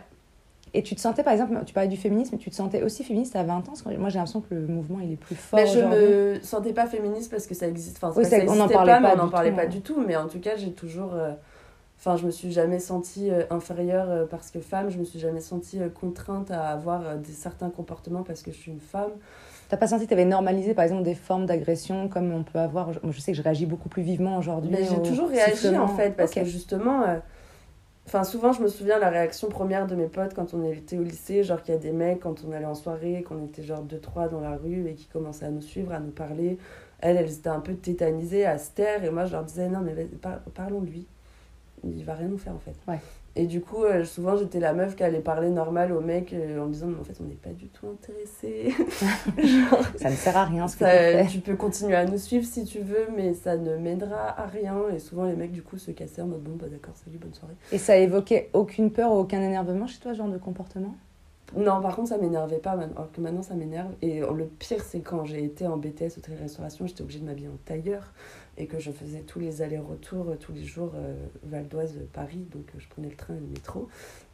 Et 0.74 0.84
tu 0.84 0.96
te 0.96 1.02
sentais, 1.02 1.22
par 1.24 1.34
exemple, 1.34 1.54
tu 1.66 1.74
parlais 1.74 1.90
du 1.90 1.98
féminisme, 1.98 2.38
tu 2.38 2.50
te 2.50 2.56
sentais 2.56 2.82
aussi 2.82 3.04
féministe 3.04 3.36
à 3.36 3.44
20 3.44 3.58
ans? 3.58 3.62
Parce 3.68 3.82
que 3.82 3.90
Moi 3.90 4.10
j'ai 4.10 4.20
l'impression 4.20 4.40
que 4.42 4.54
le 4.56 4.68
mouvement 4.68 5.00
il 5.04 5.12
est 5.14 5.16
plus 5.18 5.36
fort 5.36 5.60
Mais 5.60 5.68
je 5.68 5.80
aujourd'hui. 5.80 6.08
me 6.08 6.40
sentais 6.42 6.72
pas 6.74 6.88
féministe 6.88 7.30
parce 7.30 7.46
que 7.46 7.54
ça 7.54 7.68
existe. 7.68 7.98
Enfin, 8.02 8.14
Oui, 8.18 8.24
c'est- 8.26 8.46
ça 8.48 8.54
on 8.54 8.56
n'en 8.56 8.70
parlait 8.70 8.94
pas, 8.94 9.00
mais 9.02 9.08
pas 9.10 9.14
on 9.16 9.18
n'en 9.18 9.26
du 9.26 9.32
parlait 9.32 9.50
tout, 9.50 9.56
pas 9.58 9.62
ouais. 9.64 9.70
du 9.70 9.82
tout. 9.82 10.04
Mais 10.08 10.16
en 10.16 10.28
tout 10.28 10.40
cas, 10.40 10.56
j'ai 10.56 10.72
toujours. 10.72 11.14
euh, 11.14 11.32
Enfin, 12.00 12.18
je 12.18 12.26
me 12.26 12.32
suis 12.32 12.52
jamais 12.52 12.80
sentie 12.80 13.30
euh, 13.30 13.44
inférieure 13.52 14.10
euh, 14.10 14.26
parce 14.26 14.50
que 14.50 14.60
femme. 14.60 14.90
Je 14.90 14.98
me 14.98 15.04
suis 15.04 15.20
jamais 15.20 15.40
sentie 15.40 15.80
contrainte 16.00 16.50
à 16.50 16.70
avoir 16.70 17.18
des 17.18 17.32
certains 17.32 17.70
comportements 17.70 18.24
parce 18.24 18.42
que 18.42 18.52
je 18.52 18.58
suis 18.58 18.72
une 18.72 18.80
femme. 18.80 19.12
T'as 19.70 19.78
pas 19.78 19.88
senti 19.88 20.06
que 20.06 20.08
tu 20.10 20.14
avais 20.16 20.26
normalisé 20.26 20.74
par 20.74 20.84
exemple 20.84 21.04
des 21.04 21.14
formes 21.14 21.46
d'agression 21.46 22.08
comme 22.10 22.32
on 22.34 22.44
peut 22.44 22.58
avoir? 22.60 22.88
Moi 23.04 23.12
je 23.12 23.20
sais 23.22 23.34
que 23.34 23.38
je 23.38 23.44
réagis 23.44 23.68
beaucoup 23.68 23.88
plus 23.88 24.02
vivement 24.02 24.38
aujourd'hui. 24.38 24.72
Mais 24.72 24.84
j'ai 24.84 24.96
au 24.98 25.00
toujours 25.02 25.30
réagi 25.30 25.78
en 25.78 25.88
fait 25.88 26.16
parce 26.16 26.32
que 26.32 26.44
justement. 26.44 27.04
Enfin, 28.08 28.24
souvent, 28.24 28.52
je 28.52 28.62
me 28.62 28.68
souviens 28.68 29.00
la 29.00 29.10
réaction 29.10 29.48
première 29.48 29.88
de 29.88 29.96
mes 29.96 30.08
potes 30.08 30.34
quand 30.34 30.54
on 30.54 30.64
était 30.70 30.98
au 30.98 31.04
lycée, 31.04 31.44
genre 31.44 31.62
qu'il 31.62 31.74
y 31.74 31.78
a 31.78 31.80
des 31.80 31.92
mecs 31.92 32.20
quand 32.20 32.44
on 32.46 32.52
allait 32.52 32.66
en 32.66 32.76
soirée, 32.76 33.24
qu'on 33.24 33.46
était 33.46 33.64
genre 33.64 33.84
deux 33.84 34.00
trois 34.00 34.28
dans 34.28 34.42
la 34.42 34.58
rue 34.58 34.88
et 34.88 34.96
qui 34.96 35.06
commençaient 35.06 35.46
à 35.46 35.50
nous 35.50 35.62
suivre, 35.62 35.94
à 35.94 36.00
nous 36.00 36.12
parler. 36.12 36.58
Elles, 37.00 37.18
elles 37.18 37.32
étaient 37.32 37.50
un 37.50 37.60
peu 37.62 37.74
tétanisées, 37.76 38.46
à 38.46 38.58
se 38.58 38.72
taire, 38.72 39.04
et 39.04 39.10
moi 39.10 39.26
je 39.26 39.32
leur 39.34 39.44
disais 39.44 39.70
non 39.70 39.80
mais 39.82 39.94
parlons 40.54 40.82
de 40.82 40.88
lui, 40.88 41.06
il 41.84 42.04
va 42.04 42.16
rien 42.16 42.28
nous 42.28 42.38
faire 42.38 42.54
en 42.54 42.60
fait. 42.60 42.76
Et 43.36 43.46
du 43.46 43.62
coup, 43.62 43.84
euh, 43.84 44.04
souvent 44.04 44.36
j'étais 44.36 44.60
la 44.60 44.74
meuf 44.74 44.96
qui 44.96 45.04
allait 45.04 45.22
parler 45.22 45.50
normal 45.50 45.94
aux 45.94 46.02
mecs 46.02 46.34
euh, 46.34 46.62
en 46.62 46.66
me 46.68 46.74
disant 46.74 46.88
mais 46.88 47.00
en 47.00 47.04
fait 47.04 47.16
on 47.22 47.24
n'est 47.24 47.36
pas 47.36 47.52
du 47.52 47.70
tout 47.70 47.88
intéressés. 47.88 48.74
genre, 49.38 49.86
Ça 49.96 50.10
ne 50.10 50.16
sert 50.16 50.36
à 50.36 50.46
rien 50.46 50.68
ce 50.68 50.76
que 50.76 50.84
tu 50.84 50.90
fais. 50.90 51.28
tu 51.28 51.40
peux 51.40 51.56
continuer 51.56 51.96
à 51.96 52.06
nous 52.06 52.18
suivre 52.18 52.46
si 52.46 52.66
tu 52.66 52.80
veux, 52.80 53.08
mais 53.16 53.34
ça 53.34 53.56
ne 53.56 53.78
mènera 53.78 54.40
à 54.40 54.46
rien. 54.48 54.76
Et 54.94 55.00
souvent, 55.00 55.26
les 55.26 55.36
mecs, 55.36 55.52
du 55.54 55.62
coup, 55.64 55.78
se 55.78 55.92
cassaient 55.92 56.22
en 56.22 56.28
mode 56.28 56.44
bon, 56.44 56.56
bah 56.58 56.68
d'accord, 56.70 56.96
salut, 56.96 57.18
bonne 57.18 57.34
soirée. 57.34 57.56
Et 57.72 57.78
ça 57.78 57.96
évoquait 57.98 58.50
aucune 58.54 58.92
peur 58.92 59.12
ou 59.12 59.20
aucun 59.20 59.42
énervement 59.42 59.88
chez 59.88 60.00
toi, 60.00 60.14
genre 60.14 60.28
de 60.30 60.38
comportement? 60.38 60.94
Non, 61.56 61.82
par 61.82 61.96
contre, 61.96 62.10
ça 62.10 62.18
m'énervait 62.18 62.60
pas, 62.60 62.72
alors 62.72 63.12
que 63.12 63.20
maintenant, 63.20 63.44
ça 63.44 63.56
m'énerve. 63.56 63.92
Et 64.02 64.22
le 64.22 64.46
pire, 64.46 64.82
c'est 64.84 65.02
quand 65.02 65.26
j'ai 65.26 65.44
été 65.44 65.68
en 65.68 65.78
BTS 65.78 66.18
hôtellerie-restauration, 66.18 66.88
j'étais 66.88 67.02
obligée 67.02 67.20
de 67.20 67.26
m'habiller 67.26 67.50
en 67.50 67.58
tailleur 67.66 68.14
et 68.58 68.68
que 68.68 68.80
je 68.80 68.92
faisais 68.92 69.22
tous 69.22 69.40
les 69.40 69.62
allers-retours, 69.62 70.30
euh, 70.30 70.36
tous 70.36 70.54
les 70.54 70.64
jours, 70.64 70.92
euh, 70.96 71.16
Val 71.44 71.68
d'Oise, 71.68 71.98
Paris. 72.14 72.46
Donc, 72.52 72.64
euh, 72.76 72.80
je 72.80 72.88
prenais 72.90 73.10
le 73.10 73.16
train 73.16 73.34
et 73.34 73.40
le 73.40 73.48
métro. 73.48 73.88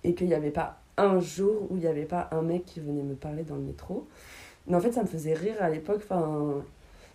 Et 0.03 0.13
qu'il 0.15 0.27
n'y 0.27 0.33
avait 0.33 0.51
pas 0.51 0.81
un 0.97 1.19
jour 1.19 1.67
où 1.69 1.77
il 1.77 1.81
n'y 1.81 1.87
avait 1.87 2.05
pas 2.05 2.27
un 2.31 2.41
mec 2.41 2.65
qui 2.65 2.79
venait 2.79 3.03
me 3.03 3.15
parler 3.15 3.43
dans 3.43 3.55
le 3.55 3.61
métro. 3.61 4.07
Mais 4.67 4.75
en 4.75 4.81
fait, 4.81 4.91
ça 4.91 5.03
me 5.03 5.07
faisait 5.07 5.33
rire 5.33 5.55
à 5.59 5.69
l'époque. 5.69 6.01
Enfin, 6.03 6.63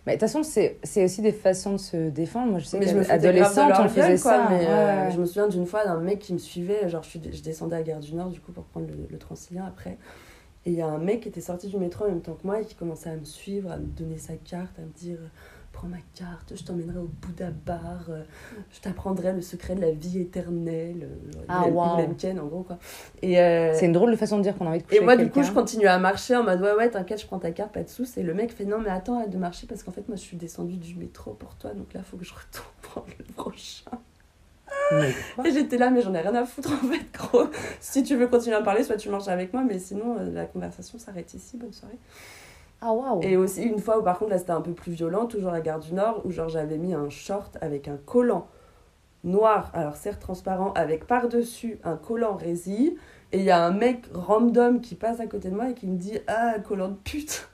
Mais 0.05 0.15
de 0.15 0.19
toute 0.19 0.29
façon, 0.29 0.43
c'est 0.43 1.03
aussi 1.03 1.21
des 1.21 1.31
façons 1.31 1.73
de 1.73 1.77
se 1.77 2.09
défendre. 2.09 2.51
Moi 2.51 2.59
je 2.59 2.65
sais 2.65 2.79
qu'adolescente, 2.79 3.71
on 3.79 3.87
faisait 3.87 4.17
ça. 4.17 4.47
mais 4.49 4.59
ouais, 4.59 4.67
euh, 4.67 5.11
je 5.11 5.19
me 5.19 5.25
souviens 5.25 5.47
d'une 5.47 5.65
fois 5.65 5.85
d'un 5.85 5.99
mec 5.99 6.19
qui 6.19 6.33
me 6.33 6.39
suivait, 6.39 6.89
genre 6.89 7.03
je, 7.03 7.09
suis, 7.09 7.21
je 7.31 7.41
descendais 7.41 7.77
à 7.77 7.83
Gare 7.83 8.01
du 8.01 8.13
Nord 8.13 8.29
du 8.29 8.39
coup 8.41 8.51
pour 8.51 8.65
prendre 8.65 8.87
le, 8.87 9.07
le 9.09 9.17
Transilien 9.17 9.65
après. 9.65 9.97
Et 10.65 10.71
il 10.71 10.75
y 10.75 10.81
a 10.81 10.87
un 10.87 10.97
mec 10.97 11.21
qui 11.21 11.29
était 11.29 11.41
sorti 11.41 11.67
du 11.67 11.77
métro 11.77 12.05
en 12.05 12.09
même 12.09 12.21
temps 12.21 12.33
que 12.33 12.45
moi 12.45 12.61
et 12.61 12.65
qui 12.65 12.75
commençait 12.75 13.09
à 13.09 13.15
me 13.15 13.25
suivre, 13.25 13.71
à 13.71 13.77
me 13.77 13.85
donner 13.85 14.17
sa 14.17 14.35
carte, 14.35 14.77
à 14.79 14.81
me 14.81 14.93
dire 14.93 15.19
Prends 15.73 15.87
ma 15.87 15.97
carte, 16.15 16.53
je 16.55 16.63
t'emmènerai 16.63 16.99
au 16.99 17.09
Bouddha 17.21 17.49
Bar, 17.65 18.05
euh, 18.09 18.23
je 18.71 18.79
t'apprendrai 18.79 19.33
le 19.33 19.41
secret 19.41 19.75
de 19.75 19.81
la 19.81 19.91
vie 19.91 20.19
éternelle. 20.21 21.09
euh, 21.35 21.41
Ah, 21.49 21.67
waouh. 21.67 21.99
en 21.99 22.45
gros 22.45 22.61
quoi. 22.63 22.77
Et, 23.21 23.39
euh, 23.41 23.73
C'est 23.73 23.87
une 23.87 23.91
drôle 23.91 24.11
de 24.11 24.15
façon 24.15 24.37
de 24.37 24.43
dire 24.43 24.55
qu'on 24.55 24.67
a 24.67 24.69
envie 24.69 24.77
de 24.79 24.83
coucher 24.83 24.97
et 25.01 25.03
moi, 25.03 25.13
avec 25.13 25.25
du 25.25 25.31
coup, 25.31 25.41
je 25.43 25.51
continue 25.51 25.87
à 25.87 25.97
marcher 25.97 26.35
en 26.35 26.43
mode 26.43 26.61
ouais, 26.61 26.73
ouais, 26.75 26.89
t'inquiète, 26.89 27.19
je 27.21 27.25
prends 27.25 27.39
ta 27.39 27.51
carte, 27.51 27.71
pas 27.73 27.83
de 27.83 27.89
sous. 27.89 28.05
Et 28.17 28.23
le 28.23 28.33
mec 28.33 28.53
fait 28.53 28.65
non, 28.65 28.77
mais 28.79 28.91
attends, 28.91 29.17
arrête 29.17 29.31
de 29.31 29.37
marcher 29.37 29.67
parce 29.67 29.83
qu'en 29.83 29.91
fait, 29.91 30.07
moi, 30.07 30.15
je 30.15 30.21
suis 30.21 30.37
descendue 30.37 30.77
du 30.77 30.95
métro 30.95 31.33
pour 31.33 31.55
toi, 31.55 31.71
donc 31.73 31.91
là, 31.93 32.01
faut 32.03 32.17
que 32.17 32.23
je 32.25 32.33
retourne 32.33 32.67
prendre 32.83 33.07
le 33.17 33.25
prochain. 33.33 33.91
Et 35.43 35.51
j'étais 35.51 35.77
là, 35.77 35.89
mais 35.89 36.01
j'en 36.03 36.13
ai 36.13 36.19
rien 36.21 36.35
à 36.35 36.45
foutre 36.45 36.71
en 36.83 36.87
fait, 36.87 37.01
gros. 37.13 37.47
Si 37.79 38.03
tu 38.03 38.15
veux 38.15 38.27
continuer 38.27 38.55
à 38.55 38.59
me 38.59 38.65
parler, 38.65 38.83
soit 38.83 38.97
tu 38.97 39.09
marches 39.09 39.27
avec 39.27 39.51
moi, 39.53 39.63
mais 39.67 39.79
sinon, 39.79 40.17
euh, 40.19 40.31
la 40.31 40.45
conversation 40.45 40.99
s'arrête 40.99 41.33
ici, 41.33 41.57
bonne 41.57 41.73
soirée. 41.73 41.97
Ah 42.85 42.91
waouh 42.91 43.21
Et 43.23 43.37
aussi, 43.37 43.63
une 43.63 43.79
fois 43.79 43.99
où 43.99 44.03
par 44.03 44.19
contre, 44.19 44.31
là, 44.31 44.37
c'était 44.37 44.51
un 44.51 44.59
peu 44.61 44.73
plus 44.73 44.91
violent, 44.91 45.25
toujours 45.25 45.53
à 45.53 45.61
Gare 45.61 45.79
du 45.79 45.93
Nord, 45.93 46.21
où 46.25 46.31
genre 46.31 46.49
j'avais 46.49 46.77
mis 46.77 46.93
un 46.93 47.09
short 47.09 47.57
avec 47.61 47.87
un 47.87 47.95
collant 47.97 48.47
noir, 49.23 49.71
alors 49.73 49.95
certes 49.95 50.19
transparent, 50.21 50.73
avec 50.73 51.07
par-dessus 51.07 51.79
un 51.85 51.95
collant 51.95 52.35
résille. 52.35 52.97
Et 53.31 53.39
il 53.39 53.45
y 53.45 53.51
a 53.51 53.63
un 53.63 53.71
mec 53.71 54.03
random 54.13 54.81
qui 54.81 54.95
passe 54.95 55.19
à 55.21 55.27
côté 55.27 55.49
de 55.49 55.55
moi 55.55 55.69
et 55.69 55.73
qui 55.73 55.87
me 55.87 55.95
dit 55.97 56.19
Ah, 56.27 56.55
collant 56.59 56.89
de 56.89 56.95
pute 56.95 57.47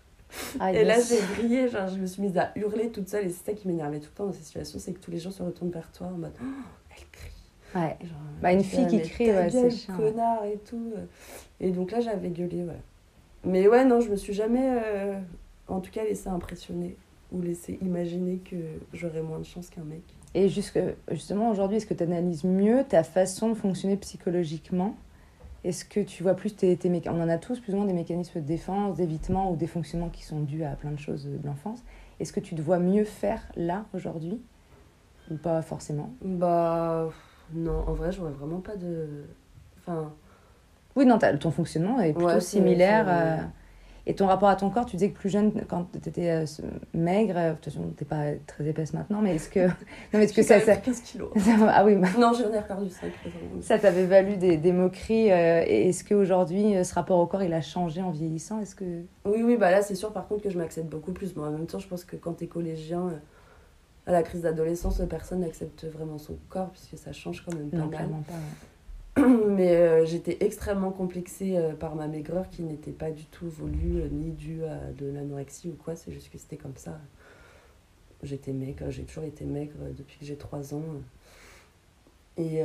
Ah, 0.59 0.73
Et 0.73 0.83
là, 0.83 0.95
j'ai 0.99 1.21
brillé, 1.21 1.67
genre, 1.69 1.87
je 1.87 1.97
me 1.99 2.07
suis 2.07 2.21
mise 2.23 2.37
à 2.37 2.51
hurler 2.55 2.89
toute 2.89 3.07
seule. 3.07 3.25
Et 3.27 3.29
c'est 3.29 3.45
ça 3.51 3.53
qui 3.53 3.67
m'énervait 3.67 3.99
tout 3.99 4.09
le 4.11 4.15
temps 4.17 4.25
dans 4.25 4.33
ces 4.33 4.41
situations 4.43 4.79
c'est 4.79 4.93
que 4.93 4.99
tous 4.99 5.11
les 5.11 5.19
gens 5.19 5.31
se 5.31 5.43
retournent 5.43 5.69
vers 5.71 5.91
toi 5.91 6.07
en 6.07 6.17
mode 6.17 6.33
Oh, 6.41 6.45
elle 6.89 7.05
crie. 7.11 7.31
Ouais. 7.75 7.97
Et 8.01 8.07
genre, 8.07 8.17
Bah, 8.41 8.51
une 8.51 8.63
fille 8.63 8.87
qui 8.87 9.01
crie, 9.03 9.31
ouais, 9.31 9.49
c'est 9.51 9.69
chiant. 9.69 9.95
connard 9.95 10.43
et 10.45 10.57
tout. 10.57 10.91
Et 11.59 11.69
donc 11.69 11.91
là, 11.91 11.99
j'avais 11.99 12.29
gueulé, 12.29 12.63
ouais. 12.63 12.81
Mais 13.45 13.67
ouais, 13.67 13.85
non, 13.85 14.01
je 14.01 14.09
me 14.09 14.15
suis 14.15 14.33
jamais, 14.33 14.79
euh, 14.85 15.19
en 15.67 15.79
tout 15.79 15.91
cas, 15.91 16.03
laissé 16.03 16.27
impressionner 16.29 16.97
ou 17.31 17.41
laissé 17.41 17.77
imaginer 17.81 18.37
que 18.37 18.55
j'aurais 18.93 19.21
moins 19.21 19.39
de 19.39 19.45
chance 19.45 19.69
qu'un 19.69 19.83
mec. 19.83 20.01
Et 20.33 20.49
jusque, 20.49 20.79
justement, 21.11 21.49
aujourd'hui, 21.49 21.77
est-ce 21.77 21.85
que 21.85 21.93
tu 21.93 22.03
analyses 22.03 22.43
mieux 22.43 22.83
ta 22.87 23.03
façon 23.03 23.49
de 23.49 23.53
fonctionner 23.55 23.97
psychologiquement? 23.97 24.95
Est-ce 25.63 25.83
que 25.85 25.99
tu 25.99 26.23
vois 26.23 26.35
plus 26.35 26.55
tes, 26.55 26.75
tes 26.77 26.89
méca- 26.89 27.11
On 27.11 27.21
en 27.21 27.29
a 27.29 27.37
tous 27.37 27.59
plus 27.59 27.73
ou 27.73 27.77
moins 27.77 27.85
des 27.85 27.93
mécanismes 27.93 28.39
de 28.39 28.45
défense, 28.45 28.97
d'évitement 28.97 29.51
ou 29.51 29.55
des 29.55 29.67
fonctionnements 29.67 30.09
qui 30.09 30.23
sont 30.23 30.39
dus 30.41 30.63
à 30.63 30.71
plein 30.75 30.91
de 30.91 30.99
choses 30.99 31.25
de 31.25 31.45
l'enfance. 31.45 31.83
Est-ce 32.19 32.31
que 32.33 32.39
tu 32.39 32.55
te 32.55 32.61
vois 32.61 32.79
mieux 32.79 33.03
faire 33.05 33.41
là, 33.55 33.85
aujourd'hui? 33.93 34.39
Ou 35.31 35.35
pas 35.35 35.61
forcément? 35.61 36.11
Bah, 36.21 37.09
non, 37.53 37.83
en 37.87 37.93
vrai, 37.93 38.11
j'aurais 38.11 38.31
vraiment 38.31 38.61
pas 38.61 38.75
de. 38.75 39.25
Enfin, 39.79 40.13
Oui, 40.99 41.05
non, 41.07 41.17
ton 41.17 41.51
fonctionnement 41.51 41.99
est 42.01 42.13
plutôt 42.13 42.27
Ouais, 42.27 42.39
similaire. 42.41 43.05
euh, 43.07 43.37
Et 44.05 44.15
ton 44.15 44.25
rapport 44.27 44.49
à 44.49 44.55
ton 44.55 44.69
corps, 44.69 44.85
tu 44.85 44.95
disais 44.97 45.09
que 45.11 45.17
plus 45.17 45.29
jeune, 45.29 45.51
quand 45.67 45.85
tu 46.01 46.09
étais 46.09 46.43
maigre, 46.93 47.35
euh, 47.37 47.49
de 47.51 47.55
toute 47.55 47.65
façon, 47.65 47.83
t'es 47.95 48.05
pas 48.05 48.31
très 48.47 48.65
épaisse 48.67 48.93
maintenant, 48.93 49.21
mais 49.21 49.35
est-ce 49.35 49.49
que. 49.49 49.67
Non, 49.67 49.73
mais 50.13 50.23
est-ce 50.25 50.33
que 50.33 50.41
ça. 50.41 50.59
ça... 50.59 50.75
15 50.77 51.01
kilos. 51.01 51.29
ah 51.69 51.85
oui, 51.85 51.95
bah... 51.95 52.07
Non, 52.17 52.31
j'en 52.33 52.51
ai 52.51 52.61
perdu 52.61 52.89
5. 52.89 53.11
Ça 53.61 53.77
t'avait 53.77 54.05
valu 54.05 54.37
des, 54.37 54.57
des 54.57 54.71
moqueries. 54.71 55.31
euh, 55.31 55.63
et 55.67 55.89
est-ce 55.89 56.03
qu'aujourd'hui, 56.03 56.75
euh, 56.75 56.83
ce 56.83 56.93
rapport 56.95 57.19
au 57.19 57.27
corps, 57.27 57.43
il 57.43 57.53
a 57.53 57.61
changé 57.61 58.01
en 58.01 58.09
vieillissant? 58.09 58.59
Est-ce 58.59 58.73
que. 58.75 58.85
Oui, 59.25 59.43
oui, 59.43 59.57
bah 59.57 59.69
là, 59.71 59.81
c'est 59.83 59.95
sûr, 59.95 60.11
par 60.11 60.27
contre, 60.27 60.41
que 60.43 60.49
je 60.49 60.57
m'accepte 60.57 60.89
beaucoup 60.89 61.11
plus. 61.13 61.35
Moi, 61.35 61.47
en 61.47 61.51
même 61.51 61.67
temps, 61.67 61.79
je 61.79 61.87
pense 61.87 62.03
que 62.03 62.15
quand 62.15 62.33
t'es 62.33 62.47
collégien, 62.47 63.07
euh, 63.09 63.17
à 64.07 64.11
la 64.11 64.23
crise 64.23 64.41
d'adolescence, 64.41 64.99
personne 65.07 65.41
n'accepte 65.41 65.85
vraiment 65.85 66.17
son 66.17 66.35
corps, 66.49 66.69
puisque 66.71 66.97
ça 66.97 67.11
change 67.13 67.45
quand 67.45 67.53
même 67.53 67.69
pas 67.69 67.77
Non, 67.77 67.85
mal. 67.85 67.91
pas. 67.91 68.03
ouais. 68.05 68.39
Mais 69.47 69.75
euh, 69.75 70.05
j'étais 70.05 70.37
extrêmement 70.41 70.91
complexée 70.91 71.57
euh, 71.57 71.73
par 71.73 71.95
ma 71.95 72.07
maigreur 72.07 72.49
qui 72.49 72.61
n'était 72.63 72.91
pas 72.91 73.11
du 73.11 73.25
tout 73.25 73.49
voulue, 73.49 74.01
euh, 74.01 74.07
ni 74.11 74.31
due 74.31 74.63
à 74.63 74.91
de 74.97 75.11
l'anorexie 75.11 75.69
ou 75.69 75.77
quoi, 75.83 75.95
c'est 75.95 76.11
juste 76.11 76.31
que 76.31 76.37
c'était 76.37 76.57
comme 76.57 76.75
ça. 76.77 76.97
J'étais 78.23 78.51
maigre, 78.51 78.85
j'ai 78.89 79.03
toujours 79.03 79.23
été 79.23 79.45
maigre 79.45 79.73
depuis 79.97 80.17
que 80.19 80.25
j'ai 80.25 80.35
3 80.35 80.73
ans. 80.73 80.81
Et. 82.37 82.61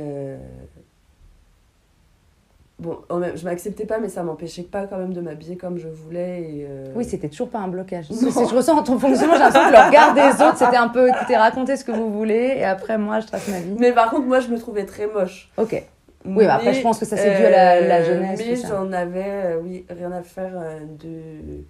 Bon, 2.77 2.99
en 3.07 3.19
même- 3.19 3.37
je 3.37 3.45
m'acceptais 3.45 3.85
pas, 3.85 3.99
mais 3.99 4.09
ça 4.09 4.21
m'empêchait 4.21 4.63
pas 4.63 4.85
quand 4.85 4.97
même 4.97 5.13
de 5.13 5.21
m'habiller 5.21 5.55
comme 5.55 5.77
je 5.77 5.87
voulais. 5.87 6.41
Et, 6.41 6.67
Oui, 6.93 7.05
c'était 7.05 7.29
toujours 7.29 7.49
pas 7.49 7.59
un 7.59 7.69
blocage. 7.69 8.07
C'est- 8.09 8.29
Je 8.49 8.53
ressens 8.55 8.75
dans 8.75 8.83
ton 8.83 8.99
fonctionnement, 8.99 9.35
j'ai 9.35 9.39
l'impression 9.39 9.69
que 9.69 9.75
le 9.77 9.87
regard 9.87 10.13
des 10.13 10.43
autres, 10.43 10.57
c'était 10.57 10.75
un 10.75 10.89
peu, 10.89 11.07
écoutez, 11.07 11.37
racontez 11.37 11.77
ce 11.77 11.85
que 11.85 11.93
vous 11.93 12.11
voulez, 12.11 12.55
et 12.57 12.65
après, 12.65 12.97
moi, 12.97 13.21
je 13.21 13.27
trace 13.27 13.47
ma 13.47 13.61
vie. 13.61 13.75
Mais 13.79 13.93
par 13.93 14.09
contre, 14.09 14.25
moi, 14.25 14.41
je 14.41 14.49
me 14.49 14.57
trouvais 14.59 14.85
très 14.85 15.07
moche. 15.07 15.49
Ok. 15.55 15.81
Oui, 16.25 16.45
bah 16.45 16.55
après, 16.55 16.73
je 16.73 16.81
pense 16.81 16.99
que 16.99 17.05
ça, 17.05 17.17
c'est 17.17 17.37
dû 17.37 17.43
à 17.45 17.49
la- 17.49 17.81
la 17.81 18.03
jeunesse, 18.03 18.39
Mais 18.45 18.55
ça. 18.55 18.67
j'en 18.69 18.91
avais, 18.91 19.23
euh, 19.55 19.59
oui, 19.61 19.85
rien 19.89 20.11
à 20.11 20.21
faire 20.23 20.53
euh, 20.55 20.79
de. 20.99 21.63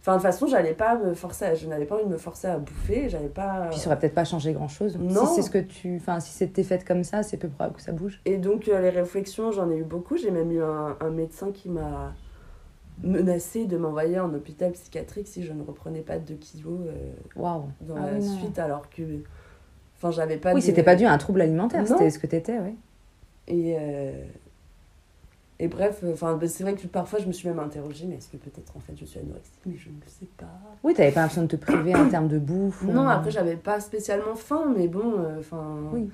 Enfin, 0.00 0.12
de 0.12 0.16
toute 0.18 0.26
façon, 0.30 0.46
j'allais 0.46 0.74
pas 0.74 0.96
me 0.96 1.14
forcer 1.14 1.46
à- 1.46 1.54
Je 1.54 1.66
n'avais 1.66 1.84
pas 1.84 1.96
envie 1.96 2.04
de 2.04 2.10
me 2.10 2.16
forcer 2.16 2.46
à 2.46 2.58
bouffer. 2.58 3.08
J'avais 3.08 3.28
pas. 3.28 3.66
Puis 3.70 3.80
ça 3.80 3.88
aurait 3.88 3.98
peut-être 3.98 4.14
pas 4.14 4.24
changé 4.24 4.52
grand 4.52 4.68
chose. 4.68 4.96
Non. 5.00 5.26
Si 5.26 5.34
c'est 5.34 5.42
ce 5.42 5.50
que 5.50 5.58
tu. 5.58 5.96
Enfin, 5.96 6.20
si 6.20 6.30
c'était 6.32 6.62
fait 6.62 6.84
comme 6.86 7.02
ça, 7.02 7.22
c'est 7.24 7.36
peu 7.38 7.48
probable 7.48 7.74
que 7.76 7.82
ça 7.82 7.90
bouge. 7.92 8.20
Et 8.24 8.36
donc, 8.36 8.68
euh, 8.68 8.80
les 8.80 8.90
réflexions, 8.90 9.50
j'en 9.50 9.68
ai 9.70 9.76
eu 9.78 9.82
beaucoup. 9.84 10.16
J'ai 10.16 10.30
même 10.30 10.52
eu 10.52 10.62
un, 10.62 10.96
un 11.00 11.10
médecin 11.10 11.50
qui 11.52 11.68
m'a 11.68 12.12
menacé 13.02 13.66
de 13.66 13.76
m'envoyer 13.76 14.18
en 14.20 14.32
hôpital 14.32 14.72
psychiatrique 14.72 15.26
si 15.28 15.42
je 15.44 15.52
ne 15.52 15.62
reprenais 15.62 16.00
pas 16.00 16.18
2 16.18 16.34
kilos 16.34 16.80
euh, 16.86 17.12
dans 17.80 17.96
Ah 17.96 18.06
la 18.12 18.18
non. 18.18 18.38
suite, 18.38 18.58
alors 18.58 18.88
que. 18.88 19.02
Enfin, 19.96 20.10
j'avais 20.10 20.36
pas 20.36 20.52
Oui, 20.54 20.60
de- 20.60 20.66
c'était 20.66 20.82
pas 20.82 20.94
dû 20.94 21.04
à 21.04 21.12
un 21.12 21.18
trouble 21.18 21.40
alimentaire, 21.40 21.86
c'était 21.86 22.10
ce 22.10 22.18
que 22.18 22.26
t'étais, 22.26 22.58
oui. 22.60 22.76
Et, 23.48 23.76
euh, 23.78 24.24
et 25.58 25.68
bref, 25.68 26.00
euh, 26.04 26.12
enfin, 26.12 26.36
bah, 26.36 26.48
c'est 26.48 26.62
vrai 26.64 26.74
que 26.74 26.86
parfois 26.86 27.18
je 27.18 27.26
me 27.26 27.32
suis 27.32 27.48
même 27.48 27.58
interrogée, 27.58 28.06
mais 28.06 28.16
est-ce 28.16 28.28
que 28.28 28.36
peut-être 28.36 28.76
en 28.76 28.80
fait 28.80 28.92
je 28.96 29.04
suis 29.06 29.18
anorexique, 29.18 29.60
mais 29.64 29.76
je 29.76 29.88
ne 29.88 29.94
sais 30.06 30.26
pas. 30.36 30.46
Oui, 30.82 30.92
t'avais 30.94 31.12
pas 31.12 31.20
l'impression 31.20 31.42
de 31.42 31.46
te 31.48 31.56
priver 31.56 31.94
en 31.94 32.08
termes 32.10 32.28
de 32.28 32.38
bouffe. 32.38 32.82
ou- 32.82 32.92
Non, 32.92 33.08
après 33.08 33.30
j'avais 33.30 33.56
pas 33.56 33.80
spécialement 33.80 34.34
faim, 34.34 34.74
mais 34.76 34.88
bon, 34.88 35.14
euh, 35.18 35.38
enfin. 35.40 35.76
Oui. 35.92 36.10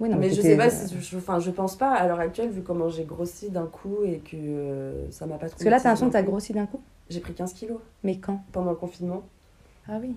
Oui, 0.00 0.08
non, 0.08 0.16
mais 0.16 0.28
je 0.30 0.42
sais 0.42 0.56
pas 0.56 0.70
si 0.70 0.98
je, 1.00 1.16
enfin, 1.16 1.38
je 1.38 1.50
pense 1.52 1.76
pas 1.76 1.92
à 1.92 2.08
l'heure 2.08 2.18
actuelle, 2.18 2.50
vu 2.50 2.62
comment 2.62 2.88
j'ai 2.88 3.04
grossi 3.04 3.50
d'un 3.50 3.66
coup 3.66 3.98
et 4.04 4.18
que 4.18 4.36
euh, 4.36 5.10
ça 5.12 5.26
m'a 5.26 5.34
pas 5.38 5.46
trop. 5.48 5.50
Parce 5.56 5.64
que 5.64 5.68
là, 5.68 5.78
t'as 5.80 5.88
l'impression 5.90 6.08
que 6.08 6.12
t'as 6.12 6.22
grossi 6.22 6.52
d'un 6.52 6.66
coup? 6.66 6.80
J'ai 7.10 7.20
pris 7.20 7.32
15 7.34 7.52
kilos 7.52 7.78
Mais 8.02 8.18
quand? 8.18 8.42
Pendant 8.52 8.70
le 8.70 8.76
confinement. 8.76 9.22
Ah 9.86 9.98
oui. 10.00 10.16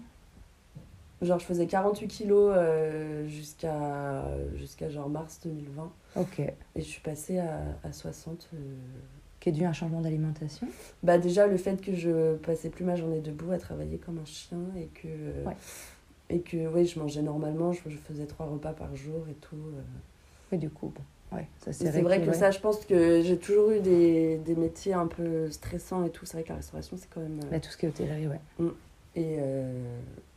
Genre, 1.22 1.40
je 1.40 1.46
faisais 1.46 1.66
48 1.66 2.08
kilos 2.08 2.52
euh, 2.56 3.28
jusqu'à 3.28 4.24
jusqu'à 4.56 4.90
genre 4.90 5.10
mars 5.10 5.40
2020. 5.44 5.92
Ok. 6.18 6.40
Et 6.40 6.54
je 6.76 6.82
suis 6.82 7.02
passée 7.02 7.40
à, 7.40 7.60
à 7.84 7.92
60. 7.92 8.50
euh, 8.54 8.58
Qui 9.40 9.50
est 9.50 9.52
dû 9.52 9.64
à 9.66 9.70
un 9.70 9.74
changement 9.74 10.02
d'alimentation. 10.02 10.68
Bah 11.02 11.18
déjà 11.18 11.48
le 11.48 11.58
fait 11.58 11.82
que 11.82 11.96
je 11.96 12.36
passais 12.36 12.70
plus 12.70 12.86
ma 12.86 12.96
journée 12.96 13.20
debout 13.20 13.52
à 13.52 13.58
travailler 13.58 13.98
comme 13.98 14.20
un 14.20 14.26
chien 14.26 14.60
et 14.78 14.86
que 14.88 15.08
Ouais. 15.48 15.56
et 16.30 16.42
que 16.42 16.68
oui 16.68 16.86
je 16.86 17.00
mangeais 17.00 17.22
normalement 17.24 17.72
je, 17.72 17.80
je 17.88 17.98
faisais 17.98 18.26
trois 18.26 18.46
repas 18.46 18.74
par 18.74 18.96
jour 18.96 19.26
et 19.30 19.34
tout 19.36 19.56
euh. 19.56 19.82
Oui, 20.52 20.58
du 20.60 20.70
coup, 20.70 20.94
bon. 20.96 21.36
Ouais, 21.38 21.48
ça 21.60 21.72
Et 21.72 21.74
c'est 21.74 22.02
vrai 22.02 22.22
que 22.22 22.32
ça 22.34 22.52
je 22.52 22.60
pense 22.60 22.86
que 22.86 23.22
j'ai 23.22 23.38
toujours 23.38 23.72
eu 23.72 23.80
des, 23.82 24.38
des 24.38 24.56
métiers 24.56 24.94
un 24.94 25.08
peu 25.08 25.50
stressants 25.52 26.06
et 26.06 26.10
tout 26.10 26.26
c'est 26.26 26.38
vrai 26.38 26.44
que 26.44 26.50
la 26.50 26.56
restauration 26.56 26.96
c'est 26.98 27.10
quand 27.10 27.20
même 27.22 27.40
euh, 27.46 27.52
Là, 27.52 27.60
tout 27.60 27.70
ce 27.70 27.76
qui 27.78 27.86
est 27.86 27.90
hôtellerie, 27.90 28.28
ouais. 28.28 28.40
Et 29.18 29.38
euh, 29.40 29.72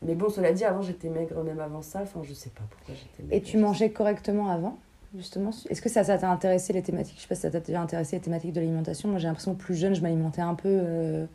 mais 0.03 0.15
bon 0.15 0.29
cela 0.31 0.53
dit 0.53 0.65
avant 0.65 0.83
j'étais 0.83 1.09
maigre 1.09 1.43
même 1.45 1.61
avant 1.61 1.83
ça 1.83 2.01
enfin 2.03 2.21
je 2.23 2.33
sais 2.35 2.51
pas 2.51 2.63
pourquoi 2.71 2.95
j'étais 2.95 3.23
maigre 3.23 3.35
Et 3.37 3.43
tu 3.43 3.59
mangeais 3.59 3.91
correctement 3.91 4.49
avant 4.51 4.77
Justement, 5.17 5.51
est-ce 5.69 5.83
que 5.83 5.89
ça, 5.89 6.05
ça 6.05 6.19
t'a 6.19 6.31
intéressé 6.31 6.73
les 6.73 6.83
thématiques? 6.83 7.17
Je 7.17 7.23
sais 7.23 7.29
pas 7.29 7.35
si 7.35 7.41
ça 7.41 7.51
t'a 7.51 7.59
déjà 7.59 7.81
intéressé 7.81 8.15
les 8.17 8.23
thématiques 8.23 8.53
de 8.53 8.61
l'alimentation. 8.61 9.09
Moi, 9.09 9.19
j'ai 9.19 9.27
l'impression 9.27 9.55
que 9.57 9.61
plus 9.61 9.75
jeune, 9.75 9.93
je 9.93 10.03
m'alimentais 10.03 10.41
un 10.41 10.55
peu 10.55 10.69
euh, 10.69 11.27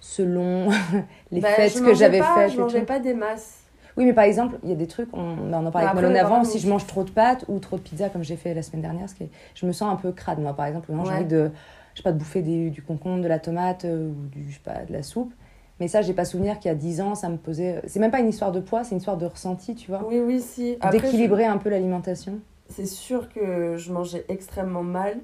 selon 0.00 0.70
les 1.32 1.40
Bah, 1.40 1.48
fêtes 1.54 1.82
que 1.82 1.94
j'avais 1.94 2.22
faites. 2.22 2.52
je 2.52 2.58
mangeais 2.58 2.82
pas 2.84 2.98
des 2.98 3.14
masses 3.14 3.58
Oui, 3.96 4.04
mais 4.06 4.12
par 4.12 4.24
exemple, 4.24 4.58
il 4.62 4.70
y 4.70 4.72
a 4.72 4.76
des 4.76 4.86
trucs, 4.86 5.08
on, 5.12 5.36
bah, 5.36 5.58
on 5.60 5.66
en 5.66 5.70
parlait 5.70 5.86
Bah, 5.86 5.90
avec 5.92 5.94
Malone 5.96 6.16
avant, 6.16 6.44
si 6.44 6.58
je 6.58 6.68
mange 6.68 6.86
trop 6.86 7.04
de 7.04 7.10
pâtes 7.10 7.44
ou 7.48 7.58
trop 7.58 7.76
de 7.76 7.82
pizza, 7.82 8.08
comme 8.08 8.22
j'ai 8.22 8.36
fait 8.36 8.54
la 8.54 8.62
semaine 8.62 8.82
dernière, 8.82 9.08
ce 9.10 9.14
qui 9.14 9.24
est- 9.24 9.30
je 9.54 9.66
me 9.66 9.72
sens 9.72 9.92
un 9.92 9.96
peu 9.96 10.12
crade, 10.12 10.38
moi, 10.40 10.54
par 10.54 10.66
exemple. 10.66 10.92
Non, 10.92 11.04
J'ai 11.04 11.10
Ouais. 11.10 11.16
envie 11.16 11.24
de, 11.26 11.50
je 11.94 11.98
sais 11.98 12.02
pas, 12.02 12.12
de 12.12 12.18
bouffer 12.18 12.42
des- 12.42 12.70
du 12.70 12.82
concombre, 12.82 13.22
de 13.22 13.28
la 13.28 13.38
tomate 13.38 13.84
euh, 13.84 14.08
ou 14.08 14.26
du, 14.28 14.50
je 14.50 14.54
sais 14.54 14.62
pas, 14.64 14.84
de 14.84 14.92
la 14.92 15.02
soupe. 15.02 15.32
Mais 15.80 15.88
ça, 15.88 16.02
j'ai 16.02 16.12
pas 16.14 16.24
souvenir 16.24 16.58
qu'il 16.58 16.68
y 16.68 16.72
a 16.72 16.74
10 16.74 17.00
ans, 17.00 17.14
ça 17.14 17.28
me 17.28 17.36
posait. 17.36 17.80
C'est 17.86 18.00
même 18.00 18.10
pas 18.10 18.20
une 18.20 18.28
histoire 18.28 18.50
de 18.52 18.60
poids, 18.60 18.82
c'est 18.84 18.92
une 18.92 18.98
histoire 18.98 19.16
de 19.16 19.26
ressenti, 19.26 19.74
tu 19.74 19.90
vois. 19.90 20.04
oui 20.08 20.18
oui 20.18 20.40
si 20.40 20.76
je- 20.82 20.90
D'équilibrer 20.90 21.44
un 21.46 21.58
peu 21.58 21.68
l'alimentation. 21.70 22.40
C'est 22.68 22.86
sûr 22.86 23.28
que 23.28 23.76
je 23.76 23.92
mangeais 23.92 24.24
extrêmement 24.28 24.82
mal, 24.82 25.18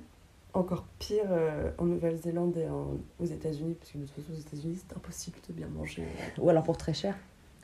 encore 0.54 0.84
pire 1.00 1.24
euh, 1.30 1.70
en 1.78 1.84
Nouvelle-Zélande 1.86 2.56
et 2.56 2.68
en- 2.68 2.96
aux 3.20 3.26
États-Unis, 3.26 3.74
parce 3.74 3.90
que 3.90 3.98
de 3.98 4.04
toute 4.04 4.14
façon 4.14 4.32
aux 4.32 4.40
États-Unis 4.40 4.78
c'est 4.88 4.96
impossible 4.96 5.38
de 5.48 5.52
bien 5.52 5.66
manger. 5.68 6.04
Ou 6.38 6.48
alors 6.48 6.62
pour 6.62 6.76
très 6.76 6.94
cher. 6.94 7.16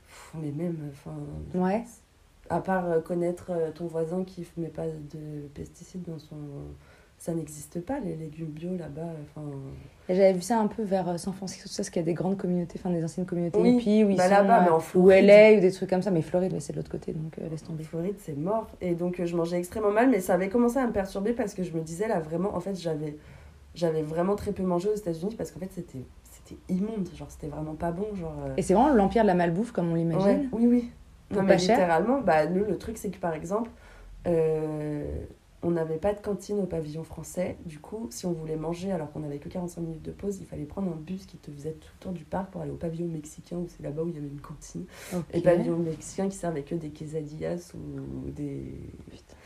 Pff, 0.09 0.33
Mais 0.43 0.51
même, 0.51 0.77
enfin, 0.91 1.15
Ouais. 1.55 1.85
à 2.51 2.61
part 2.61 2.87
euh, 2.91 3.01
connaître 3.01 3.51
euh, 3.51 3.71
ton 3.71 3.87
voisin 3.87 4.25
qui 4.25 4.45
ne 4.57 4.65
met 4.65 4.69
pas 4.69 4.87
de 4.89 5.47
pesticides 5.55 6.03
dans 6.03 6.19
son... 6.19 6.35
Ça 7.21 7.35
n'existe 7.35 7.83
pas, 7.83 8.01
les 8.01 8.17
légumes 8.17 8.47
bio 8.47 8.71
là-bas. 8.79 9.13
Enfin, 9.23 9.47
j'avais 10.09 10.33
vu 10.33 10.41
ça 10.41 10.59
un 10.59 10.69
peu 10.69 10.83
vers 10.83 11.07
euh, 11.07 11.19
San 11.19 11.35
Francisco, 11.35 11.69
tout 11.69 11.75
ça, 11.75 11.83
parce 11.83 11.91
qu'il 11.91 12.01
y 12.01 12.03
a 12.03 12.07
des 12.07 12.15
grandes 12.15 12.39
communautés, 12.39 12.81
enfin 12.83 12.89
des 12.89 13.05
anciennes 13.05 13.27
communautés 13.27 13.61
Oui, 13.61 13.77
hippies, 13.77 14.05
où 14.05 14.09
ils 14.11 14.17
bah 14.17 14.25
sont, 14.25 14.31
là-bas, 14.31 14.61
euh, 14.61 14.65
mais 14.65 14.71
en 14.71 14.79
ou 14.79 14.81
Floride. 14.81 15.25
LA, 15.27 15.59
ou 15.59 15.61
des 15.61 15.71
trucs 15.71 15.91
comme 15.91 16.01
ça. 16.01 16.11
Mais 16.11 16.23
Floride, 16.23 16.57
c'est 16.61 16.73
de 16.73 16.79
l'autre 16.79 16.91
côté, 16.91 17.13
donc 17.13 17.39
euh, 17.39 17.47
laisse 17.51 17.63
tomber. 17.63 17.85
Floride, 17.85 18.15
c'est 18.19 18.35
mort. 18.39 18.69
Et 18.81 18.95
donc, 18.95 19.21
euh, 19.21 19.27
je 19.27 19.37
mangeais 19.37 19.59
extrêmement 19.59 19.91
mal, 19.91 20.09
mais 20.09 20.21
ça 20.21 20.33
avait 20.33 20.49
commencé 20.49 20.79
à 20.79 20.87
me 20.87 20.93
perturber 20.93 21.35
parce 21.35 21.53
que 21.53 21.63
je 21.63 21.73
me 21.73 21.83
disais, 21.83 22.09
là, 22.09 22.21
vraiment, 22.21 22.57
en 22.57 22.61
fait, 22.61 22.75
j'avais, 22.75 23.19
j'avais 23.75 24.01
vraiment 24.01 24.35
très 24.35 24.53
peu 24.53 24.63
mangé 24.63 24.89
aux 24.89 24.97
États-Unis 24.97 25.35
parce 25.37 25.51
qu'en 25.51 25.61
fait, 25.61 25.71
c'était, 25.75 26.07
c'était 26.25 26.59
immonde. 26.71 27.07
Genre, 27.15 27.31
c'était 27.31 27.49
vraiment 27.49 27.75
pas 27.75 27.91
bon. 27.91 28.07
Genre, 28.15 28.35
euh, 28.47 28.55
Et 28.57 28.63
c'est 28.63 28.73
vraiment 28.73 28.95
l'empire 28.95 29.25
de 29.25 29.27
la 29.27 29.35
malbouffe, 29.35 29.73
comme 29.73 29.93
on 29.93 29.95
l'imagine. 29.95 30.27
Ouais, 30.27 30.49
oui, 30.53 30.67
oui. 30.67 30.91
Non, 31.33 31.37
pas 31.37 31.43
mais 31.43 31.59
cher 31.59 31.77
littéralement, 31.77 32.23
bah, 32.23 32.47
nous, 32.47 32.65
le 32.65 32.79
truc, 32.79 32.97
c'est 32.97 33.11
que 33.11 33.19
par 33.19 33.35
exemple, 33.35 33.71
euh, 34.27 35.05
on 35.63 35.73
n'avait 35.73 35.99
pas 35.99 36.15
de 36.15 36.21
cantine 36.21 36.59
au 36.59 36.67
pavillon 36.67 37.05
français. 37.05 37.57
Du 37.67 37.79
coup, 37.79 38.07
si 38.11 38.25
on 38.27 38.33
voulait 38.33 38.57
manger 38.57 38.93
alors 38.93 39.13
qu'on 39.13 39.21
n'avait 39.21 39.39
que 39.39 39.49
45 39.49 39.81
minutes 39.83 40.03
de 40.03 40.13
pause, 40.13 40.39
il 40.41 40.47
fallait 40.47 40.65
prendre 40.65 40.91
un 40.91 40.97
bus 40.97 41.27
qui 41.27 41.37
te 41.37 41.51
faisait 41.51 41.73
tout 41.73 41.89
le 41.99 42.01
tour 42.01 42.13
du 42.13 42.25
parc 42.25 42.51
pour 42.51 42.63
aller 42.63 42.71
au 42.71 42.77
pavillon 42.77 43.09
mexicain 43.09 43.57
où 43.57 43.67
c'est 43.69 43.83
là-bas 43.83 44.03
où 44.03 44.09
il 44.09 44.15
y 44.15 44.19
avait 44.19 44.29
une 44.29 44.41
cantine. 44.41 44.87
Ok. 45.15 45.25
Et 45.35 45.41
pavillon 45.43 45.77
mexicain 45.77 46.29
qui 46.29 46.37
servait 46.37 46.63
que 46.63 46.75
des 46.75 46.91
quesadillas 46.91 47.73
ou 47.75 48.31
des. 48.31 48.75
Putain. 49.11 49.37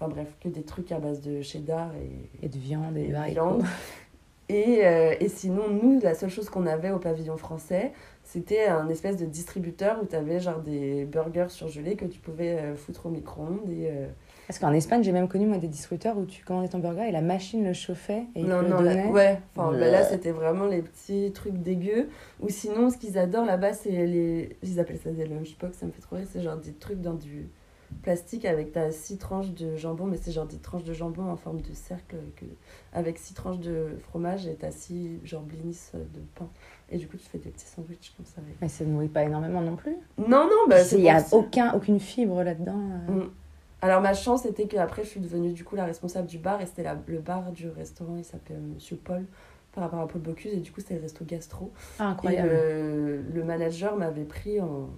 Enfin 0.00 0.10
bref, 0.10 0.28
que 0.40 0.48
des 0.48 0.62
trucs 0.62 0.92
à 0.92 0.98
base 0.98 1.20
de 1.20 1.42
cheddar 1.42 1.92
et, 1.94 2.46
Et 2.46 2.48
de 2.48 2.58
viande 2.58 2.96
et 2.96 3.04
et 3.04 3.08
de 3.08 3.24
viande. 3.26 3.62
Et, 4.50 4.84
euh, 4.84 5.14
et 5.20 5.28
sinon, 5.28 5.68
nous, 5.70 6.00
la 6.00 6.14
seule 6.14 6.28
chose 6.28 6.50
qu'on 6.50 6.66
avait 6.66 6.90
au 6.90 6.98
pavillon 6.98 7.36
français, 7.36 7.92
c'était 8.24 8.66
un 8.66 8.88
espèce 8.88 9.16
de 9.16 9.24
distributeur 9.24 10.02
où 10.02 10.06
tu 10.06 10.16
avais 10.16 10.40
genre 10.40 10.58
des 10.58 11.04
burgers 11.04 11.50
surgelés 11.50 11.94
que 11.94 12.04
tu 12.04 12.18
pouvais 12.18 12.58
euh, 12.58 12.74
foutre 12.74 13.06
au 13.06 13.10
micro-ondes. 13.10 13.70
Et, 13.70 13.88
euh, 13.88 14.08
Parce 14.50 14.58
qu'en 14.58 14.72
Espagne, 14.72 15.04
j'ai 15.04 15.12
même 15.12 15.28
connu 15.28 15.46
moi 15.46 15.58
des 15.58 15.68
distributeurs 15.68 16.18
où 16.18 16.24
tu 16.24 16.42
commandais 16.44 16.66
ton 16.66 16.80
burger 16.80 17.06
et 17.08 17.12
la 17.12 17.20
machine 17.20 17.62
le 17.64 17.72
chauffait 17.72 18.24
et 18.34 18.40
il 18.40 18.46
non, 18.48 18.58
te 18.58 18.64
le 18.64 18.70
non, 18.70 18.80
là- 18.80 18.94
donnait. 18.96 19.06
ouais. 19.12 19.38
Enfin, 19.54 19.70
bah, 19.70 19.78
là, 19.78 20.00
Bleh. 20.00 20.08
c'était 20.10 20.32
vraiment 20.32 20.66
les 20.66 20.82
petits 20.82 21.30
trucs 21.32 21.56
dégueux. 21.62 22.08
Ou 22.40 22.48
sinon, 22.48 22.90
ce 22.90 22.96
qu'ils 22.98 23.16
adorent 23.16 23.44
là-bas, 23.46 23.74
c'est 23.74 23.90
les. 23.92 24.56
Ils 24.64 24.80
appellent 24.80 24.98
ça 24.98 25.12
des 25.12 25.24
lunchbox, 25.28 25.78
ça 25.78 25.86
me 25.86 25.92
fait 25.92 26.00
trop 26.02 26.16
rire. 26.16 26.26
C'est 26.32 26.42
genre 26.42 26.56
des 26.56 26.72
trucs 26.72 27.00
dans 27.00 27.14
du 27.14 27.48
plastique 28.02 28.44
avec 28.44 28.72
ta 28.72 28.90
six 28.90 29.18
tranches 29.18 29.50
de 29.52 29.76
jambon, 29.76 30.06
mais 30.06 30.16
c'est 30.20 30.32
genre 30.32 30.46
des 30.46 30.58
tranches 30.58 30.82
de 30.84 30.94
jambon 30.94 31.30
en 31.30 31.36
forme 31.36 31.60
de 31.60 31.72
cercle 31.72 32.16
que, 32.34 32.44
avec 32.92 33.18
six 33.18 33.34
tranches 33.34 33.60
de 33.60 33.98
fromage 34.08 34.48
et 34.48 34.54
t'as 34.56 34.72
six 34.72 35.20
genre 35.22 35.42
blinis 35.42 35.78
de 35.94 36.20
pain. 36.34 36.48
Et 36.90 36.98
du 36.98 37.06
coup, 37.06 37.16
tu 37.16 37.28
fais 37.28 37.38
des 37.38 37.50
petits 37.50 37.66
sandwichs 37.66 38.12
comme 38.16 38.26
ça 38.26 38.40
avec. 38.40 38.54
Mais 38.60 38.68
ça 38.68 38.84
ne 38.84 38.90
nourrit 38.90 39.06
pas 39.06 39.22
énormément 39.22 39.60
non 39.60 39.76
plus. 39.76 39.94
Non, 40.18 40.44
non, 40.46 40.66
bah, 40.68 40.82
c'est 40.82 40.96
Il 40.96 41.02
n'y 41.02 41.10
a 41.10 41.24
aucun, 41.30 41.72
aucune 41.74 42.00
fibre 42.00 42.42
là-dedans. 42.42 42.80
euh. 43.08 43.12
Mm. 43.12 43.30
Alors 43.82 44.00
ma 44.02 44.12
chance 44.14 44.44
était 44.46 44.66
qu'après 44.66 45.04
je 45.04 45.08
suis 45.08 45.20
devenue 45.20 45.52
du 45.52 45.64
coup 45.64 45.74
la 45.76 45.84
responsable 45.86 46.26
du 46.28 46.38
bar 46.38 46.60
et 46.60 46.66
c'était 46.66 46.82
la- 46.82 46.98
le 47.06 47.18
bar 47.18 47.50
du 47.52 47.68
restaurant, 47.68 48.16
il 48.18 48.24
s'appelait 48.24 48.56
euh, 48.56 48.74
Monsieur 48.74 48.96
Paul 48.96 49.24
par 49.72 49.84
rapport 49.84 50.00
à 50.00 50.08
Paul 50.08 50.20
Bocuse 50.20 50.52
et 50.52 50.58
du 50.58 50.70
coup 50.72 50.80
c'était 50.80 50.96
le 50.96 51.02
resto 51.02 51.24
gastro. 51.24 51.72
Ah, 51.98 52.04
Et 52.04 52.06
incroyable. 52.10 52.48
le, 52.50 53.22
le 53.34 53.44
manager 53.44 53.96
m'avait 53.96 54.24
pris 54.24 54.60
en... 54.60 54.90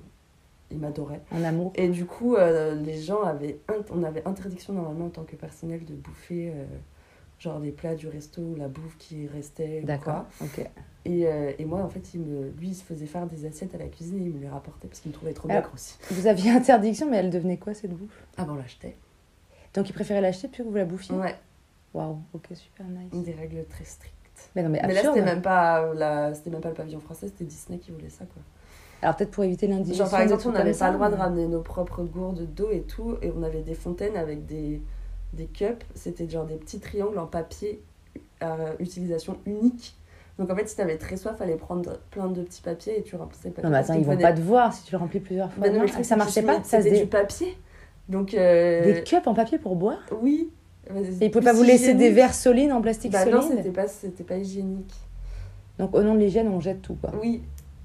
Il 0.71 0.79
m'adorait. 0.79 1.21
En 1.31 1.45
amour. 1.45 1.73
Et 1.75 1.89
du 1.89 2.07
coup 2.07 2.35
euh, 2.37 2.75
les 2.75 2.99
gens 2.99 3.23
avaient... 3.23 3.59
On 3.91 4.03
avait 4.03 4.27
interdiction 4.27 4.73
normalement 4.73 5.07
en 5.07 5.11
tant 5.11 5.25
que 5.25 5.37
personnel 5.37 5.85
de 5.85 5.95
bouffer 5.95 6.51
euh, 6.51 6.65
genre 7.43 7.59
des 7.61 7.73
plats 7.73 7.95
du 7.97 8.07
resto 8.09 8.41
ou 8.41 8.55
la 8.55 8.69
bouffe 8.69 8.97
qui 8.99 9.27
restait. 9.27 9.83
D'accord, 9.83 10.25
ok. 10.41 10.61
Et, 11.05 11.27
euh, 11.27 11.51
et 11.59 11.65
moi, 11.65 11.81
en 11.83 11.89
fait, 11.89 12.15
il 12.15 12.21
me, 12.21 12.51
lui, 12.59 12.69
il 12.69 12.75
se 12.77 12.85
faisait 12.85 13.07
faire 13.07 13.27
des 13.27 13.45
assiettes 13.45 13.75
à 13.75 13.79
la 13.79 13.87
cuisine 13.89 14.21
et 14.23 14.27
il 14.27 14.31
me 14.33 14.41
les 14.41 14.49
rapportait 14.49 14.87
parce 14.87 15.01
qu'il 15.01 15.11
me 15.11 15.15
trouvait 15.15 15.33
trop 15.33 15.49
Alors- 15.51 15.63
maigre 15.63 15.75
aussi. 15.75 15.97
Vous 16.13 16.29
aviez 16.29 16.51
interdiction, 16.53 17.11
mais 17.11 17.17
elle 17.17 17.31
devenait 17.31 17.57
quoi 17.57 17.75
cette 17.75 17.91
bouffe? 17.93 18.23
Ah 18.37 18.45
bon, 18.45 18.53
on 18.53 18.57
l'achetait. 18.57 18.97
Donc 19.75 19.89
il 19.89 19.93
préférait 19.93 20.21
l'acheter 20.21 20.47
puis 20.49 20.63
que 20.63 20.69
vous 20.69 20.75
la 20.77 20.85
bouffiez? 20.85 21.17
Ouais, 21.17 21.35
Waouh, 21.95 22.19
ok, 22.33 22.47
super 22.55 22.87
nice. 22.87 23.25
des 23.25 23.33
règles 23.33 23.65
très 23.69 23.85
strictes. 23.85 24.15
Mais 24.55 24.63
non, 24.63 24.69
mais 24.69 24.81
Mais 24.87 24.95
là, 24.95 25.01
c'était 25.03 25.23
même, 25.23 25.43
pas 25.43 25.93
la... 25.95 26.33
c'était 26.35 26.51
même 26.51 26.61
pas 26.61 26.69
le 26.69 26.75
pavillon 26.75 27.01
français, 27.01 27.27
c'était 27.27 27.45
Disney 27.45 27.79
qui 27.79 27.91
voulait 27.91 28.09
ça, 28.09 28.25
quoi. 28.25 28.43
Alors 29.03 29.17
peut-être 29.17 29.33
pour 29.33 29.43
éviter 29.43 29.67
l'indigestion. 29.67 30.05
Genre, 30.05 30.11
par 30.13 30.21
exemple, 30.21 30.45
on 30.47 30.53
n'avait 30.53 30.73
pas 30.73 30.89
le 30.91 30.95
droit 30.95 31.11
de 31.11 31.17
ramener 31.17 31.49
nos 31.49 31.61
propres 31.61 32.05
gourdes 32.05 32.47
d'eau 32.55 32.71
et 32.71 32.83
tout. 32.83 33.17
Et 33.21 33.33
on 33.37 33.43
avait 33.43 33.63
des 33.63 33.75
fontaines 33.75 34.17
avec 34.17 34.47
des, 34.47 34.81
des 35.33 35.47
cups. 35.47 35.85
C'était 35.95 36.29
genre 36.29 36.45
des 36.47 36.57
petits 36.57 36.81
triangles 36.81 37.19
en 37.19 37.27
papier 37.27 37.83
à 38.41 38.57
utilisation 38.79 39.37
unique. 39.47 39.97
Donc 40.39 40.51
en 40.51 40.57
fait, 40.57 40.69
si 40.69 40.77
t'avais 40.77 40.97
très 40.97 41.17
soif, 41.17 41.37
fallait 41.39 41.57
prendre 41.57 41.99
plein 42.11 42.27
de 42.29 42.43
petits 42.43 42.63
papiers 42.63 42.99
et 42.99 43.03
tu 43.03 43.17
remplissais 43.17 43.49
le 43.49 43.55
papier. 43.55 43.69
Non, 43.69 43.71
mais 43.77 43.79
attends, 43.83 43.95
ils 43.95 44.05
vont 44.05 44.17
pas 44.17 44.33
te 44.33 44.41
voir 44.41 44.73
si 44.73 44.85
tu 44.85 44.93
le 44.93 44.99
remplis 44.99 45.21
plusieurs 45.21 45.53
fois. 45.53 45.61
Bah 45.63 45.69
non, 45.69 45.75
non 45.75 45.81
mais 45.81 45.87
le 45.87 45.93
truc, 45.93 46.05
ça 46.05 46.17
marchait 46.17 46.43
pas 46.43 46.61
C'était 46.65 47.01
du 47.01 47.07
papier. 47.07 47.57
Donc. 48.09 48.35
euh, 48.35 48.95
Des 48.95 49.03
cups 49.05 49.27
en 49.27 49.35
papier 49.35 49.59
pour 49.59 49.77
boire? 49.77 50.01
Oui. 50.21 50.51
Et 51.21 51.27
ils 51.27 51.31
pouvaient 51.31 51.45
pas 51.45 51.53
vous 51.53 51.63
laisser 51.63 51.95
des 51.95 52.11
verres 52.11 52.35
solides 52.35 52.73
en 52.73 52.81
plastique 52.83 53.13
Bah 53.13 53.25
non, 53.27 53.41
solide 53.43 53.59
c'était 53.59 53.71
pas, 53.71 53.87
c'était 53.87 54.25
pas 54.25 54.37
hygiénique. 54.37 54.93
Donc 55.79 55.95
au 55.95 56.03
nom 56.03 56.15
de 56.15 56.19
l'hygiène, 56.19 56.49
on 56.49 56.61
jette 56.61 56.83
tout 56.83 56.95
quoi. 56.95 57.11
Oui. 57.23 57.43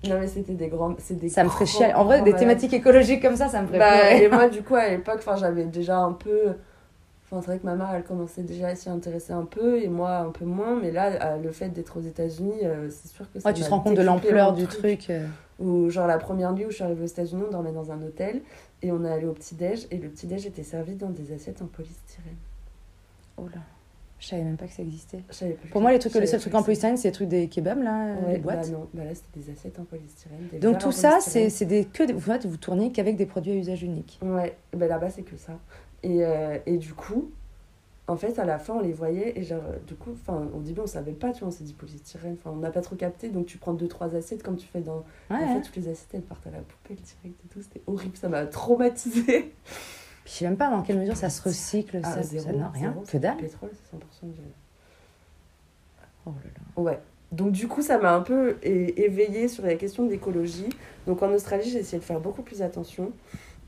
Non, 0.08 0.20
mais 0.20 0.28
c'était 0.28 0.54
des 0.54 0.68
grands. 0.68 0.95
des 1.10 1.30
Ça 1.30 1.43
me 1.43 1.50
ferait 1.50 1.66
chier. 1.66 1.93
En 1.93 2.06
vrai, 2.06 2.18
des 2.18 2.32
malades. 2.32 2.39
thématiques 2.39 2.74
écologiques 2.74 3.22
comme 3.22 3.36
ça, 3.36 3.48
ça 3.50 3.62
me 3.62 3.68
ferait 3.68 3.80
Bah, 3.80 4.14
et 4.14 4.30
moi, 4.30 4.48
du 4.50 4.62
coup, 4.64 4.76
à 4.76 4.89
l'époque, 4.89 5.22
j'avais 5.39 5.66
déjà 5.66 5.98
un 5.98 6.14
peu. 6.14 6.54
Enfin, 7.30 7.41
c'est 7.41 7.47
vrai 7.47 7.59
que 7.59 7.65
ma 7.65 7.75
mère, 7.75 7.91
elle 7.93 8.03
commençait 8.03 8.43
déjà 8.43 8.67
à 8.69 8.75
s'y 8.75 8.89
intéresser 8.89 9.34
un 9.34 9.43
peu, 9.43 9.82
et 9.82 9.89
moi, 9.89 10.17
un 10.19 10.30
peu 10.32 10.45
moins. 10.45 10.80
Mais 10.80 10.91
là, 10.91 11.34
euh, 11.34 11.38
le 11.38 11.51
fait 11.51 11.67
d'être 11.69 11.97
aux 11.97 12.01
États-Unis, 12.01 12.59
euh, 12.63 12.89
c'est 12.89 13.09
sûr 13.09 13.30
que 13.32 13.39
ça 13.41 13.49
Ouais, 13.49 13.53
tu 13.53 13.63
te 13.63 13.69
rends 13.69 13.82
compte 13.82 13.95
de 13.97 14.01
l'ampleur 14.01 14.53
du 14.53 14.65
truc. 14.67 15.09
euh. 15.09 15.28
Ou 15.59 15.89
genre, 15.89 16.07
la 16.07 16.19
première 16.19 16.53
nuit 16.53 16.65
où 16.65 16.69
je 16.69 16.75
suis 16.75 16.84
arrivée 16.86 17.03
aux 17.03 17.07
États-Unis, 17.07 17.43
on 17.47 17.51
dormait 17.51 17.73
dans 17.73 17.91
un 17.91 18.01
hôtel, 18.01 18.41
et 18.82 18.91
on 18.93 19.03
est 19.03 19.11
allé 19.11 19.25
au 19.25 19.34
petit-déj, 19.34 19.88
et 19.91 19.97
le 19.97 20.07
petit-déj 20.07 20.45
était 20.45 20.63
servi 20.63 20.95
dans 20.95 21.09
des 21.09 21.34
assiettes 21.34 21.61
en 21.61 21.65
polystyrène. 21.65 22.36
Oh 23.38 23.43
là. 23.53 23.61
Je 24.19 24.28
savais 24.28 24.43
même 24.43 24.57
pas 24.57 24.65
que 24.65 24.73
ça 24.73 24.82
existait. 24.82 25.19
Pour 25.69 25.82
moi, 25.82 25.91
les 25.91 25.99
trucs, 25.99 26.11
pas 26.13 26.25
trucs 26.25 26.51
que 26.51 26.57
en 26.57 26.63
polystyrène, 26.63 26.97
c'est 26.97 27.09
les 27.09 27.11
trucs 27.11 27.28
des 27.28 27.47
kebabs 27.49 27.84
là, 27.84 28.15
Ouais, 28.25 28.34
les 28.34 28.39
boîtes. 28.39 28.61
Bah 28.63 28.67
non, 28.78 28.88
bah 28.93 29.03
là, 29.03 29.11
c'était 29.13 29.39
des 29.45 29.51
assiettes 29.51 29.80
en 29.80 29.84
polystyrène. 29.84 30.47
des 30.51 30.57
Donc 30.59 30.80
tout 30.80 30.91
ça, 30.91 31.17
c'est 31.21 31.65
des 31.65 31.86
que 31.86 32.03
des- 32.03 32.13
en 32.15 32.19
fait, 32.19 32.45
vous 32.47 32.57
tournez 32.57 32.91
qu'avec 32.91 33.15
des 33.15 33.28
produits 33.28 33.51
à 33.51 33.55
usage 33.55 33.84
unique. 33.84 34.17
Ouais, 34.23 34.55
ben 34.73 34.88
là-bas 34.89 35.09
c'est 35.11 35.21
que 35.21 35.38
ça. 35.38 35.53
Et, 36.04 36.24
euh, 36.26 36.58
et 36.66 36.78
du 36.78 36.93
coup, 36.93 37.32
en 38.08 38.16
fait, 38.16 38.39
à 38.39 38.45
la 38.45 38.58
fin, 38.60 38.76
on 38.76 38.80
les 38.80 38.93
voyait 38.93 39.38
et 39.38 39.43
genre, 39.43 39.62
du 39.86 39.95
coup, 39.95 40.12
enfin, 40.14 40.48
au 40.56 40.60
début, 40.62 40.80
on 40.82 40.88
savait 40.88 41.12
pas, 41.12 41.32
tu 41.34 41.39
vois, 41.39 41.50
on 41.50 41.52
s'est 41.52 41.64
dit 41.66 41.74
polystyrène, 41.74 42.38
enfin, 42.39 42.52
on 42.56 42.60
n'a 42.60 42.72
pas 42.72 42.82
trop 42.82 42.95
capté, 42.95 43.30
donc 43.30 43.48
tu 43.48 43.58
prends 43.58 43.74
deux, 43.74 43.88
trois 43.88 44.16
assiettes 44.16 44.43
comme 44.43 44.56
tu 44.56 44.68
fais 44.68 44.80
dans. 44.82 45.04
Ouais. 45.30 45.38
En 45.43 45.56
fait, 45.56 45.62
toutes 45.62 45.76
les 45.76 45.89
assiettes, 45.89 46.10
elles 46.14 46.22
partent 46.22 46.48
à 46.48 46.52
la 46.52 46.60
poubelle 46.60 46.98
direct 47.04 47.39
et 47.45 47.48
tout, 47.50 47.62
c'était 47.62 47.82
horrible, 47.88 48.16
ça 48.16 48.30
m'a 48.30 48.45
traumatisé. 48.45 49.54
Puis 50.24 50.34
je 50.34 50.39
sais 50.39 50.45
même 50.45 50.58
pas 50.58 50.70
dans 50.70 50.82
quelle 50.84 51.00
mesure 51.00 51.16
ça 51.18 51.30
se 51.30 51.41
recycle, 51.41 52.00
Ah, 52.04 52.14
ça, 52.16 52.22
zéro, 52.24 52.45
ça 52.45 52.54
n'a 52.54 52.70
rien. 52.70 52.91
zéro, 52.93 53.04
Que 53.06 53.18
dalle. 53.18 53.38
pétrole, 53.38 53.72
c'est 53.74 53.98
100% 54.28 54.32
du. 54.32 54.39
Oh 56.26 56.32
là 56.32 56.50
là. 56.56 56.82
Ouais. 56.82 57.00
Donc 57.32 57.52
du 57.52 57.68
coup, 57.68 57.82
ça 57.82 57.98
m'a 57.98 58.14
un 58.16 58.22
peu 58.22 58.58
éveillée 58.64 59.48
sur 59.50 59.66
la 59.66 59.76
question 59.76 60.06
de 60.06 60.12
l'écologie. 60.12 60.70
Donc 61.08 61.22
en 61.24 61.30
Australie, 61.34 61.70
j'ai 61.70 61.80
essayé 61.80 62.00
de 62.00 62.04
faire 62.06 62.20
beaucoup 62.22 62.41
plus 62.41 62.62
attention. 62.62 63.12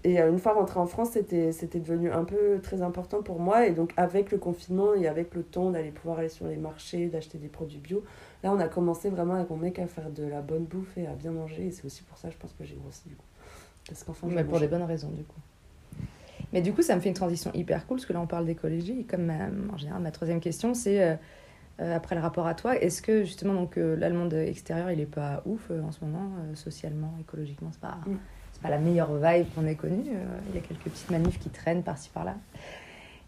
Et 0.06 0.22
euh, 0.22 0.30
une 0.32 0.40
fois 0.40 0.54
rentrée 0.54 0.80
en 0.80 0.86
France, 0.88 1.10
c'était 1.12 1.80
devenu 1.80 2.10
un 2.12 2.24
peu 2.24 2.60
très 2.64 2.82
important 2.82 3.22
pour 3.22 3.40
moi. 3.40 3.68
Et 3.68 3.72
donc 3.72 3.94
avec 3.98 4.32
le 4.32 4.38
confinement 4.38 4.94
et 4.94 5.08
avec 5.08 5.36
le 5.36 5.44
temps 5.44 5.72
d'aller 5.72 5.92
pouvoir 5.92 6.20
aller 6.20 6.30
sur 6.30 6.48
les 6.48 6.56
marchés, 6.56 7.08
d'acheter 7.08 7.38
des 7.38 7.50
produits 7.50 7.80
bio, 7.80 8.04
là 8.44 8.54
on 8.54 8.60
a 8.60 8.68
commencé 8.70 9.10
vraiment 9.10 9.34
avec 9.36 9.50
mon 9.50 9.58
mec 9.58 9.78
à 9.80 9.88
faire 9.88 10.10
de 10.10 10.24
la 10.24 10.42
bonne 10.42 10.64
bouffe 10.64 10.98
et 10.98 11.06
à 11.08 11.14
bien 11.14 11.32
manger. 11.32 11.68
Et 11.68 11.72
c'est 11.72 11.84
aussi 11.86 12.04
pour 12.04 12.18
ça, 12.18 12.30
je 12.30 12.38
pense 12.38 12.54
que 12.58 12.64
j'ai 12.64 12.76
grossi 12.76 13.10
du 13.10 13.16
coup. 13.16 13.24
Parce 13.88 14.04
qu'enfin, 14.04 14.28
Mais 14.28 14.44
pour 14.44 14.60
des 14.60 14.68
bonnes 14.68 14.84
raisons, 14.84 15.10
du 15.10 15.24
coup. 15.24 15.40
Mais 16.54 16.62
du 16.62 16.74
coup, 16.74 16.82
ça 16.82 16.96
me 16.96 17.02
fait 17.02 17.10
une 17.10 17.16
transition 17.16 17.52
hyper 17.54 17.86
cool, 17.86 17.98
parce 17.98 18.06
que 18.06 18.14
là, 18.14 18.22
on 18.22 18.28
parle 18.28 18.46
d'écologie. 18.46 19.02
Et 19.02 19.04
comme 19.04 19.26
ma- 19.26 19.50
en 19.74 19.78
général, 19.78 20.02
ma 20.02 20.12
troisième 20.12 20.40
question, 20.40 20.74
c'est 20.74 21.02
euh, 21.04 21.16
euh, 21.82 21.96
après 21.96 22.16
le 22.16 22.22
rapport 22.22 22.48
à 22.48 22.54
toi, 22.56 22.76
est-ce 22.78 23.02
que 23.02 23.24
justement, 23.24 23.54
donc, 23.54 23.78
euh, 23.78 23.96
là, 23.96 24.10
le 24.10 24.16
monde 24.16 24.34
extérieur, 24.34 24.92
il 24.92 25.00
est 25.00 25.06
pas 25.06 25.42
ouf 25.46 25.68
euh, 25.72 25.82
en 25.82 25.92
ce 25.92 26.04
moment, 26.06 26.30
euh, 26.40 26.56
socialement, 26.56 27.14
écologiquement 27.20 27.70
C'est 27.72 27.82
pas, 27.82 27.98
Mm. 28.06 28.16
C'est 28.60 28.68
pas 28.68 28.70
la 28.70 28.78
meilleure 28.80 29.14
vibe 29.16 29.46
qu'on 29.56 29.66
ait 29.68 29.76
connue. 29.76 30.04
euh, 30.10 30.26
Il 30.50 30.56
y 30.56 30.58
a 30.58 30.62
quelques 30.62 30.82
petites 30.84 31.10
manifs 31.10 31.40
qui 31.40 31.50
traînent 31.50 31.84
par-ci 31.84 32.10
par-là. 32.10 32.36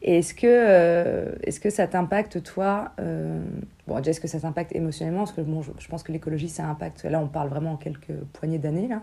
Et 0.01 0.17
est-ce 0.17 0.33
que, 0.33 0.47
euh, 0.47 1.31
est-ce 1.43 1.59
que 1.59 1.69
ça 1.69 1.87
t'impacte, 1.87 2.41
toi 2.43 2.91
euh, 2.99 3.39
Bon, 3.87 3.97
déjà, 3.97 4.11
est-ce 4.11 4.19
que 4.21 4.27
ça 4.27 4.39
t'impacte 4.39 4.75
émotionnellement? 4.75 5.19
Parce 5.19 5.31
que 5.33 5.41
bon, 5.41 5.61
je, 5.61 5.71
je 5.77 5.87
pense 5.87 6.01
que 6.03 6.11
l'écologie, 6.11 6.49
ça 6.49 6.65
impacte. 6.65 7.03
Là, 7.03 7.19
on 7.19 7.27
parle 7.27 7.49
vraiment 7.49 7.73
en 7.73 7.77
quelques 7.77 8.13
poignées 8.33 8.57
d'années, 8.57 8.87
là. 8.87 9.01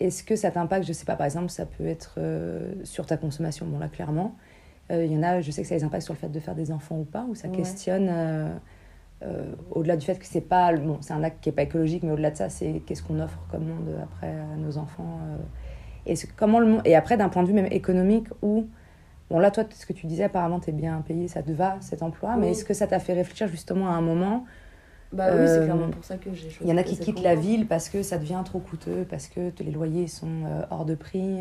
Est-ce 0.00 0.22
que 0.24 0.34
ça 0.36 0.50
t'impacte? 0.50 0.86
Je 0.86 0.92
sais 0.92 1.04
pas, 1.04 1.16
par 1.16 1.26
exemple, 1.26 1.48
ça 1.50 1.66
peut 1.66 1.86
être 1.86 2.14
euh, 2.18 2.72
sur 2.84 3.06
ta 3.06 3.16
consommation. 3.16 3.66
Bon, 3.66 3.78
là, 3.78 3.88
clairement. 3.88 4.34
Il 4.90 5.06
y 5.10 5.16
en 5.16 5.22
a, 5.22 5.40
je 5.40 5.50
sais 5.50 5.62
que 5.62 5.68
ça 5.68 5.74
les 5.74 5.84
impacte 5.84 6.02
sur 6.04 6.12
le 6.12 6.18
fait 6.18 6.28
de 6.28 6.38
faire 6.38 6.54
des 6.54 6.70
enfants 6.70 6.98
ou 6.98 7.04
pas, 7.04 7.24
où 7.28 7.34
ça 7.34 7.48
Ouais. 7.48 7.56
questionne. 7.56 8.10
Euh, 9.22 9.52
au-delà 9.70 9.96
du 9.96 10.04
fait 10.06 10.18
que 10.18 10.26
c'est 10.26 10.40
pas 10.40 10.74
bon, 10.76 10.98
c'est 11.00 11.12
un 11.14 11.22
acte 11.24 11.42
qui 11.42 11.48
est 11.48 11.52
pas 11.52 11.62
écologique, 11.62 12.02
mais 12.02 12.12
au-delà 12.12 12.30
de 12.30 12.36
ça, 12.36 12.48
c'est 12.50 12.82
qu'est-ce 12.86 13.02
qu'on 13.02 13.20
offre 13.20 13.38
comme 13.50 13.64
monde 13.66 13.88
après 14.02 14.28
à 14.30 14.56
nos 14.56 14.78
enfants. 14.78 15.20
euh, 15.32 15.38
et 16.06 16.14
comment 16.36 16.60
le 16.60 16.66
monde 16.66 16.82
et 16.84 16.96
après 16.96 17.16
d'un 17.16 17.28
point 17.28 17.42
de 17.42 17.48
vue 17.48 17.54
même 17.54 17.68
économique 17.72 18.26
où 18.42 18.66
bon 19.30 19.38
là 19.40 19.50
toi 19.50 19.64
ce 19.70 19.86
que 19.86 19.92
tu 19.94 20.06
disais 20.06 20.24
apparemment 20.24 20.60
tu 20.60 20.70
es 20.70 20.72
bien 20.72 21.00
payé, 21.06 21.28
ça 21.28 21.42
te 21.42 21.52
va 21.52 21.76
cet 21.80 22.02
emploi, 22.02 22.36
mais 22.36 22.50
est-ce 22.52 22.64
que 22.64 22.74
ça 22.74 22.86
t'a 22.88 22.98
fait 23.00 23.14
réfléchir 23.14 23.48
justement 23.48 23.88
à 23.88 23.92
un 23.92 24.00
moment 24.02 24.44
Bah 25.12 25.28
oui, 25.36 25.46
c'est 25.48 25.60
Euh, 25.60 25.64
clairement 25.64 25.90
pour 25.90 26.04
ça 26.04 26.16
que 26.16 26.32
j'ai 26.32 26.50
choisi. 26.50 26.64
il 26.64 26.68
y 26.68 26.72
en 26.72 26.76
a 26.78 26.82
qui 26.82 26.98
quittent 26.98 27.20
la 27.22 27.34
ville 27.34 27.66
parce 27.66 27.88
que 27.88 28.02
ça 28.02 28.18
devient 28.18 28.42
trop 28.44 28.58
coûteux, 28.60 29.06
parce 29.08 29.28
que 29.28 29.52
les 29.60 29.70
loyers 29.70 30.08
sont 30.08 30.44
hors 30.70 30.84
de 30.84 30.94
prix. 30.94 31.40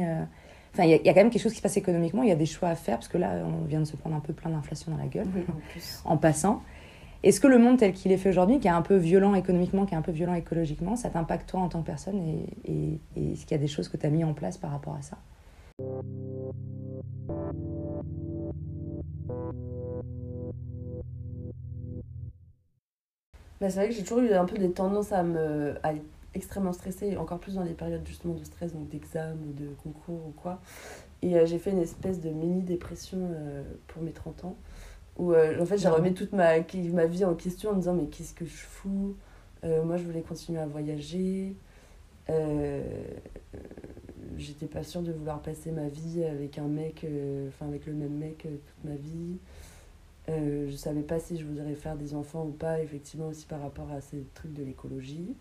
Enfin, 0.73 0.83
il 0.85 0.89
y, 0.89 0.93
a- 0.93 0.97
il 0.97 1.05
y 1.05 1.09
a 1.09 1.13
quand 1.13 1.19
même 1.21 1.29
quelque 1.31 1.41
chose 1.41 1.51
qui 1.51 1.57
se 1.57 1.63
passe 1.63 1.77
économiquement, 1.77 2.23
il 2.23 2.29
y 2.29 2.31
a 2.31 2.35
des 2.35 2.45
choix 2.45 2.69
à 2.69 2.75
faire, 2.75 2.95
parce 2.97 3.09
que 3.09 3.17
là, 3.17 3.43
on 3.45 3.65
vient 3.65 3.79
de 3.79 3.85
se 3.85 3.95
prendre 3.97 4.15
un 4.15 4.19
peu 4.21 4.33
plein 4.33 4.51
d'inflation 4.51 4.91
dans 4.91 4.97
la 4.97 5.07
gueule 5.07 5.27
Oui, 5.35 5.45
en 5.49 5.59
plus. 5.71 6.01
en 6.05 6.17
passant. 6.17 6.63
Est-ce 7.23 7.39
que 7.39 7.45
le 7.45 7.59
monde 7.59 7.77
tel 7.77 7.93
qu'il 7.93 8.11
est 8.11 8.17
fait 8.17 8.29
aujourd'hui, 8.29 8.59
qui 8.59 8.67
est 8.67 8.71
un 8.71 8.81
peu 8.81 8.95
violent 8.95 9.35
économiquement, 9.35 9.85
qui 9.85 9.93
est 9.93 9.97
un 9.97 10.01
peu 10.01 10.11
violent 10.11 10.33
écologiquement, 10.33 10.95
ça 10.95 11.11
t'impacte 11.11 11.47
toi 11.47 11.59
en 11.59 11.69
tant 11.69 11.81
que 11.81 11.85
personne 11.85 12.19
et, 12.65 12.99
est-ce 13.15 13.45
qu'il 13.45 13.51
y 13.51 13.53
a 13.53 13.57
des 13.59 13.67
choses 13.67 13.89
que 13.89 13.97
tu 13.97 14.07
as 14.07 14.09
mis 14.09 14.23
en 14.23 14.33
place 14.33 14.57
par 14.57 14.71
rapport 14.71 14.95
à 14.95 15.03
ça? 15.03 15.17
Bah, 23.59 23.69
c'est 23.69 23.75
vrai 23.75 23.89
que 23.89 23.93
j'ai 23.93 24.01
toujours 24.01 24.19
eu 24.19 24.33
un 24.33 24.45
peu 24.45 24.57
des 24.57 24.71
tendances 24.71 25.11
à 25.11 25.21
me 25.21 25.75
à 25.83 25.93
être 25.93 26.01
extrêmement 26.33 26.73
stressée, 26.73 27.17
encore 27.17 27.37
plus 27.37 27.53
dans 27.53 27.63
les 27.63 27.73
périodes 27.73 28.01
justement 28.05 28.33
de 28.33 28.43
stress, 28.43 28.73
donc 28.73 28.89
d'examen 28.89 29.35
ou 29.47 29.53
de 29.53 29.69
concours 29.83 30.27
ou 30.27 30.33
quoi. 30.41 30.59
Et 31.21 31.35
euh, 31.35 31.45
j'ai 31.45 31.59
fait 31.59 31.69
une 31.69 31.81
espèce 31.81 32.19
de 32.19 32.29
mini-dépression 32.29 33.19
euh, 33.21 33.63
pour 33.87 34.01
mes 34.01 34.11
30 34.11 34.45
ans, 34.45 34.55
où 35.17 35.33
euh, 35.33 35.61
en 35.61 35.65
fait 35.65 35.77
j'ai 35.77 35.87
remis 35.89 36.13
toute 36.13 36.33
ma, 36.33 36.59
ma 36.93 37.05
vie 37.05 37.25
en 37.25 37.35
question 37.35 37.71
en 37.71 37.73
me 37.73 37.79
disant 37.79 37.93
mais 37.93 38.07
qu'est-ce 38.07 38.33
que 38.33 38.45
je 38.45 38.51
fous? 38.51 39.15
Euh, 39.63 39.83
Moi 39.83 39.97
je 39.97 40.03
voulais 40.03 40.21
continuer 40.21 40.59
à 40.59 40.65
voyager. 40.67 41.55
Euh, 42.29 42.83
J'étais 44.37 44.65
pas 44.65 44.83
sûre 44.83 45.01
de 45.01 45.11
vouloir 45.11 45.41
passer 45.41 45.71
ma 45.71 45.87
vie 45.89 46.23
avec 46.23 46.57
un 46.57 46.67
mec, 46.67 47.05
enfin 47.49 47.67
avec 47.67 47.85
le 47.85 47.93
même 47.93 48.13
mec 48.17 48.39
toute 48.39 48.85
ma 48.89 48.95
vie. 48.95 49.37
Je 50.27 50.75
savais 50.75 51.01
pas 51.01 51.19
si 51.19 51.37
je 51.37 51.45
voudrais 51.45 51.75
faire 51.75 51.95
des 51.97 52.15
enfants 52.15 52.45
ou 52.45 52.51
pas, 52.51 52.81
effectivement, 52.81 53.27
aussi 53.27 53.45
par 53.45 53.61
rapport 53.61 53.91
à 53.91 53.99
ces 54.01 54.23
trucs 54.33 54.53
de 54.53 54.63
l'écologie. 54.63 55.35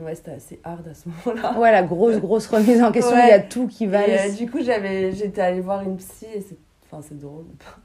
Euh... 0.00 0.04
Ouais, 0.04 0.14
c'était 0.14 0.32
assez 0.32 0.60
hard 0.64 0.86
à 0.88 0.94
ce 0.94 1.08
moment-là. 1.08 1.58
Ouais, 1.58 1.72
la 1.72 1.82
grosse, 1.82 2.16
grosse 2.18 2.46
remise 2.46 2.82
en 2.82 2.92
question, 2.92 3.14
Ouais. 3.16 3.26
il 3.26 3.30
y 3.30 3.32
a 3.32 3.40
tout 3.40 3.66
qui 3.66 3.86
va. 3.86 4.00
Euh, 4.02 4.32
du 4.32 4.50
coup, 4.50 4.62
j'avais, 4.62 5.12
j'étais 5.12 5.40
allée 5.40 5.60
voir 5.60 5.82
une 5.82 5.96
psy, 5.96 6.26
et 6.34 6.40
c'est, 6.40 6.56
enfin, 6.90 7.02
c'est 7.06 7.18
drôle, 7.18 7.44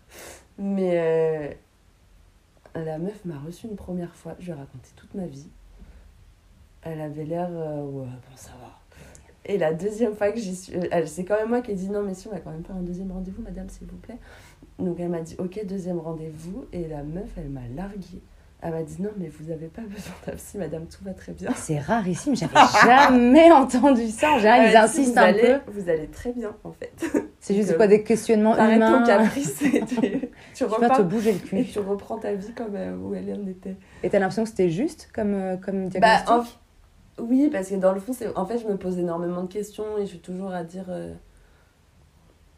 mais 0.58 0.92
euh, 0.94 1.50
la 2.76 2.98
meuf 2.98 3.24
m'a 3.26 3.40
reçue 3.40 3.68
une 3.68 3.76
première 3.76 4.14
fois, 4.16 4.36
je 4.40 4.46
lui 4.46 4.52
ai 4.52 4.56
raconté 4.56 4.90
toute 4.96 5.14
ma 5.16 5.26
vie. 5.26 5.48
Elle 6.84 7.00
avait 7.02 7.24
l'air, 7.26 7.50
euh, 7.52 7.82
ouais, 7.84 8.06
bon, 8.06 8.36
ça 8.36 8.52
va. 8.62 8.70
Et 9.46 9.58
la 9.58 9.74
deuxième 9.74 10.16
fois 10.16 10.32
que 10.32 10.40
j'y 10.40 10.56
suis, 10.56 10.76
euh, 10.76 10.88
elle- 10.92 11.08
c'est 11.08 11.26
quand 11.26 11.36
même 11.36 11.50
moi 11.50 11.62
qui 11.62 11.72
ai 11.72 11.76
dit 11.76 11.90
non, 11.90 12.02
mais 12.04 12.14
si, 12.14 12.28
on 12.28 12.32
va 12.32 12.40
quand 12.40 12.52
même 12.52 12.64
faire 12.64 12.76
un 12.78 12.82
deuxième 12.82 13.12
rendez-vous, 13.12 13.42
madame, 13.42 13.68
s'il 13.70 13.88
vous 13.88 13.98
plaît. 13.98 14.18
Donc 14.80 15.00
elle 15.00 15.10
m'a 15.10 15.22
dit 15.22 15.36
ok, 15.38 15.66
deuxième 15.66 16.00
rendez-vous, 16.00 16.66
et 16.72 16.88
la 16.88 17.04
meuf, 17.04 17.30
elle 17.38 17.50
m'a 17.50 17.68
larguée. 17.76 18.22
Elle 18.66 18.72
m'a 18.72 18.84
dit 18.84 19.02
non, 19.02 19.10
mais 19.18 19.28
vous 19.28 19.52
avez 19.52 19.68
pas 19.68 19.82
besoin 19.82 20.14
d'un 20.26 20.34
psy, 20.38 20.58
madame, 20.58 20.86
tout 20.86 21.04
va 21.04 21.14
très 21.14 21.34
bien. 21.34 21.52
C'est 21.54 21.80
rarissime, 21.80 22.34
j'avais 22.34 22.54
jamais 22.86 23.52
entendu 23.52 24.08
ça. 24.08 24.32
En 24.32 24.38
général, 24.38 24.68
ils 24.68 24.70
dit, 24.72 24.78
insistent 24.78 25.18
un 25.18 25.22
allez, 25.24 25.42
peu. 25.42 25.72
Vous 25.72 25.90
allez 25.90 26.08
très 26.08 26.32
bien, 26.32 26.56
en 26.64 26.72
fait. 26.72 26.94
C'est 27.42 27.56
juste 27.56 27.76
quoi 27.76 27.88
des 27.88 28.04
questionnements 28.04 28.56
ton 28.56 28.70
humains. 28.70 29.04
caprice 29.06 29.62
et 29.64 29.82
tu, 29.86 29.98
tu 30.56 30.64
repars 30.64 30.96
te 30.98 31.02
bouger 31.02 31.34
le 31.34 31.40
et 31.60 31.64
cul. 31.66 31.72
tu 31.74 31.80
reprends 31.80 32.18
ta 32.18 32.34
vie 32.36 32.54
comme 32.54 32.74
euh, 32.76 32.96
où 32.96 33.14
elle 33.14 33.30
en 33.38 33.46
était. 33.48 33.76
Et 34.02 34.10
t'as 34.10 34.20
l'impression 34.20 34.44
que 34.44 34.50
c'était 34.50 34.70
juste 34.70 35.10
comme, 35.14 35.34
euh, 35.34 35.58
comme 35.58 35.90
Bah, 35.90 36.22
diagnostic? 36.24 36.30
en- 37.20 37.24
Oui, 37.26 37.50
parce 37.52 37.68
que 37.68 37.76
dans 37.76 37.92
le 37.92 38.00
fond, 38.00 38.14
c'est... 38.14 38.34
en 38.38 38.46
fait, 38.46 38.60
je 38.60 38.66
me 38.66 38.78
pose 38.78 38.98
énormément 38.98 39.44
de 39.44 39.52
questions 39.52 39.98
et 39.98 40.04
je 40.04 40.12
suis 40.12 40.20
toujours 40.20 40.52
à 40.54 40.64
dire... 40.64 40.86
euh, 40.88 41.14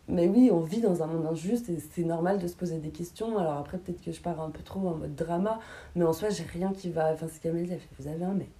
mais 0.07 0.27
oui, 0.27 0.49
on 0.51 0.59
vit 0.59 0.81
dans 0.81 1.01
un 1.01 1.07
monde 1.07 1.25
injuste 1.25 1.69
et 1.69 1.77
c'est 1.79 2.03
normal 2.03 2.39
de 2.39 2.47
se 2.47 2.55
poser 2.55 2.77
des 2.77 2.89
questions. 2.89 3.37
Alors 3.37 3.53
après, 3.53 3.77
peut-être 3.77 4.01
que 4.01 4.11
je 4.11 4.21
pars 4.21 4.39
un 4.39 4.51
peu 4.51 4.61
trop 4.61 4.87
en 4.87 4.95
mode 4.95 5.15
drama, 5.15 5.59
mais 5.95 6.03
en 6.05 6.13
soi, 6.13 6.29
j'ai 6.29 6.43
rien 6.43 6.73
qui 6.73 6.89
va. 6.91 7.11
Enfin, 7.13 7.27
c'est 7.31 7.41
Camille, 7.41 7.67
elle 7.71 7.79
fait 7.79 7.89
Vous 7.99 8.07
avez 8.07 8.23
un 8.23 8.33
mec, 8.33 8.51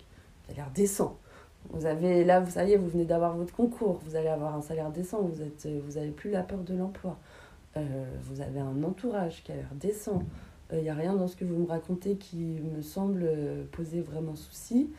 il 0.48 0.54
a 0.54 0.56
l'air 0.56 0.72
décent. 0.74 1.18
Vous 1.70 1.86
avez, 1.86 2.24
là, 2.24 2.40
vous 2.40 2.52
savez, 2.52 2.78
vous 2.78 2.88
venez 2.88 3.06
d'avoir 3.06 3.36
votre 3.36 3.54
concours, 3.54 4.00
vous 4.06 4.16
allez 4.16 4.28
avoir 4.28 4.56
un 4.56 4.62
salaire 4.62 4.92
décent, 4.92 5.22
vous 5.22 5.42
êtes, 5.42 5.68
vous 5.86 5.98
avez 5.98 6.12
plus 6.12 6.30
la 6.30 6.44
peur 6.44 6.60
de 6.60 6.76
l'emploi. 6.76 7.18
Euh, 7.78 8.06
vous 8.24 8.42
avez 8.42 8.60
un 8.60 8.84
entourage 8.84 9.44
qui 9.44 9.52
a 9.52 9.56
l'air 9.56 9.74
décent. 9.74 10.24
Il 10.72 10.80
n'y 10.80 10.90
a 10.90 10.96
rien 10.96 11.16
dans 11.16 11.28
ce 11.28 11.36
que 11.36 11.46
vous 11.46 11.58
me 11.58 11.68
racontez 11.68 12.16
qui 12.16 12.60
me 12.76 12.82
semble 12.82 13.24
euh, 13.24 13.66
poser 13.72 14.02
vraiment 14.02 14.36
souci. 14.36 14.90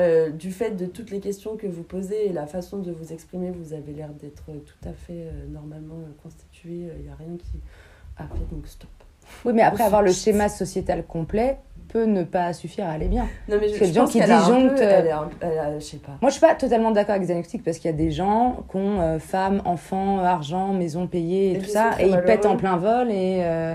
Euh, 0.00 0.30
du 0.30 0.52
fait 0.52 0.70
de 0.70 0.86
toutes 0.86 1.10
les 1.10 1.20
questions 1.20 1.56
que 1.56 1.66
vous 1.66 1.82
posez 1.82 2.28
et 2.28 2.32
la 2.32 2.46
façon 2.46 2.78
de 2.78 2.90
vous 2.90 3.12
exprimer, 3.12 3.50
vous 3.50 3.74
avez 3.74 3.92
l'air 3.92 4.08
d'être 4.08 4.44
tout 4.46 4.88
à 4.88 4.92
fait 4.92 5.12
euh, 5.12 5.46
normalement 5.50 5.98
euh, 5.98 6.12
constitué. 6.22 6.88
Il 6.98 7.04
n'y 7.04 7.10
a 7.10 7.14
rien 7.18 7.36
qui 7.36 7.60
a 8.16 8.22
fait 8.22 8.50
donc 8.50 8.66
stop. 8.66 8.88
Oui, 9.44 9.52
mais 9.52 9.62
après, 9.62 9.84
avoir 9.84 10.02
le 10.02 10.12
schéma 10.12 10.48
sociétal 10.48 11.04
complet 11.04 11.58
peut 11.88 12.04
ne 12.06 12.24
pas 12.24 12.52
suffire 12.54 12.86
à 12.86 12.92
aller 12.92 13.08
bien. 13.08 13.28
Non, 13.48 13.58
mais 13.60 13.68
je, 13.68 13.84
je 13.84 13.92
gens 13.92 14.06
qui 14.06 14.18
disjonctent, 14.18 14.80
euh, 14.80 15.78
je 15.78 15.84
sais 15.84 15.98
pas. 15.98 16.12
Moi, 16.22 16.30
je 16.30 16.32
suis 16.32 16.40
pas 16.40 16.54
totalement 16.54 16.90
d'accord 16.90 17.14
avec 17.14 17.28
Xanoctic 17.28 17.62
parce 17.62 17.78
qu'il 17.78 17.90
y 17.90 17.94
a 17.94 17.96
des 17.96 18.10
gens 18.10 18.64
qui 18.70 18.76
ont 18.76 19.00
euh, 19.00 19.18
femmes, 19.18 19.60
enfants, 19.64 20.18
argent, 20.20 20.72
maison 20.72 21.06
payée 21.06 21.52
et, 21.52 21.56
Et 21.56 21.58
tout 21.58 21.66
ça, 21.66 21.90
et 22.00 22.08
ils 22.08 22.22
pètent 22.22 22.46
en 22.46 22.56
plein 22.56 22.78
vol 22.78 23.10
et, 23.10 23.40
euh, 23.42 23.74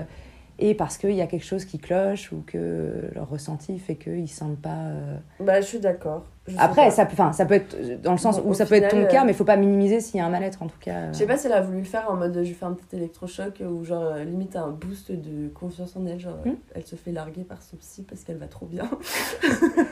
et 0.58 0.74
parce 0.74 0.98
qu'il 0.98 1.12
y 1.12 1.20
a 1.20 1.26
quelque 1.26 1.44
chose 1.44 1.64
qui 1.64 1.78
cloche 1.78 2.32
ou 2.32 2.42
que 2.46 3.10
leur 3.14 3.28
ressenti 3.28 3.78
fait 3.78 3.96
qu'ils 3.96 4.22
ne 4.22 4.26
sentent 4.26 4.60
pas. 4.60 4.86
euh, 4.88 5.16
Bah, 5.40 5.60
je 5.60 5.66
suis 5.66 5.80
d'accord. 5.80 6.24
Après, 6.56 6.90
ça, 6.90 7.02
enfin, 7.10 7.32
ça 7.32 7.44
peut 7.44 7.54
être 7.54 8.00
dans 8.02 8.12
le 8.12 8.18
sens 8.18 8.40
Bon, 8.40 8.50
où 8.50 8.54
ça 8.54 8.64
peut 8.66 8.76
être 8.76 8.88
ton 8.90 9.04
cas, 9.06 9.22
euh, 9.22 9.24
mais 9.26 9.32
il 9.32 9.34
faut 9.34 9.44
pas 9.44 9.56
minimiser 9.56 10.00
s'il 10.00 10.18
y 10.18 10.20
a 10.20 10.26
un 10.26 10.30
mal-être 10.30 10.62
en 10.62 10.66
tout 10.68 10.78
cas. 10.80 10.92
euh. 10.94 11.12
Je 11.12 11.18
sais 11.18 11.26
pas 11.26 11.36
si 11.36 11.46
elle 11.46 11.52
a 11.52 11.60
voulu 11.60 11.84
faire 11.84 12.06
en 12.10 12.14
mode 12.16 12.40
je 12.44 12.52
fais 12.52 12.64
un 12.64 12.72
petit 12.72 12.96
électrochoc 12.96 13.60
ou 13.68 13.84
genre 13.84 14.04
euh, 14.04 14.24
limite 14.24 14.56
un 14.56 14.68
boost 14.68 15.10
de 15.12 15.48
confiance 15.48 15.94
en 15.96 16.06
elle. 16.06 16.20
Genre 16.20 16.36
Hmm. 16.44 16.52
elle 16.74 16.86
se 16.86 16.94
fait 16.96 17.12
larguer 17.12 17.42
par 17.42 17.60
son 17.62 17.76
psy 17.76 18.04
parce 18.08 18.22
qu'elle 18.22 18.36
va 18.38 18.46
trop 18.46 18.66
bien. 18.66 18.88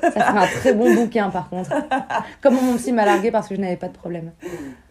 Ça 0.03 0.11
ferait 0.11 0.23
un 0.23 0.47
très 0.47 0.73
bon 0.75 0.95
bouquin 0.95 1.31
par 1.31 1.49
contre. 1.51 1.71
Comment 2.43 2.63
mon 2.63 2.77
psy 2.77 2.93
m'a 2.93 3.05
largué 3.05 3.31
parce 3.31 3.49
que 3.49 3.55
je 3.55 3.61
n'avais 3.61 3.77
pas 3.77 3.89
de 3.89 3.95
problème. 3.95 4.33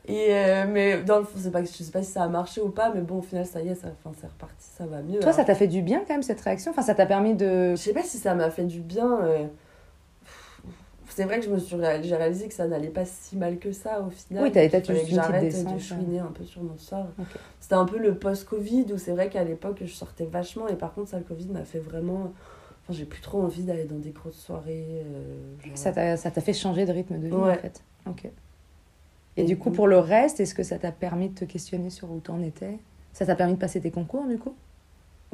Et 0.07 0.28
euh, 0.30 0.66
mais 0.70 1.01
dans 1.01 1.18
le 1.18 1.24
fond, 1.24 1.49
pas, 1.49 1.61
je 1.61 1.68
sais 1.68 1.91
pas 1.91 2.03
si 2.03 2.11
ça 2.11 2.24
a 2.24 2.28
marché 2.28 2.61
ou 2.61 2.70
pas, 2.70 2.91
mais 2.93 3.01
bon, 3.01 3.18
au 3.18 3.22
final, 3.24 3.45
ça 3.45 3.59
y 3.61 3.70
est, 3.70 3.76
ça, 3.76 3.88
c'est 4.22 4.28
reparti, 4.28 4.53
ça 4.78 4.86
va 4.86 5.01
mieux. 5.01 5.20
Toi, 5.20 5.32
ça 5.34 5.43
t'a 5.43 5.55
fait 5.55 5.66
du 5.68 5.82
bien 5.82 6.01
quand 6.07 6.13
même 6.13 6.22
cette 6.22 6.41
réaction? 6.41 6.70
Enfin, 6.72 6.84
ça 6.84 6.93
t'a 6.93 7.07
permis 7.07 7.34
de. 7.34 7.72
Je 7.72 7.76
sais 7.78 7.93
pas 7.93 8.03
si 8.03 8.18
ça 8.20 8.36
m'a 8.36 8.51
fait 8.51 8.66
du 8.66 8.82
bien. 8.82 9.20
euh, 9.24 9.45
C'est 11.16 11.24
vrai 11.24 11.39
que 11.39 11.45
je 11.45 11.49
me 11.49 11.57
suis 11.59 11.78
réal- 11.78 12.03
j'ai 12.03 12.16
réalisé 12.16 12.49
que 12.49 12.53
ça 12.53 12.68
n'allait 12.68 12.89
pas 12.89 13.05
si 13.05 13.38
mal 13.38 13.57
que 13.57 13.72
ça 13.72 14.01
au 14.01 14.09
final. 14.09 14.43
Oui, 14.43 14.51
t'avais 14.51 14.68
peut-être 14.68 14.93
juste 14.93 15.13
j'arrête 15.16 15.43
de 15.74 15.80
chouiner 15.80 16.20
un 16.20 16.32
peu 16.32 16.43
sur 16.43 16.61
mon 16.61 16.78
sort. 16.78 17.07
C'était 17.61 17.76
un 17.76 17.86
peu 17.86 17.97
le 17.97 18.16
post-Covid 18.16 18.88
où 18.93 18.97
c'est 18.97 19.11
vrai 19.11 19.30
qu'à 19.30 19.45
l'époque, 19.45 19.78
je 19.82 19.93
sortais 19.93 20.26
vachement 20.26 20.68
et 20.68 20.76
par 20.76 20.93
contre, 20.93 21.11
ça, 21.11 21.18
le 21.18 21.24
Covid 21.24 21.47
m'a 21.47 21.63
fait 21.63 21.80
vraiment. 21.80 22.34
Enfin, 22.84 22.91
j'ai 22.99 23.05
plus 23.05 23.22
trop 23.22 23.41
envie 23.41 23.63
d'aller 23.63 23.86
dans 23.86 23.97
des 23.97 24.09
grosses 24.11 24.36
soirées. 24.36 24.86
euh, 25.05 25.36
genre- 25.66 25.78
Ça 25.78 26.32
t'a 26.32 26.41
fait 26.41 26.51
changer 26.53 26.86
de 26.86 26.91
rythme 26.91 27.18
de 27.18 27.28
vie 27.28 27.34
Ouais. 27.34 27.53
en 27.53 27.55
fait. 27.61 27.82
Ok. 28.07 28.26
Et, 28.26 29.41
Et 29.41 29.43
du 29.45 29.57
coup, 29.57 29.70
donc- 29.70 29.76
pour 29.78 29.88
le 29.88 29.99
reste, 29.99 30.41
est-ce 30.41 30.53
que 30.53 30.63
ça 30.63 30.78
t'a 30.78 30.91
permis 30.91 31.30
de 31.30 31.36
te 31.36 31.45
questionner 31.45 31.89
sur 31.89 32.11
où 32.11 32.20
t'en 32.20 32.41
étais? 32.41 32.78
Ça 33.13 33.26
t'a 33.26 33.36
permis 33.36 33.53
de 33.53 33.59
passer 33.59 33.80
tes 33.80 33.89
concours 33.89 34.28
du 34.28 34.38
coup? 34.38 34.53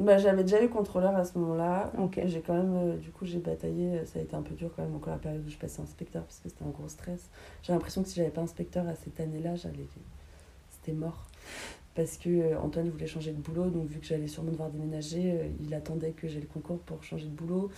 Bah, 0.02 0.18
j'avais 0.18 0.42
déjà 0.42 0.62
eu 0.62 0.68
contrôleur 0.68 1.14
à 1.16 1.24
ce 1.24 1.38
moment-là. 1.38 1.92
J'ai 2.24 2.40
quand 2.40 2.54
même, 2.54 2.74
euh, 2.76 2.96
du 2.96 3.10
coup, 3.10 3.24
j'ai 3.24 3.38
bataillé. 3.38 3.98
euh, 4.00 4.04
Ça 4.04 4.18
a 4.18 4.22
été 4.22 4.34
un 4.34 4.42
peu 4.42 4.54
dur 4.54 4.70
quand 4.74 4.82
même, 4.82 4.94
encore 4.96 5.12
la 5.12 5.18
période 5.18 5.42
où 5.46 5.50
je 5.50 5.56
passais 5.56 5.80
inspecteur, 5.80 6.24
parce 6.24 6.38
que 6.40 6.48
c'était 6.48 6.64
un 6.64 6.70
gros 6.70 6.88
stress. 6.88 7.30
J'ai 7.62 7.72
l'impression 7.72 8.02
que 8.02 8.08
si 8.08 8.16
j'avais 8.16 8.30
pas 8.30 8.40
inspecteur 8.40 8.86
à 8.88 8.94
cette 8.96 9.20
année-là, 9.20 9.54
j'allais. 9.54 9.86
C'était 10.70 10.92
mort. 10.92 11.26
Parce 11.94 12.16
que 12.16 12.28
euh, 12.30 12.58
Antoine 12.58 12.88
voulait 12.88 13.06
changer 13.06 13.32
de 13.32 13.40
boulot, 13.40 13.68
donc 13.70 13.86
vu 13.86 14.00
que 14.00 14.06
j'allais 14.06 14.26
sûrement 14.26 14.50
devoir 14.50 14.70
déménager, 14.70 15.32
euh, 15.32 15.46
il 15.60 15.72
attendait 15.74 16.10
que 16.12 16.26
j'ai 16.26 16.40
le 16.40 16.46
concours 16.46 16.78
pour 16.78 17.02
changer 17.04 17.26
de 17.26 17.30
boulot. 17.34 17.70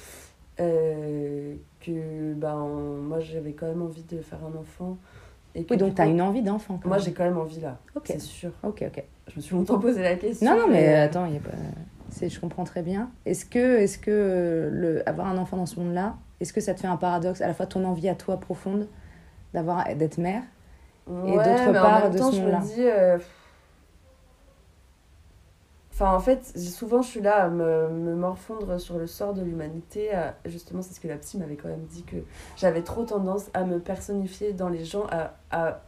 Que 0.57 2.33
ben, 2.35 2.57
moi, 3.03 3.21
j'avais 3.21 3.53
quand 3.53 3.67
même 3.67 3.83
envie 3.83 4.05
de 4.05 4.23
faire 4.23 4.39
un 4.45 4.57
enfant. 4.59 4.97
Et 5.57 5.67
Oui, 5.69 5.77
donc 5.77 5.95
t'as 5.95 6.05
coup, 6.05 6.11
une 6.11 6.23
envie 6.23 6.43
d'enfant. 6.43 6.81
Moi, 6.85 6.99
j'ai 6.99 7.13
quand 7.13 7.25
même 7.25 7.39
envie 7.39 7.61
là, 7.61 7.79
Ok. 7.95 8.05
c'est 8.07 8.21
sûr. 8.21 8.51
Ok, 8.63 8.83
ok. 8.87 9.05
Je 9.29 9.37
me 9.37 9.41
suis 9.41 9.55
longtemps 9.55 9.79
posé 9.79 10.03
la 10.03 10.17
question. 10.17 10.49
Non, 10.51 10.63
non, 10.63 10.69
mais 10.73 10.89
euh, 10.89 11.05
attends, 11.05 11.27
y 11.27 11.37
a 11.37 11.41
pas... 11.41 11.51
je 12.23 12.41
comprends 12.41 12.65
très 12.65 12.83
bien. 12.83 13.11
Est-ce 13.27 13.45
que, 13.45 13.79
est-ce 13.79 13.99
que 13.99 14.11
euh, 14.11 14.71
le, 14.71 15.09
avoir 15.09 15.27
un 15.29 15.39
enfant 15.39 15.57
dans 15.57 15.67
ce 15.67 15.79
monde-là, 15.81 16.17
est-ce 16.41 16.53
que 16.53 16.61
ça 16.61 16.75
te 16.75 16.81
fait 16.81 16.87
un 16.87 16.97
paradoxe 16.97 17.41
à 17.41 17.47
la 17.47 17.55
fois 17.55 17.67
ton 17.67 17.85
envie 17.85 18.09
à 18.09 18.15
toi 18.15 18.39
profonde 18.41 18.89
d'avoir, 19.55 19.95
d'être 19.97 20.19
mère 20.19 20.43
Ouais, 21.07 21.43
d'autre 21.43 21.73
mais 21.73 21.79
part, 21.79 21.95
en 22.09 22.09
même 22.09 22.11
de 22.11 22.19
temps, 22.19 22.31
ce 22.31 22.37
je 22.37 22.43
monde-là? 22.43 22.59
me 22.59 22.61
dis. 22.61 22.83
euh, 22.87 23.19
Enfin, 25.93 26.13
en 26.13 26.19
fait, 26.19 26.59
souvent, 26.59 27.03
je 27.03 27.09
suis 27.09 27.21
là 27.21 27.45
à 27.45 27.49
me, 27.49 27.89
me 27.89 28.15
morfondre 28.17 28.81
sur 28.81 28.99
le 28.99 29.07
sort 29.07 29.33
de 29.33 29.43
l'humanité. 29.43 30.11
Justement, 30.45 30.83
c'est 30.83 30.93
ce 30.93 30.99
que 31.01 31.07
la 31.07 31.17
psy 31.19 31.39
m'avait 31.39 31.55
quand 31.55 31.69
même 31.69 31.85
dit 31.87 32.03
que 32.03 32.17
j'avais 32.57 32.83
trop 32.83 33.05
tendance 33.05 33.49
à 33.55 33.65
me 33.65 33.79
personnifier 33.79 34.53
dans 34.53 34.69
les 34.69 34.85
gens, 34.85 35.07
à, 35.13 35.35
à, 35.53 35.83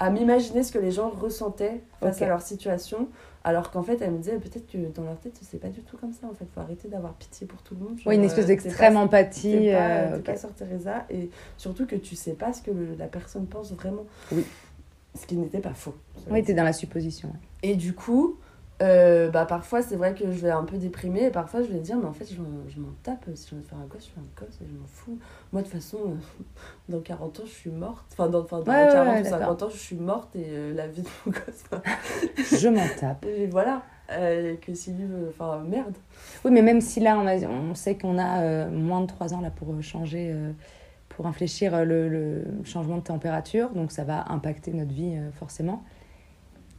à 0.00 0.10
m'imaginer 0.10 0.62
ce 0.62 0.72
que 0.72 0.78
les 0.78 0.90
gens 0.92 1.10
ressentaient 1.10 1.80
face 2.00 2.22
à 2.22 2.28
leur 2.28 2.40
situation. 2.42 3.08
Alors 3.44 3.70
qu'en 3.70 3.82
fait, 3.82 4.00
elle 4.02 4.10
me 4.12 4.18
disait 4.18 4.36
peut-être 4.38 4.66
que 4.70 4.78
dans 4.94 5.04
leur 5.04 5.18
tête, 5.18 5.38
c'est 5.42 5.58
pas 5.60 5.68
du 5.68 5.80
tout 5.80 5.96
comme 5.96 6.12
ça. 6.12 6.26
En 6.30 6.34
fait, 6.34 6.44
faut 6.54 6.60
arrêter 6.60 6.88
d'avoir 6.88 7.14
pitié 7.14 7.46
pour 7.46 7.62
tout 7.62 7.74
le 7.74 7.84
monde. 7.84 7.98
Oui, 8.04 8.16
une 8.16 8.24
espèce 8.24 8.44
euh, 8.44 8.48
d'extrême 8.48 8.96
empathie. 8.96 9.52
T'es 9.52 9.72
pas, 9.72 9.78
euh, 9.80 10.10
t'es 10.12 10.18
ok. 10.18 10.24
pas 10.24 10.36
Sœur 10.36 10.52
Teresa 10.54 11.06
et 11.10 11.30
surtout 11.56 11.86
que 11.86 11.96
tu 11.96 12.14
sais 12.14 12.34
pas 12.34 12.52
ce 12.52 12.62
que 12.62 12.70
le- 12.70 12.94
la 12.98 13.06
personne 13.06 13.46
pense 13.46 13.72
vraiment. 13.72 14.04
Oui. 14.32 14.44
Ce 15.14 15.26
qui 15.26 15.36
n'était 15.36 15.60
pas 15.60 15.72
faux. 15.74 15.94
Oui, 16.30 16.42
t'es 16.44 16.52
dans 16.54 16.62
la 16.64 16.72
supposition. 16.74 17.32
Et 17.62 17.74
du 17.74 17.94
coup, 17.94 18.36
euh, 18.80 19.28
bah, 19.30 19.44
parfois 19.44 19.82
c'est 19.82 19.96
vrai 19.96 20.14
que 20.14 20.24
je 20.30 20.38
vais 20.38 20.50
un 20.50 20.62
peu 20.64 20.76
déprimer 20.78 21.24
et 21.24 21.30
parfois 21.30 21.62
je 21.62 21.68
vais 21.68 21.80
dire, 21.80 21.96
mais 21.98 22.06
en 22.06 22.12
fait 22.12 22.26
je 22.32 22.40
m'en, 22.40 22.68
je 22.68 22.78
m'en 22.80 22.92
tape. 23.02 23.24
Si 23.34 23.48
je 23.50 23.56
veux 23.56 23.62
faire 23.62 23.78
un 23.78 23.86
gosse, 23.86 24.06
je 24.06 24.10
fais 24.12 24.20
un 24.20 24.44
gosse 24.46 24.54
et 24.62 24.66
je 24.68 24.72
m'en 24.78 24.86
fous. 24.86 25.18
Moi 25.52 25.62
de 25.62 25.66
toute 25.66 25.74
façon, 25.76 25.98
euh, 26.06 26.14
dans 26.88 27.00
40 27.00 27.40
ans 27.40 27.42
je 27.44 27.50
suis 27.50 27.70
morte. 27.70 28.06
Enfin, 28.12 28.28
dans, 28.28 28.42
enfin, 28.42 28.60
dans 28.60 28.72
Ouais, 28.72 28.84
ouais, 28.86 28.92
40 28.92 29.14
ouais, 29.14 29.20
ou 29.20 29.24
50 29.24 29.40
d'accord. 29.40 29.68
ans 29.68 29.70
je 29.70 29.78
suis 29.78 29.96
morte 29.96 30.36
et 30.36 30.44
euh, 30.48 30.74
la 30.74 30.86
vie 30.86 31.02
de 31.02 31.08
mon 31.26 31.32
gosse. 31.32 31.64
Je 32.60 32.68
m'en 32.68 32.86
tape. 33.00 33.24
et 33.28 33.46
voilà. 33.48 33.82
Que 34.08 34.72
si 34.74 34.92
lui 34.92 35.04
veut. 35.04 35.28
Enfin, 35.28 35.62
merde. 35.68 35.94
Oui, 36.44 36.50
mais 36.50 36.62
même 36.62 36.80
si 36.80 36.98
là, 37.00 37.18
on, 37.18 37.26
a- 37.26 37.36
on 37.46 37.74
sait 37.74 37.98
qu'on 37.98 38.18
a 38.18 38.66
moins 38.68 39.02
de 39.02 39.06
3 39.06 39.34
ans 39.34 39.40
là, 39.42 39.50
pour 39.50 39.74
changer, 39.82 40.34
pour 41.10 41.26
infléchir 41.26 41.84
le, 41.84 42.08
le 42.08 42.44
changement 42.64 42.96
de 42.96 43.02
température, 43.02 43.68
donc 43.70 43.92
ça 43.92 44.04
va 44.04 44.24
impacter 44.32 44.72
notre 44.72 44.92
vie 44.92 45.18
forcément. 45.32 45.82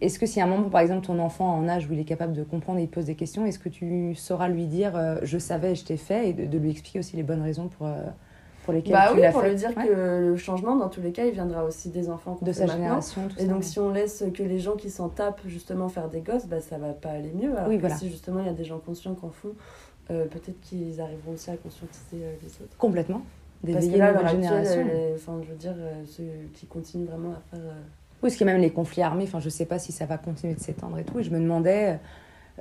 Est-ce 0.02 0.18
que 0.18 0.26
si 0.26 0.40
à 0.40 0.46
un 0.46 0.48
moment, 0.48 0.70
par 0.70 0.82
exemple, 0.82 1.06
ton 1.06 1.20
enfant 1.20 1.54
en 1.58 1.68
âge 1.68 1.88
où 1.90 1.94
il 1.94 2.00
est 2.00 2.06
capable 2.06 2.34
de 2.34 2.44
comprendre 2.44 2.80
et 2.80 2.84
il 2.84 2.88
pose 2.90 3.06
des 3.06 3.16
questions, 3.16 3.46
est-ce 3.46 3.60
que 3.60 3.68
tu 3.70 4.16
sauras 4.16 4.48
lui 4.48 4.66
dire 4.66 4.96
euh, 4.96 5.18
je 5.24 5.38
savais, 5.38 5.76
je 5.76 5.84
t'ai 5.84 5.98
fait, 5.98 6.30
et 6.30 6.34
de, 6.34 6.46
de 6.46 6.58
lui 6.58 6.72
expliquer 6.72 7.00
aussi 7.00 7.18
les 7.18 7.24
bonnes 7.24 7.42
raisons 7.42 7.68
pour, 7.68 7.88
euh, 7.88 8.04
pour 8.64 8.74
lesquelles 8.74 8.94
Bah 8.94 9.08
tu 9.10 9.16
oui, 9.16 9.22
l'as 9.22 9.32
pour 9.32 9.42
fait 9.42 9.50
lui 9.50 9.56
dire 9.58 9.74
Ouais. 9.76 9.88
que 9.88 9.92
le 10.30 10.38
changement, 10.38 10.78
dans 10.78 10.88
tous 10.88 11.02
les 11.02 11.12
cas, 11.12 11.26
il 11.26 11.34
viendra 11.34 11.66
aussi 11.66 11.90
des 11.90 12.10
enfants 12.10 12.38
de 12.42 12.52
sa 12.54 12.66
génération, 12.66 13.28
tout 13.28 13.36
Et 13.40 13.42
ça. 13.42 13.48
donc, 13.48 13.64
si 13.66 13.78
on 13.80 13.90
laisse 13.92 14.24
que 14.34 14.42
les 14.44 14.60
gens 14.60 14.76
qui 14.78 14.90
s'en 14.90 15.10
tapent 15.10 15.42
justement 15.48 15.90
faire 15.90 16.08
des 16.08 16.22
gosses, 16.22 16.46
bah, 16.48 16.62
ça 16.62 16.78
va 16.78 16.94
pas 16.94 17.10
aller 17.10 17.34
mieux. 17.34 17.56
Alors 17.58 17.68
Oui, 17.68 17.76
que 17.76 17.82
voilà. 17.82 17.96
si 17.98 18.10
justement 18.10 18.40
il 18.40 18.46
y 18.46 18.50
a 18.50 18.54
des 18.54 18.64
gens 18.66 18.80
conscients 18.80 19.16
qu'en 19.16 19.32
font, 19.32 19.52
euh, 20.12 20.28
peut-être 20.28 20.62
qu'ils 20.62 21.02
arriveront 21.02 21.34
aussi 21.34 21.52
à 21.52 21.58
conscientiser 21.58 22.24
les 22.42 22.48
autres. 22.64 22.78
Complètement. 22.78 23.22
Parce 23.70 23.86
que 23.88 23.98
là, 23.98 24.06
actuelle, 24.18 24.30
génération. 24.42 24.82
enfin, 25.16 25.40
je 25.44 25.50
veux 25.50 25.58
dire, 25.58 25.76
ceux 26.06 26.24
qui 26.54 26.66
continuent 26.68 27.06
vraiment 27.08 27.32
à 27.34 27.56
faire. 27.58 27.60
Oui, 28.22 28.30
parce 28.30 28.36
qu'il 28.36 28.46
y 28.46 28.50
a 28.50 28.54
même 28.54 28.62
les 28.62 28.72
conflits 28.72 29.02
armés, 29.02 29.24
enfin, 29.24 29.40
je 29.40 29.50
sais 29.50 29.66
pas 29.66 29.80
si 29.80 29.92
ça 29.92 30.06
va 30.06 30.18
continuer 30.18 30.54
de 30.54 30.60
s'étendre 30.60 30.98
et 30.98 31.04
tout. 31.04 31.20
Et 31.20 31.24
je 31.24 31.30
me 31.32 31.40
demandais, 31.40 32.00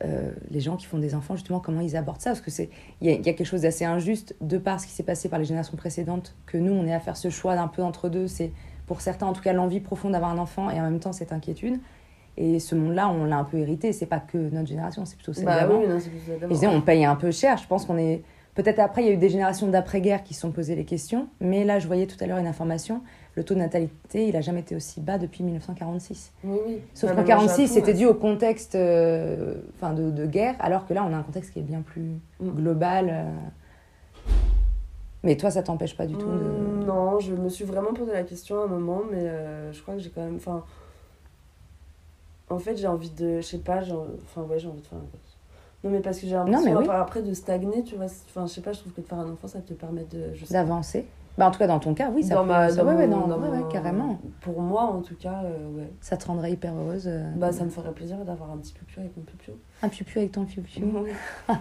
euh, 0.04 0.30
les 0.50 0.61
gens 0.61 0.76
qui 0.76 0.86
font 0.86 0.98
des 0.98 1.14
enfants, 1.14 1.34
justement, 1.34 1.59
comment 1.61 1.80
ils 1.80 1.96
abordent 1.96 2.20
ça. 2.20 2.30
Parce 2.30 2.40
que 2.40 2.50
c'est 2.50 2.70
il 3.00 3.11
y, 3.11 3.12
y 3.12 3.16
a 3.18 3.32
quelque 3.32 3.44
chose 3.44 3.62
d'assez 3.62 3.84
injuste, 3.84 4.36
de 4.40 4.56
par 4.59 4.80
ce 4.80 4.86
qui 4.86 4.92
s'est 4.92 5.02
passé 5.02 5.28
par 5.28 5.38
les 5.38 5.44
générations 5.44 5.76
précédentes, 5.76 6.36
que 6.46 6.56
nous, 6.59 6.72
on 6.72 6.86
est 6.86 6.94
à 6.94 7.00
faire 7.00 7.16
ce 7.16 7.30
choix 7.30 7.56
d'un 7.56 7.66
peu 7.68 7.82
entre 7.82 8.09
deux. 8.09 8.28
C'est 8.28 8.52
pour 8.86 9.00
certains, 9.00 9.26
en 9.26 9.32
tout 9.32 9.42
cas, 9.42 9.52
l'envie 9.52 9.80
profonde 9.80 10.12
d'avoir 10.12 10.30
un 10.30 10.38
enfant 10.38 10.70
et 10.70 10.78
en 10.80 10.84
même 10.84 11.00
temps 11.00 11.12
cette 11.12 11.32
inquiétude. 11.32 11.80
Et 12.36 12.61
ce 12.61 12.76
monde-là, 12.76 13.09
on 13.09 13.24
l'a 13.24 13.36
un 13.38 13.44
peu 13.44 13.59
hérité. 13.59 13.92
C'est 13.92 14.06
pas 14.06 14.20
que 14.20 14.38
notre 14.38 14.68
génération, 14.68 15.04
c'est 15.04 15.16
plutôt 15.16 15.32
celle 15.32 15.44
Bah 15.44 15.56
d'avant. 15.61 15.80
oui, 15.80 15.86
je 16.40 16.46
disais, 16.46 16.68
on 16.68 16.80
paye 16.80 17.04
un 17.04 17.16
peu 17.16 17.32
cher. 17.32 17.56
Je 17.59 17.66
pense 17.66 17.84
qu'on 17.84 17.98
est. 17.98 18.22
Peut-être 18.54 18.78
après, 18.78 19.02
il 19.02 19.06
y 19.06 19.11
a 19.11 19.12
eu 19.12 19.16
des 19.18 19.28
générations 19.28 19.66
d'après-guerre 19.66 20.22
qui 20.22 20.34
se 20.34 20.40
sont 20.42 20.52
posées 20.52 20.76
les 20.76 20.84
questions. 20.84 21.26
Mais 21.40 21.64
là, 21.64 21.80
je 21.80 21.88
voyais 21.88 22.06
tout 22.06 22.16
à 22.20 22.26
l'heure 22.26 22.38
une 22.38 22.46
information. 22.46 23.02
Le 23.39 23.45
taux 23.45 23.55
de 23.55 23.61
natalité, 23.61 24.26
il 24.26 24.34
a 24.34 24.41
jamais 24.41 24.59
été 24.62 24.74
aussi 24.74 25.01
bas 25.01 25.16
depuis 25.16 25.45
1946. 25.45 26.32
Oui, 26.43 26.59
oui. 26.66 26.78
Sauf 26.93 27.11
Bah, 27.11 27.14
qu'en 27.14 27.16
même 27.18 27.24
au 27.24 27.28
46, 27.28 27.62
Japon, 27.68 27.72
c'était 27.72 27.95
dû 27.95 28.05
au 28.05 28.14
contexte 28.14 28.74
euh, 28.74 29.55
enfin 29.76 29.95
de, 29.95 30.11
de 30.11 30.26
guerre, 30.26 30.57
alors 30.59 30.89
que 30.89 30.93
là, 30.93 31.07
on 31.09 31.14
a 31.14 31.16
un 31.16 31.22
contexte 31.22 31.53
qui 31.53 31.61
est 31.61 31.62
bien 31.62 31.82
plus 31.82 32.18
Mm. 32.41 32.49
global. 32.51 33.09
euh. 33.12 34.32
Mais 35.22 35.36
toi, 35.36 35.53
ça 35.53 35.62
t'empêche 35.62 35.97
pas 35.97 36.07
du 36.07 36.16
tout 36.16 36.28
Mm, 36.30 36.80
de. 36.80 36.86
Non, 36.86 37.20
je 37.20 37.32
me 37.32 37.49
suis 37.49 37.64
vraiment 37.64 37.93
posé 37.95 38.11
la 38.12 38.24
question 38.24 38.61
à 38.61 38.64
un 38.64 38.66
moment, 38.66 39.03
mais 39.09 39.18
euh, 39.22 39.72
je 39.72 39.80
crois 39.82 39.95
que 39.95 40.01
j'ai 40.01 40.11
quand 40.11 40.24
même. 40.24 40.34
Enfin, 40.36 40.64
en 42.51 42.59
fait, 42.59 42.76
j'ai 42.76 42.89
envie 42.89 43.11
de. 43.11 43.36
Je 43.41 43.47
sais 43.47 43.59
pas, 43.59 43.82
enfin, 44.24 44.43
ouais, 44.51 44.59
j'ai 44.59 44.66
envie 44.66 44.80
de 44.80 44.86
faire 44.86 44.99
un. 44.99 45.03
Non, 45.84 45.91
mais 45.93 46.01
parce 46.01 46.18
que 46.18 46.26
j'ai 46.26 46.34
l'impression 46.34 46.64
mais 46.64 46.74
oui. 46.76 46.82
après- 46.86 46.97
après 46.97 47.22
de 47.22 47.32
stagner, 47.34 47.84
tu 47.84 47.95
vois. 47.95 48.07
Enfin, 48.07 48.47
je 48.49 48.53
sais 48.55 48.62
pas, 48.62 48.72
je 48.72 48.80
trouve 48.80 48.93
que 48.95 49.01
de 49.01 49.07
faire 49.07 49.18
un 49.18 49.30
enfant, 49.30 49.47
ça 49.47 49.61
te 49.61 49.74
permet 49.74 50.05
de. 50.11 50.32
d'avancer. 50.51 51.07
Bah, 51.39 51.47
en 51.47 51.51
tout 51.53 51.59
cas, 51.61 51.68
dans 51.68 51.78
ton 51.78 51.95
cas, 51.95 52.11
oui, 52.12 52.24
ça 52.24 52.34
dans 52.34 52.43
peut- 52.43 52.49
ma, 52.49 52.68
ça- 52.68 52.82
dans 52.82 52.89
ouais, 52.91 52.95
ouais, 52.97 53.07
mon- 53.07 53.20
non, 53.20 53.26
dans 53.28 53.39
ouais, 53.41 53.49
ouais, 53.49 53.59
mon- 53.59 53.68
carrément. 53.68 54.18
Pour 54.41 54.61
moi, 54.61 54.82
en 54.82 55.01
tout 55.03 55.14
cas, 55.14 55.43
euh, 55.45 55.68
ouais. 55.78 55.89
Ça 56.01 56.16
te 56.16 56.26
rendrait 56.26 56.51
hyper 56.53 56.74
heureuse. 56.74 57.05
euh, 57.07 57.30
Bah, 57.36 57.53
ça 57.53 57.64
me 57.64 57.70
ferait 57.70 57.93
plaisir 57.93 58.16
d'avoir 58.24 58.51
un 58.51 58.57
petit 58.57 58.72
pupio 58.72 59.01
avec 59.01 59.16
mon 59.16 59.22
pupio. 59.22 59.57
Un 59.82 59.89
piou 59.89 60.05
avec 60.16 60.32
ton 60.32 60.45
piou-piou. 60.45 60.84
Oui. 61.05 61.11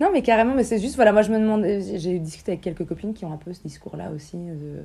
Non, 0.00 0.10
mais 0.12 0.22
carrément, 0.22 0.54
mais 0.54 0.62
c'est 0.62 0.78
juste, 0.78 0.94
voilà, 0.94 1.12
moi 1.12 1.22
je 1.22 1.32
me 1.32 1.38
demande, 1.40 1.64
j'ai 1.64 2.20
discuté 2.20 2.52
avec 2.52 2.60
quelques 2.60 2.86
copines 2.86 3.14
qui 3.14 3.24
ont 3.24 3.32
un 3.32 3.36
peu 3.36 3.52
ce 3.52 3.62
discours-là 3.62 4.12
aussi, 4.14 4.36
de, 4.36 4.84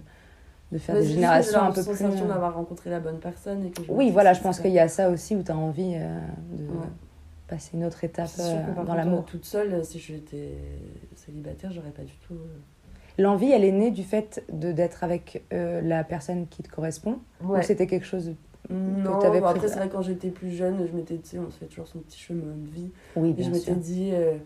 de 0.72 0.78
faire 0.80 0.96
Mais 0.96 1.02
des 1.02 1.08
générations 1.10 1.60
un 1.62 1.72
peu 1.72 1.84
plus. 1.84 1.96
sensation 1.96 2.28
d'avoir 2.28 2.56
rencontré 2.56 2.90
la 2.90 3.00
bonne 3.00 3.20
personne 3.20 3.64
et 3.64 3.70
que 3.70 3.82
Oui, 3.90 4.10
voilà, 4.10 4.34
je 4.34 4.42
pense 4.42 4.60
qu'il 4.60 4.72
y 4.72 4.80
a 4.80 4.88
ça 4.88 5.12
aussi 5.12 5.36
où 5.36 5.44
tu 5.44 5.52
as 5.52 5.56
envie 5.58 5.94
euh, 5.98 6.18
de 6.58 6.64
Ouais. 6.64 6.88
passer 7.48 7.78
une 7.78 7.86
autre 7.86 8.04
étape 8.04 8.26
sûr 8.28 8.44
que 8.44 8.80
euh, 8.82 8.84
dans 8.86 8.96
l'amour. 8.96 9.24
toute 9.26 9.46
seule, 9.46 9.86
si 9.86 10.00
j'étais 10.00 10.58
célibataire, 11.16 11.72
j'aurais 11.72 11.92
pas 11.92 12.02
du 12.02 12.14
tout. 12.28 12.34
euh, 12.34 12.83
L'envie, 13.18 13.52
elle 13.52 13.64
est 13.64 13.72
née 13.72 13.92
du 13.92 14.04
fait 14.04 14.44
de 14.52 14.72
d'être 14.72 15.04
avec 15.04 15.44
euh, 15.54 15.82
la 15.82 16.04
personne 16.04 16.48
qui 16.48 16.64
te 16.64 16.70
correspond? 16.70 17.20
Ouais. 17.44 17.60
ou 17.60 17.64
c'était 17.64 17.88
quelque 17.88 18.06
chose 18.06 18.26
de... 18.28 18.36
Non, 18.74 19.20
t'avais 19.20 19.40
bon, 19.42 19.48
après, 19.48 19.60
prévu- 19.60 19.74
c'est 19.74 19.80
vrai, 19.80 19.90
quand 19.90 20.02
j'étais 20.02 20.30
plus 20.30 20.52
jeune, 20.52 20.88
je 20.90 20.96
m'étais, 20.96 21.20
sais, 21.24 21.38
on 21.38 21.52
se 21.52 21.58
fait 21.58 21.66
toujours 21.66 21.88
son 21.88 22.00
petit 22.00 22.18
chemin 22.20 22.56
de 22.56 22.70
vie. 22.70 22.90
Oui, 23.16 23.30
Et 23.38 23.44
je 23.44 23.50
bien 23.50 23.60
m'étais 23.60 23.76
dit, 23.76 24.12
euh, 24.14 24.38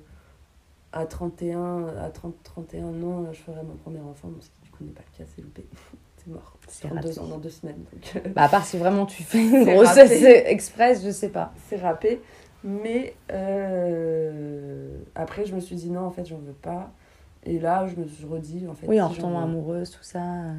à 0.92 1.06
31, 1.06 1.88
à 2.04 2.10
30, 2.10 2.34
31 2.44 2.86
ans, 3.04 3.26
je 3.32 3.40
ferai 3.40 3.62
mon 3.64 3.76
premier 3.76 4.00
enfant, 4.00 4.28
bon, 4.30 4.42
ce 4.42 4.48
qui 4.50 4.62
du 4.64 4.70
coup 4.72 4.84
n'est 4.84 4.92
pas 4.92 5.04
le 5.14 5.18
cas, 5.24 5.30
c'est 5.36 5.42
loupé. 5.44 5.66
c'est 6.18 6.32
mort. 6.32 6.58
C'est 6.68 6.90
Dans 6.90 6.96
raté. 6.96 7.08
deux 7.10 7.16
dans 7.16 7.38
deux 7.38 7.50
semaines. 7.52 7.84
Donc, 7.94 8.16
euh, 8.26 8.30
Bah, 8.36 8.44
à 8.44 8.50
part 8.50 8.66
si 8.66 8.78
vraiment 8.78 9.06
tu 9.06 9.22
fais 9.24 9.38
une 9.46 9.64
C'est 9.66 9.74
grossesse 9.76 10.22
express, 10.48 11.06
je 11.06 11.12
sais 11.12 11.30
pas. 11.30 11.54
c'est 11.70 11.78
râpé. 11.78 12.20
Mais 12.64 13.14
euh, 13.32 14.98
après, 15.16 15.46
je 15.46 15.54
me 15.56 15.60
suis 15.60 15.76
dit, 15.76 15.90
non, 15.90 16.02
en 16.02 16.12
fait, 16.12 16.26
j'en 16.26 16.38
veux 16.40 16.54
pas. 16.54 16.92
Et 17.48 17.60
là, 17.60 17.88
je 17.88 17.96
me 17.96 18.06
suis 18.08 18.26
redit, 18.26 18.68
en 18.68 18.74
fait. 18.74 18.88
Oui, 18.88 19.00
en 19.02 19.08
retombant 19.08 19.40
amoureuse, 19.44 19.90
tout 19.92 20.04
ça. 20.04 20.20
euh. 20.22 20.54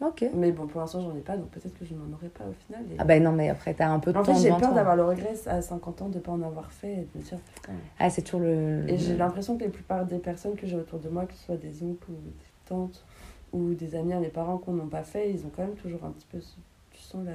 Ok. 0.00 0.24
Mais 0.32 0.52
bon, 0.52 0.66
pour 0.68 0.80
l'instant, 0.80 1.00
j'en 1.00 1.16
ai 1.16 1.20
pas, 1.20 1.36
donc 1.36 1.48
peut-être 1.48 1.76
que 1.76 1.84
je 1.84 1.92
n'en 1.94 2.12
aurai 2.14 2.28
pas 2.28 2.44
au 2.44 2.52
final. 2.66 2.82
Et- 2.92 2.96
Ah 2.98 3.04
ben 3.04 3.20
non, 3.22 3.32
mais 3.32 3.48
après, 3.48 3.74
t'as 3.74 3.88
un 3.88 3.98
peu 3.98 4.12
de 4.12 4.18
en 4.18 4.22
temps 4.22 4.32
fait, 4.34 4.42
j'ai 4.42 4.48
peur 4.50 4.72
d'avoir 4.74 4.94
le 4.94 5.02
regret 5.04 5.34
à 5.46 5.60
50 5.60 6.02
ans 6.02 6.08
de 6.08 6.16
ne 6.16 6.20
pas 6.20 6.30
en 6.30 6.42
avoir 6.42 6.70
fait 6.70 6.92
et 6.92 6.96
de 7.12 7.18
me 7.18 7.22
dire, 7.22 7.38
putain. 7.54 7.72
Ah, 7.98 8.08
c'est 8.08 8.22
toujours 8.22 8.42
le... 8.42 8.84
Et 8.88 8.96
j'ai 8.96 9.16
l'impression 9.16 9.56
que 9.58 9.64
la 9.64 9.70
plupart 9.70 10.04
des 10.06 10.18
personnes 10.18 10.54
que 10.54 10.68
j'ai 10.68 10.76
autour 10.76 11.00
de 11.00 11.08
moi, 11.08 11.24
que 11.26 11.32
ce 11.34 11.46
soit 11.46 11.56
des 11.56 11.82
oncles 11.82 12.10
ou 12.10 12.14
des 12.14 12.44
tantes 12.66 13.04
ou 13.52 13.74
des 13.74 13.96
amis 13.96 14.12
à 14.12 14.20
mes 14.20 14.28
parents 14.28 14.58
qu'on 14.58 14.74
n'ont 14.74 14.86
pas 14.86 15.02
fait, 15.02 15.30
ils 15.32 15.44
ont 15.44 15.50
quand 15.54 15.62
même 15.62 15.74
toujours 15.74 16.04
un 16.04 16.10
petit 16.10 16.26
peu. 16.30 16.40
ce- 16.40 16.54
Tu 16.92 17.00
sens 17.02 17.24
la. 17.24 17.32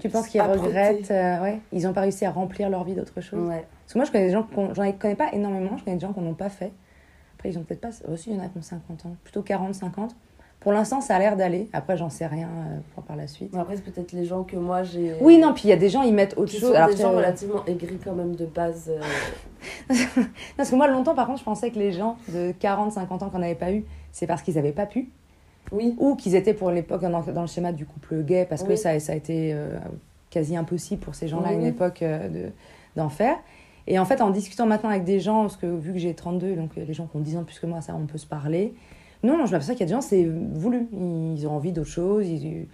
Tu 0.00 0.08
penses 0.08 0.26
qu'ils 0.28 0.40
regrettent 0.42 1.10
euh, 1.12 1.42
Ouais, 1.42 1.60
ils 1.72 1.82
n'ont 1.82 1.92
pas 1.92 2.00
réussi 2.02 2.24
à 2.24 2.30
remplir 2.32 2.70
leur 2.70 2.82
vie 2.84 2.94
d'autre 2.94 3.20
chose? 3.20 3.46
Ouais. 3.48 3.66
Parce 3.84 3.92
que 3.92 3.98
moi, 3.98 4.04
je 4.04 4.10
connais 4.12 4.26
des 4.26 4.32
gens, 4.32 4.42
qu'on- 4.44 4.72
j'en 4.74 4.82
ai- 4.84 4.94
connais 4.96 5.14
pas 5.16 5.32
énormément, 5.32 5.76
je 5.76 5.84
connais 5.84 5.96
des 5.96 6.00
gens 6.06 6.12
qui 6.12 6.20
n'ont 6.20 6.34
pas 6.34 6.48
fait. 6.48 6.72
Après, 7.40 7.48
ils 7.48 7.56
ont 7.58 7.62
peut-être 7.62 7.80
pas. 7.80 7.88
Aussi, 8.12 8.28
il 8.28 8.36
y 8.36 8.38
en 8.38 8.44
a 8.44 8.48
qui 8.48 8.58
ont 8.58 8.62
50 8.62 9.06
ans, 9.06 9.16
plutôt 9.24 9.40
40, 9.40 9.74
50. 9.74 10.14
Pour 10.60 10.72
l'instant, 10.72 11.00
ça 11.00 11.16
a 11.16 11.18
l'air 11.18 11.38
d'aller. 11.38 11.70
Après, 11.72 11.96
j'en 11.96 12.10
sais 12.10 12.26
rien 12.26 12.48
euh, 12.48 13.00
par 13.06 13.16
la 13.16 13.26
suite. 13.26 13.54
Après, 13.56 13.76
c'est 13.76 13.82
peut-être 13.82 14.12
les 14.12 14.26
gens 14.26 14.44
que 14.44 14.56
moi 14.56 14.82
j'ai. 14.82 15.14
Oui, 15.22 15.38
non, 15.38 15.54
puis 15.54 15.62
il 15.64 15.70
y 15.70 15.72
a 15.72 15.76
des 15.76 15.88
gens, 15.88 16.02
ils 16.02 16.12
mettent 16.12 16.36
autre 16.36 16.52
chose. 16.52 16.60
sont 16.60 16.74
Alors 16.74 16.90
des 16.90 16.98
gens 16.98 17.12
relativement 17.12 17.64
aigris 17.64 17.96
quand 18.04 18.12
même 18.12 18.36
de 18.36 18.44
base. 18.44 18.90
euh, 18.90 19.00
Parce 20.58 20.68
que 20.68 20.76
moi, 20.76 20.86
longtemps, 20.88 21.14
par 21.14 21.26
contre, 21.28 21.38
je 21.38 21.44
pensais 21.44 21.70
que 21.70 21.78
les 21.78 21.92
gens 21.92 22.18
de 22.28 22.52
40, 22.60 22.92
50 22.92 23.22
ans 23.22 23.30
qu'on 23.30 23.38
n'avait 23.38 23.54
pas 23.54 23.72
eu, 23.72 23.86
c'est 24.12 24.26
parce 24.26 24.42
qu'ils 24.42 24.56
n'avaient 24.56 24.72
pas 24.72 24.84
pu. 24.84 25.08
Oui. 25.72 25.94
Ou 25.98 26.16
qu'ils 26.16 26.34
étaient 26.34 26.52
pour 26.52 26.70
l'époque 26.70 27.00
dans, 27.00 27.22
dans 27.22 27.40
le 27.40 27.46
schéma 27.46 27.72
du 27.72 27.86
couple 27.86 28.22
gay, 28.22 28.44
parce 28.46 28.62
que 28.62 28.76
ça, 28.76 29.00
ça 29.00 29.12
a 29.12 29.16
été 29.16 29.52
euh, 29.54 29.78
quasi 30.28 30.56
impossible 30.58 31.00
pour 31.00 31.14
ces 31.14 31.26
gens-là 31.26 31.48
à 31.48 31.52
Oui, 31.52 31.56
une 31.60 31.64
époque 31.66 32.02
euh, 32.02 32.28
de- 32.28 32.50
d'en 32.96 33.08
faire. 33.08 33.36
Et 33.92 33.98
en 33.98 34.04
fait, 34.04 34.20
en 34.22 34.30
discutant 34.30 34.66
maintenant 34.66 34.88
avec 34.88 35.02
des 35.04 35.18
gens, 35.20 35.42
parce 35.42 35.56
que 35.56 35.66
vu 35.66 35.92
que 35.92 35.98
j'ai 35.98 36.14
32, 36.14 36.54
donc 36.54 36.70
euh, 36.78 36.84
les 36.86 36.94
gens 36.94 37.06
qui 37.06 37.16
ont 37.16 37.20
10 37.20 37.36
ans 37.36 37.40
de 37.40 37.44
plus 37.46 37.58
que 37.58 37.66
moi, 37.66 37.80
ça, 37.80 37.94
on 37.94 38.06
peut 38.06 38.18
se 38.18 38.26
parler. 38.26 38.72
Non, 39.24 39.36
non, 39.36 39.46
je 39.46 39.50
m'aperçois 39.52 39.74
qu'il 39.74 39.80
y 39.80 39.84
a 39.84 39.86
des 39.88 39.92
gens, 39.94 40.00
c'est 40.00 40.24
voulu. 40.24 40.86
Ils 40.92 41.46
ont 41.48 41.52
envie 41.56 41.72
d'autre 41.72 41.90
chose. 41.90 42.26
ils- 42.28 42.66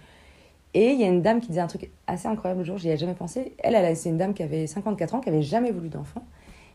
Et 0.75 0.91
il 0.91 0.99
y 1.01 1.03
a 1.03 1.07
une 1.07 1.21
dame 1.23 1.39
qui 1.41 1.47
disait 1.47 1.59
un 1.61 1.67
truc 1.67 1.89
assez 2.05 2.27
incroyable 2.27 2.59
le 2.59 2.65
jour, 2.65 2.77
j'y 2.77 2.87
avais 2.89 2.97
jamais 2.97 3.15
pensé. 3.15 3.53
Elle, 3.59 3.73
elle 3.73 3.97
c'est 3.97 4.09
une 4.09 4.17
dame 4.17 4.33
qui 4.35 4.43
avait 4.43 4.67
54 4.67 5.15
ans, 5.15 5.19
qui 5.21 5.29
avait 5.29 5.41
jamais 5.41 5.71
voulu 5.71 5.89
d'enfant. 5.89 6.21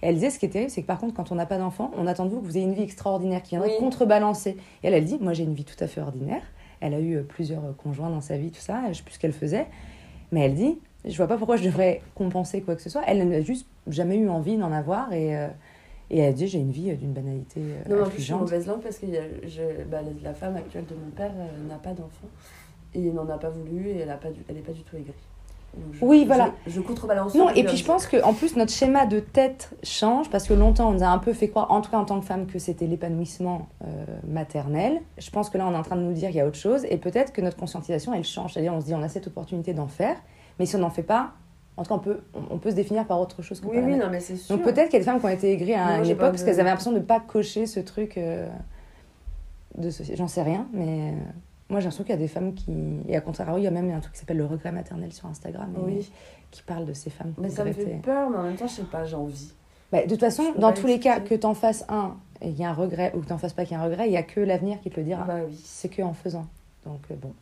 Et 0.03 0.09
elle 0.09 0.15
disait 0.17 0.31
ce 0.31 0.41
qui 0.41 0.47
est 0.47 0.49
terrible, 0.49 0.71
c'est 0.73 0.83
que 0.83 0.89
par 0.89 0.99
contre, 0.99 1.15
quand 1.15 1.31
on 1.31 1.37
n'a 1.37 1.47
pas 1.47 1.59
d'enfant, 1.59 1.93
on 1.97 2.09
attend 2.09 2.25
de 2.25 2.31
vous 2.31 2.41
que 2.41 2.47
vous 2.47 2.57
ayez 2.57 2.67
une 2.67 2.75
vie 2.75 2.83
extraordinaire 2.83 3.43
qui 3.43 3.51
viendrait 3.51 3.71
Oui. 3.71 3.77
contrebalancer. 3.79 4.51
Et 4.83 4.89
elle, 4.89 4.95
elle 4.95 5.05
dit, 5.05 5.19
moi 5.21 5.35
j'ai 5.35 5.45
une 5.45 5.55
vie 5.55 5.65
tout 5.65 5.77
à 5.79 5.87
fait 5.87 6.01
ordinaire. 6.01 6.43
Elle 6.81 6.95
a 6.95 6.99
eu 7.01 7.15
euh, 7.19 7.23
plusieurs 7.23 7.65
euh, 7.65 7.73
conjoints 7.81 8.11
dans 8.11 8.21
sa 8.21 8.37
vie, 8.37 8.51
tout 8.51 8.61
ça, 8.61 8.81
je 8.89 8.95
sais 8.95 9.03
plus 9.05 9.15
ce 9.15 9.19
qu'elle 9.21 9.33
faisait. 9.33 9.67
Mais 10.33 10.41
elle 10.41 10.55
dit, 10.55 10.79
je 11.05 11.17
vois 11.17 11.29
pas 11.29 11.37
pourquoi 11.37 11.57
je 11.57 11.63
devrais 11.63 12.01
compenser 12.17 12.61
quoi 12.63 12.75
que 12.75 12.83
ce 12.83 12.91
soit. 12.91 13.03
Elle 13.07 13.21
elle 13.21 13.29
n'a 13.29 13.41
juste 13.43 13.67
jamais 13.89 14.17
eu 14.17 14.29
envie 14.29 14.57
d'en 14.57 14.73
avoir 14.73 15.13
et, 15.13 15.37
euh, 15.37 15.49
et 16.11 16.19
elle 16.19 16.35
dit, 16.35 16.47
j'ai 16.47 16.59
une 16.59 16.71
vie 16.73 16.95
d'une 16.97 17.13
banalité 17.13 17.61
euh, 17.61 17.89
Non, 17.89 17.97
mais 17.97 18.03
en 18.03 18.09
plus, 18.11 18.19
je 18.19 18.25
suis 18.25 18.35
mauvaise 18.35 18.67
langue 18.67 18.81
parce 18.81 18.99
que 18.99 19.07
y 19.07 19.17
a- 19.17 19.23
je- 19.47 19.85
bah, 19.91 19.99
la- 20.23 20.35
femme 20.35 20.57
actuelle 20.57 20.85
de 20.87 20.95
mon 20.95 21.11
père 21.11 21.33
euh, 21.37 21.69
n'a 21.69 21.77
pas 21.77 21.91
d'enfant 21.95 22.29
et 22.95 23.01
n'en 23.11 23.29
a 23.29 23.39
pas 23.39 23.49
voulu 23.51 23.89
et 23.89 23.99
elle 24.01 24.09
n'est 24.09 24.15
pas, 24.17 24.31
du- 24.31 24.45
elle 24.49 24.57
est 24.59 24.61
pas 24.61 24.73
du 24.73 24.83
tout 24.83 24.97
aigrie. 24.97 25.13
Je- 25.95 26.05
Oui, 26.05 26.25
voilà. 26.27 26.53
Je, 26.67 26.73
je 26.73 26.81
contrebalance. 26.83 27.35
Non, 27.35 27.49
et 27.49 27.65
puis 27.65 27.79
je 27.79 27.85
pense 27.87 28.07
qu'en 28.07 28.35
plus 28.35 28.57
notre 28.57 28.71
schéma 28.73 29.07
de 29.07 29.21
tête 29.21 29.71
change 29.83 30.29
parce 30.29 30.47
que 30.47 30.53
longtemps 30.53 30.91
on 30.91 30.93
nous 30.93 31.03
a 31.03 31.07
un 31.07 31.17
peu 31.17 31.33
fait 31.33 31.49
croire, 31.49 31.71
en 31.71 31.81
tout 31.81 31.91
cas 31.91 31.97
en 31.97 32.05
tant 32.05 32.21
que 32.21 32.27
femme, 32.27 32.47
que 32.47 32.59
c'était 32.59 32.87
l'épanouissement 32.87 33.69
euh, 33.87 34.05
maternel. 34.29 35.01
Je 35.17 35.31
pense 35.31 35.49
que 35.49 35.57
là 35.57 35.67
on 35.67 35.73
est 35.73 35.77
en 35.77 35.83
train 35.83 35.97
de 35.97 36.03
nous 36.03 36.13
dire 36.13 36.29
qu'il 36.29 36.37
y 36.37 36.41
a 36.41 36.47
autre 36.47 36.59
chose 36.59 36.85
et 36.91 36.99
peut-être 36.99 37.33
que 37.33 37.41
notre 37.41 37.57
conscientisation 37.57 38.13
elle 38.13 38.25
change. 38.25 38.53
C'est-à-dire 38.53 38.75
on 38.75 38.83
se 38.83 38.85
dit 38.87 38.95
on 38.95 39.03
a 39.03 39.09
cette 39.09 39.27
opportunité 39.29 39.73
d'en 39.73 39.87
faire, 39.89 40.17
mais 40.59 40.67
si 40.67 40.77
on 40.77 40.81
n'en 40.81 40.91
fait 40.91 41.03
pas, 41.03 41.33
en 41.77 41.83
tout 41.83 41.89
cas 41.89 41.95
on 41.95 41.99
peut, 41.99 42.21
on, 42.51 42.59
peut 42.59 42.71
se 42.71 42.75
définir 42.77 43.07
par 43.07 43.21
autre 43.21 43.43
chose 43.43 43.61
que 43.61 43.67
Oui, 43.67 43.79
par 43.79 43.85
oui, 43.85 43.97
non, 43.97 44.11
mais 44.11 44.21
c'est 44.21 44.37
sûr. 44.37 44.57
Donc 44.57 44.65
peut-être 44.65 44.91
qu'il 44.91 44.95
y 44.95 44.97
a 44.97 44.99
des 45.01 45.05
femmes 45.05 45.21
qui 45.21 45.27
ont 45.27 45.31
été 45.31 45.53
aigries 45.53 45.75
à 45.75 45.99
une 45.99 46.07
époque 46.07 46.19
pas 46.19 46.31
parce 46.31 46.43
qu'elles 46.43 46.61
avaient 46.61 46.69
l'impression 46.69 46.93
de 46.93 46.99
ne 46.99 47.03
pas 47.03 47.21
cocher 47.21 47.67
ce 47.67 47.81
truc 47.81 48.19
euh, 48.19 48.49
de 49.79 49.91
société. 49.91 50.17
J'en 50.19 50.29
sais 50.29 50.43
rien, 50.43 50.67
mais 50.73 50.85
euh, 50.87 51.13
moi 51.71 51.81
j'ai 51.81 51.85
l'impression 51.85 52.05
qu'il 52.05 52.13
y 52.13 52.19
a 52.19 52.21
des 52.21 52.29
femmes 52.29 52.55
qui. 52.55 52.73
Et 53.09 53.17
à 53.17 53.21
contrario, 53.21 53.59
il 53.59 53.65
y 53.65 53.67
a 53.67 53.71
même 53.71 53.91
un 53.91 54.01
truc 54.01 54.13
qui 54.13 54.21
s'appelle 54.21 54.37
le 54.37 54.47
regret 54.47 54.73
maternel 54.73 55.13
sur 55.13 55.29
Instagram 55.29 55.73
et 55.77 55.81
Oui. 55.81 56.13
qui 56.51 56.63
parle 56.63 56.85
de 56.85 56.93
ces 56.93 57.11
femmes. 57.11 57.33
Mais 57.39 57.49
ça 57.49 57.65
me 57.65 57.73
fait 57.73 58.01
peur, 58.03 58.29
mais 58.29 58.37
en 58.37 58.43
même 58.43 58.57
temps, 58.57 58.67
je 58.67 58.75
sais 58.75 58.83
pas, 58.83 59.05
j'ai 59.05 59.17
envie. 59.17 59.53
Bah, 59.91 60.05
de 60.05 60.09
toute 60.09 60.21
façon, 60.21 60.53
dans 60.59 60.73
tous 60.73 60.87
les 60.87 60.99
cas, 60.99 61.21
que 61.21 61.35
t'en 61.35 61.55
fasses 61.55 61.85
un 61.89 62.17
et 62.43 62.49
il 62.49 62.59
y 62.59 62.65
a 62.65 62.71
un 62.71 62.75
regret 62.75 63.13
ou 63.15 63.21
que 63.21 63.27
t'en 63.27 63.39
fasses 63.39 63.53
pas 63.53 63.65
qu'il 63.65 63.77
y 63.77 63.81
a 63.81 63.83
un 63.83 63.85
regret, 63.85 64.09
il 64.09 64.13
y 64.13 64.17
a 64.17 64.23
que 64.23 64.41
l'avenir 64.41 64.81
qui 64.81 64.91
te 64.91 64.99
le 64.99 65.05
dira. 65.07 65.25
Bah 65.25 65.41
oui. 65.47 65.59
C'est 65.65 65.89
que 65.89 66.03
en 66.03 66.13
faisant. 66.13 66.47
Donc 66.85 67.01
euh, 67.11 67.15
bon, 67.15 67.33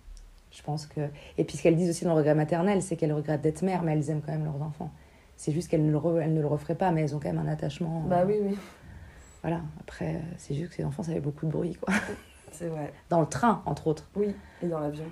je 0.51 0.63
pense 0.63 0.87
que. 0.87 1.01
Et 1.39 1.45
puis 1.45 1.57
ce 1.57 1.63
qu'elles 1.63 1.77
disent 1.77 1.91
aussi 1.91 2.05
dans 2.05 2.13
le 2.13 2.19
regret 2.19 2.35
maternel, 2.35 2.83
c'est 2.83 2.97
qu'elles 2.97 3.13
regrettent 3.13 3.43
d'être 3.43 3.63
mères, 3.63 3.83
mais 3.83 3.93
elles 3.93 4.11
aiment 4.11 4.23
quand 4.25 4.33
même 4.33 4.45
leurs 4.45 4.63
enfants. 4.63 4.91
C'est 5.37 5.53
juste 5.53 5.69
qu'elles 5.69 5.85
ne, 5.85 5.91
le 5.91 5.99
re- 5.99 6.21
elles 6.21 6.35
ne 6.35 6.41
le 6.41 6.47
referaient 6.47 6.75
pas, 6.75 6.91
mais 6.91 7.03
elles 7.03 7.15
ont 7.15 7.19
quand 7.21 7.33
même 7.33 7.39
un 7.39 7.49
attachement. 7.51 8.01
Bah 8.01 8.21
euh, 8.21 8.27
oui, 8.27 8.35
oui, 8.43 8.59
Voilà. 9.43 9.61
Après, 9.81 10.17
euh, 10.17 10.19
c'est 10.37 10.55
juste 10.55 10.71
que 10.71 10.75
ces 10.77 10.85
enfants, 10.85 11.03
ça 11.03 11.13
fait 11.13 11.21
beaucoup 11.21 11.47
de 11.47 11.51
bruit, 11.51 11.75
quoi. 11.81 11.95
c'est 12.53 12.69
vrai. 12.69 12.93
Dans 13.09 13.21
le 13.21 13.27
train, 13.27 13.63
entre 13.65 13.87
autres. 13.87 14.09
Oui, 14.17 14.35
et 14.63 14.67
dans 14.69 14.81
l'avion. 14.81 15.05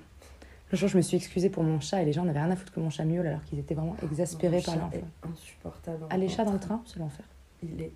Le 0.70 0.76
jour, 0.76 0.86
je 0.88 0.98
me 0.98 1.02
suis 1.02 1.16
excusée 1.16 1.48
pour 1.48 1.62
mon 1.62 1.80
chat 1.80 2.02
et 2.02 2.04
les 2.04 2.12
gens 2.12 2.24
n'avaient 2.24 2.40
rien 2.42 2.50
à 2.50 2.56
foutre 2.56 2.72
que 2.74 2.80
mon 2.80 2.90
chat 2.90 3.04
miaule 3.06 3.26
alors 3.26 3.42
qu'ils 3.44 3.58
étaient 3.58 3.74
vraiment 3.74 3.96
exaspérés 4.02 4.60
par 4.60 4.76
l'enfant. 4.76 4.98
insupportable. 5.32 6.04
Ah, 6.10 6.18
les 6.18 6.28
chats 6.28 6.44
dans 6.44 6.52
le 6.52 6.58
train, 6.60 6.82
c'est 6.84 6.98
l'enfer. 6.98 7.24
Il 7.62 7.80
est 7.80 7.92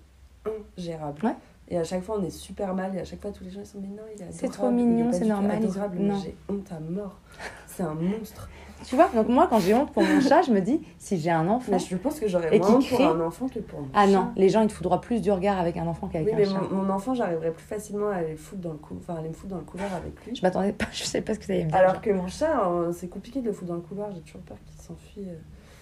ingérable. 0.75 1.23
Ouais. 1.23 1.35
Et 1.69 1.77
à 1.77 1.83
chaque 1.83 2.03
fois, 2.03 2.17
on 2.19 2.23
est 2.23 2.29
super 2.29 2.73
mal. 2.75 2.95
Et 2.95 2.99
à 2.99 3.05
chaque 3.05 3.21
fois, 3.21 3.31
tous 3.31 3.43
les 3.43 3.49
gens 3.49 3.61
ils 3.61 3.65
sont 3.65 3.79
mais 3.81 3.87
non, 3.87 4.03
il 4.15 4.21
est 4.21 4.31
C'est 4.31 4.49
trop 4.49 4.69
mignon, 4.69 5.11
c'est 5.11 5.25
normal, 5.25 5.63
adorable, 5.63 5.97
non. 5.99 6.19
J'ai 6.23 6.35
honte 6.49 6.71
à 6.71 6.79
mort. 6.79 7.19
C'est 7.67 7.83
un 7.83 7.93
monstre. 7.95 8.49
Tu 8.85 8.95
vois, 8.97 9.07
donc 9.15 9.29
moi, 9.29 9.47
quand 9.49 9.59
j'ai 9.59 9.73
honte 9.73 9.93
pour 9.93 10.03
mon 10.03 10.19
chat, 10.19 10.41
je 10.41 10.51
me 10.51 10.59
dis, 10.59 10.81
si 10.97 11.17
j'ai 11.17 11.29
un 11.31 11.47
enfant. 11.47 11.71
Mais 11.71 11.79
je 11.79 11.95
pense 11.95 12.19
que 12.19 12.27
j'aurais 12.27 12.59
moins 12.59 12.67
honte 12.75 12.85
pour 12.89 12.97
crie. 12.97 13.05
un 13.05 13.21
enfant 13.21 13.47
que 13.47 13.59
pour 13.59 13.79
mon 13.79 13.87
Ah 13.93 14.05
chat. 14.05 14.11
non, 14.11 14.33
les 14.35 14.49
gens, 14.49 14.59
ils 14.59 14.67
te 14.67 14.73
foudraient 14.73 14.99
plus 14.99 15.21
du 15.21 15.31
regard 15.31 15.57
avec 15.57 15.77
un 15.77 15.87
enfant 15.87 16.09
qu'avec 16.09 16.27
Oui, 16.27 16.33
un 16.33 16.37
mais 16.39 16.43
chat. 16.45 16.59
mon, 16.69 16.83
mon 16.83 16.89
enfant, 16.93 17.13
j'arriverais 17.13 17.51
plus 17.51 17.63
facilement 17.63 18.09
à 18.09 18.15
aller 18.15 18.31
le 18.31 18.35
foutre 18.37 18.61
dans 18.61 18.73
le 18.73 18.77
cou... 18.79 18.95
enfin, 18.99 19.15
aller 19.15 19.29
me 19.29 19.33
foutre 19.33 19.51
dans 19.51 19.59
le 19.59 19.63
couloir 19.63 19.93
avec 19.93 20.25
lui. 20.25 20.35
Je 20.35 20.41
m'attendais 20.41 20.73
pas, 20.73 20.87
je 20.91 21.05
sais 21.05 21.21
pas 21.21 21.33
ce 21.33 21.39
que 21.39 21.45
ça 21.45 21.53
allait 21.53 21.63
me 21.63 21.69
dire. 21.69 21.77
Alors 21.77 22.01
que 22.01 22.09
mon 22.09 22.27
chat, 22.27 22.61
c'est 22.91 23.07
compliqué 23.07 23.39
de 23.39 23.45
le 23.45 23.53
foutre 23.53 23.69
dans 23.69 23.75
le 23.75 23.81
couloir. 23.81 24.11
J'ai 24.13 24.19
toujours 24.19 24.41
peur 24.41 24.57
qu'il 24.65 24.81
s'enfuit. 24.81 25.29
euh. 25.29 25.35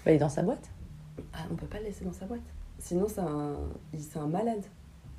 Bah, 0.05 0.11
il 0.11 0.15
est 0.15 0.19
dans 0.19 0.29
sa 0.29 0.43
boîte. 0.43 0.69
Ah, 1.33 1.39
on 1.51 1.55
peut 1.55 1.65
pas 1.65 1.79
le 1.79 1.85
laisser 1.85 2.05
dans 2.05 2.13
sa 2.13 2.25
boîte. 2.25 2.39
Sinon, 2.77 3.07
c'est 3.07 3.21
un, 3.21 4.21
un 4.21 4.27
malade. 4.27 4.61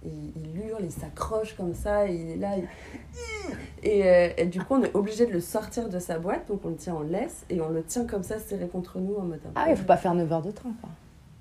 Il, 0.04 0.32
il 0.36 0.66
hurle, 0.68 0.82
il 0.84 0.90
s'accroche 0.90 1.54
comme 1.56 1.74
ça, 1.74 2.06
il 2.06 2.30
est 2.30 2.36
là. 2.36 2.56
il- 2.56 2.64
Et, 3.82 4.08
euh, 4.08 4.28
et 4.36 4.46
du 4.46 4.60
coup, 4.60 4.74
on 4.74 4.82
est 4.82 4.94
obligé 4.94 5.26
de 5.26 5.32
le 5.32 5.40
sortir 5.40 5.88
de 5.88 5.98
sa 5.98 6.18
boîte, 6.18 6.46
donc 6.48 6.60
on 6.64 6.68
le 6.68 6.76
tient 6.76 6.94
en 6.94 7.02
laisse 7.02 7.44
et 7.50 7.60
on 7.60 7.68
le 7.68 7.82
tient 7.82 8.06
comme 8.06 8.22
ça 8.22 8.38
serré 8.38 8.68
contre 8.68 8.98
nous 8.98 9.16
en 9.16 9.22
mode. 9.22 9.40
Ah 9.56 9.66
oui, 9.68 9.76
faut 9.76 9.84
pas 9.84 9.96
faire 9.96 10.14
9 10.14 10.30
heures 10.32 10.42
de 10.42 10.50
train, 10.52 10.70
quoi. 10.80 10.90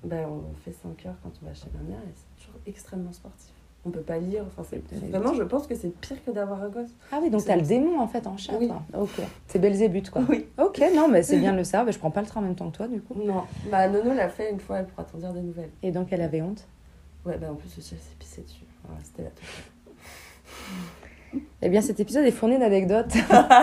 Ben, 0.04 0.26
on 0.28 0.42
fait 0.64 0.72
5 0.82 1.06
heures 1.06 1.14
quand 1.22 1.30
on 1.42 1.46
va 1.46 1.54
chez 1.54 1.66
ma 1.74 1.80
mère 1.88 2.00
et 2.00 2.12
c'est 2.14 2.44
toujours 2.44 2.60
extrêmement 2.66 3.12
sportif. 3.12 3.52
On 3.84 3.90
peut 3.90 4.00
pas 4.00 4.18
lire, 4.18 4.44
enfin, 4.46 4.62
c'est 4.68 4.80
vraiment, 5.10 5.34
je 5.34 5.42
pense 5.42 5.66
que 5.66 5.74
c'est 5.74 5.88
pire 6.00 6.24
que 6.24 6.30
d'avoir 6.30 6.62
un 6.62 6.68
gosse. 6.68 6.90
Ah 7.12 7.18
oui, 7.22 7.30
donc 7.30 7.40
C'est- 7.40 7.48
t'as 7.48 7.56
le 7.56 7.62
démon 7.62 8.00
en 8.00 8.06
fait 8.08 8.26
en 8.28 8.36
chat, 8.36 8.52
Oui. 8.58 8.68
toi. 8.68 8.82
Ok. 8.96 9.20
C'est 9.48 9.58
Belzébuth, 9.60 10.10
quoi. 10.10 10.22
Oui. 10.28 10.46
Ok, 10.58 10.80
non, 10.94 11.08
mais 11.08 11.22
c'est 11.22 11.36
bien 11.40 11.52
de 11.52 11.58
le 11.58 11.64
savoir. 11.64 11.86
mais 11.86 11.92
je 11.92 11.98
prends 11.98 12.10
pas 12.12 12.20
le 12.20 12.26
train 12.28 12.40
en 12.40 12.44
même 12.44 12.54
temps 12.56 12.70
que 12.70 12.76
toi, 12.76 12.86
du 12.88 13.00
coup. 13.00 13.14
Non, 13.14 13.42
bah 13.70 13.88
Nono 13.88 14.14
l'a 14.14 14.28
fait 14.28 14.50
une 14.52 14.60
fois, 14.60 14.78
elle 14.78 14.86
pourra 14.86 15.04
t'en 15.04 15.18
dire 15.18 15.32
des 15.32 15.40
nouvelles. 15.42 15.70
Et 15.82 15.90
donc, 15.92 16.08
elle 16.12 16.22
avait 16.22 16.42
honte? 16.42 16.66
Ouais, 17.24 17.36
bah 17.38 17.48
en 17.50 17.54
plus 17.54 17.68
aussi, 17.78 17.94
elle 17.94 18.00
s'est 18.00 18.16
pissée 18.18 18.42
dessus. 18.42 18.64
Voilà, 18.84 19.00
c'était 19.04 19.22
la 19.22 19.30
touche. 19.30 19.62
Eh 21.62 21.68
bien, 21.68 21.80
cet 21.80 22.00
épisode 22.00 22.24
est 22.24 22.30
fourni 22.32 22.58
d'anecdotes. 22.58 23.12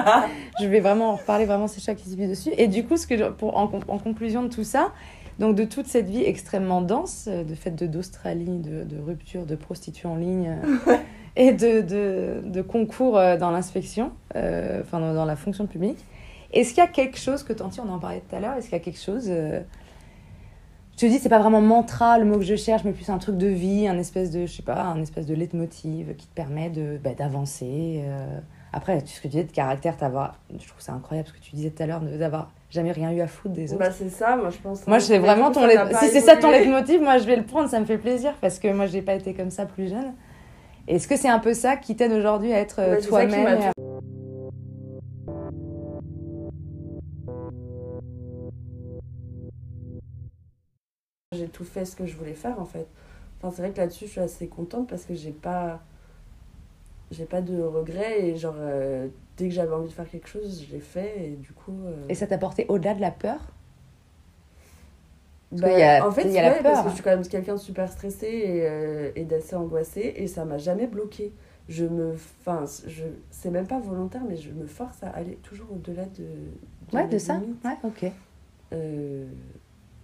je 0.61 0.65
vais 0.65 0.79
vraiment 0.79 1.11
en 1.11 1.15
reparler, 1.17 1.45
vraiment, 1.45 1.67
c'est 1.67 1.81
chat 1.81 1.93
qui 1.95 2.09
se 2.09 2.15
vit 2.15 2.27
dessus. 2.27 2.51
Et 2.57 2.67
du 2.67 2.85
coup, 2.85 2.97
ce 2.97 3.05
que 3.05 3.17
je- 3.17 3.25
pour, 3.25 3.57
en, 3.57 3.63
en 3.87 3.97
conclusion 3.99 4.41
de 4.43 4.47
tout 4.47 4.63
ça, 4.63 4.91
donc 5.37 5.55
de 5.55 5.65
toute 5.65 5.85
cette 5.87 6.09
vie 6.09 6.23
extrêmement 6.23 6.81
dense, 6.81 7.25
euh, 7.27 7.43
de 7.43 7.53
fait 7.55 7.71
de 7.71 7.85
d'Australie, 7.85 8.59
de, 8.59 8.83
de 8.83 8.99
rupture, 8.99 9.45
de 9.45 9.55
prostituée 9.55 10.07
en 10.07 10.15
ligne, 10.15 10.57
euh, 10.87 10.97
et 11.35 11.51
de, 11.51 11.81
de, 11.81 12.41
de 12.49 12.61
concours 12.61 13.17
euh, 13.17 13.37
dans 13.37 13.51
l'inspection, 13.51 14.11
euh, 14.35 14.81
enfin 14.81 14.99
dans, 14.99 15.13
dans 15.13 15.25
la 15.25 15.35
fonction 15.35 15.67
publique. 15.67 15.99
Est-ce 16.51 16.69
qu'il 16.69 16.79
y 16.83 16.87
a 16.87 16.89
quelque 16.89 17.19
chose 17.19 17.43
que 17.43 17.53
Tanti, 17.53 17.79
on 17.81 17.89
en 17.89 17.99
parlait 17.99 18.23
tout 18.27 18.35
à 18.35 18.39
l'heure, 18.39 18.55
est-ce 18.57 18.67
qu'il 18.69 18.77
y 18.77 18.81
a 18.81 18.83
quelque 18.83 18.99
chose 18.99 19.25
euh, 19.29 19.59
Je 20.99 21.05
te 21.05 21.09
dis, 21.09 21.19
c'est 21.19 21.29
pas 21.29 21.39
vraiment 21.39 21.61
mantra 21.61 22.19
le 22.19 22.25
mot 22.25 22.35
que 22.35 22.43
je 22.43 22.57
cherche, 22.57 22.83
mais 22.83 22.91
plus 22.91 23.09
un 23.09 23.19
truc 23.19 23.37
de 23.37 23.47
vie, 23.47 23.87
un 23.87 23.97
espèce 23.97 24.31
de, 24.31 24.45
je 24.45 24.51
sais 24.51 24.63
pas, 24.63 24.81
un 24.81 25.01
espèce 25.01 25.25
de 25.25 25.33
leitmotiv 25.33 26.13
qui 26.17 26.27
te 26.27 26.35
permet 26.35 26.69
de 26.69 26.99
bah, 27.01 27.11
d'avancer. 27.17 28.01
euh. 28.03 28.37
Après, 28.73 28.99
ce 29.05 29.15
que 29.15 29.21
tu 29.21 29.27
disais 29.29 29.45
de 29.45 29.51
caractère, 29.53 29.95
t'avoir, 29.95 30.35
je 30.51 30.67
trouve 30.67 30.81
ça 30.81 30.91
incroyable 30.91 31.29
ce 31.29 31.33
que 31.33 31.39
tu 31.39 31.55
disais 31.55 31.69
tout 31.69 31.81
à 31.83 31.85
l'heure, 31.85 32.01
d'avoir 32.01 32.51
jamais 32.69 32.91
rien 32.91 33.13
eu 33.13 33.21
à 33.21 33.27
foutre 33.27 33.55
des 33.55 33.71
autres. 33.71 33.79
Bah, 33.79 33.91
c'est 33.91 34.09
ça, 34.09 34.35
moi, 34.35 34.49
je 34.49 34.57
pense. 34.57 34.85
Moi, 34.87 34.99
c'est 34.99 35.13
Mais 35.13 35.19
vraiment 35.25 35.51
ton 35.51 35.65
lait- 35.65 35.77
Si 36.01 36.09
c'est 36.09 36.19
ça 36.19 36.35
ton 36.35 36.51
leitmotiv, 36.51 37.01
moi 37.01 37.17
je 37.17 37.23
vais 37.27 37.37
le 37.37 37.45
prendre, 37.45 37.69
ça 37.69 37.79
me 37.79 37.85
fait 37.85 37.97
plaisir 37.97 38.33
parce 38.41 38.59
que 38.59 38.67
moi 38.67 38.85
j'ai 38.85 39.01
pas 39.01 39.13
été 39.13 39.33
comme 39.33 39.51
ça 39.51 39.65
plus 39.65 39.87
jeune. 39.87 40.13
Est-ce 40.89 41.07
que 41.07 41.15
c'est 41.15 41.29
un 41.29 41.39
peu 41.39 41.53
ça 41.53 41.77
qui 41.77 41.95
t'aide 41.95 42.11
aujourd'hui 42.11 42.51
à 42.51 42.59
être 42.59 42.79
euh, 42.81 42.95
c'est 42.95 43.03
qui 43.03 43.07
toi-même 43.07 43.71
J'ai 51.39 51.47
tout 51.49 51.63
fait 51.65 51.85
ce 51.85 51.95
que 51.95 52.05
je 52.05 52.15
voulais 52.17 52.33
faire 52.33 52.59
en 52.59 52.65
fait. 52.65 52.87
Enfin, 53.39 53.51
c'est 53.55 53.61
vrai 53.63 53.71
que 53.71 53.77
là-dessus, 53.79 54.05
je 54.07 54.11
suis 54.11 54.21
assez 54.21 54.47
contente 54.47 54.89
parce 54.89 55.05
que 55.05 55.15
j'ai 55.15 55.31
pas. 55.31 55.81
J'ai 57.11 57.25
pas 57.25 57.41
de 57.41 57.59
regrets 57.61 58.27
et 58.29 58.35
genre, 58.37 58.55
euh, 58.57 59.07
dès 59.37 59.49
que 59.49 59.53
j'avais 59.55 59.73
envie 59.73 59.87
de 59.89 59.93
faire 59.93 60.09
quelque 60.09 60.27
chose, 60.29 60.63
je 60.67 60.71
l'ai 60.73 60.79
fait 60.79 61.25
et 61.31 61.35
du 61.35 61.51
coup. 61.53 61.77
euh, 61.87 62.09
Et 62.09 62.15
ça 62.15 62.27
t'a 62.27 62.37
porté 62.37 62.65
au-delà 62.67 62.93
de 62.93 62.99
la 62.99 63.09
peur? 63.11 63.39
Bah, 65.51 65.67
qu'il 65.71 65.79
y 65.79 65.83
a- 65.83 66.07
en 66.07 66.11
fait, 66.11 66.35
y 66.35 66.37
a 66.37 66.41
la 66.43 66.51
ouais, 66.51 66.63
parce 66.63 66.81
que 66.81 66.89
je 66.89 66.93
suis 66.93 67.03
quand 67.03 67.09
même 67.09 67.27
quelqu'un 67.27 67.55
de 67.55 67.59
super 67.59 67.91
stressé 67.91 68.27
et, 68.27 68.67
euh, 68.69 69.11
et 69.15 69.25
d'assez 69.25 69.55
angoissé 69.55 70.13
et 70.17 70.27
ça 70.27 70.45
m'a 70.45 70.59
jamais 70.59 70.85
bloqué. 70.85 71.33
Je 71.67 71.85
me. 71.85 72.13
Enfin, 72.13 72.65
je... 72.87 73.05
c'est 73.31 73.49
même 73.49 73.65
pas 73.67 73.79
volontaire, 73.79 74.21
mais 74.27 74.37
je 74.37 74.51
me 74.51 74.67
force 74.67 75.01
à 75.03 75.09
aller 75.09 75.37
toujours 75.37 75.71
au-delà 75.71 76.05
de. 76.05 76.25
Ouais, 76.93 77.07
de 77.07 77.17
ça 77.17 77.41
limites. 77.41 77.63
Ouais, 77.65 77.77
ok. 77.83 78.11
Euh, 78.73 79.25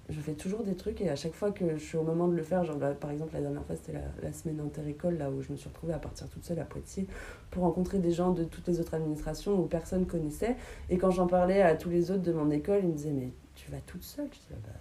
je 0.09 0.19
fais 0.19 0.33
toujours 0.33 0.63
des 0.63 0.75
trucs 0.75 1.01
et 1.01 1.09
à 1.09 1.15
chaque 1.15 1.33
fois 1.33 1.51
que 1.51 1.77
je 1.77 1.83
suis 1.83 1.97
au 1.97 2.03
moment 2.03 2.27
de 2.27 2.35
le 2.35 2.43
faire, 2.43 2.63
genre 2.63 2.77
par 2.99 3.11
exemple 3.11 3.33
la 3.33 3.41
dernière 3.41 3.65
fois 3.65 3.75
c'était 3.75 3.93
la, 3.93 4.03
la 4.21 4.33
semaine 4.33 4.59
inter-école 4.59 5.17
là 5.17 5.29
où 5.31 5.41
je 5.41 5.51
me 5.51 5.57
suis 5.57 5.67
retrouvée 5.67 5.93
à 5.93 5.99
partir 5.99 6.29
toute 6.29 6.43
seule 6.43 6.59
à 6.59 6.65
Poitiers 6.65 7.07
pour 7.49 7.63
rencontrer 7.63 7.99
des 7.99 8.11
gens 8.11 8.31
de 8.31 8.43
toutes 8.43 8.67
les 8.67 8.79
autres 8.79 8.93
administrations 8.93 9.59
où 9.59 9.65
personne 9.65 10.05
connaissait. 10.05 10.55
Et 10.89 10.97
quand 10.97 11.11
j'en 11.11 11.27
parlais 11.27 11.61
à 11.61 11.75
tous 11.75 11.89
les 11.89 12.11
autres 12.11 12.23
de 12.23 12.33
mon 12.33 12.51
école 12.51 12.79
ils 12.83 12.89
me 12.89 12.93
disaient 12.93 13.11
mais 13.11 13.31
tu 13.55 13.71
vas 13.71 13.77
toute 13.87 14.03
seule 14.03 14.27
Je 14.31 14.37
disais 14.39 14.61
bah 14.63 14.71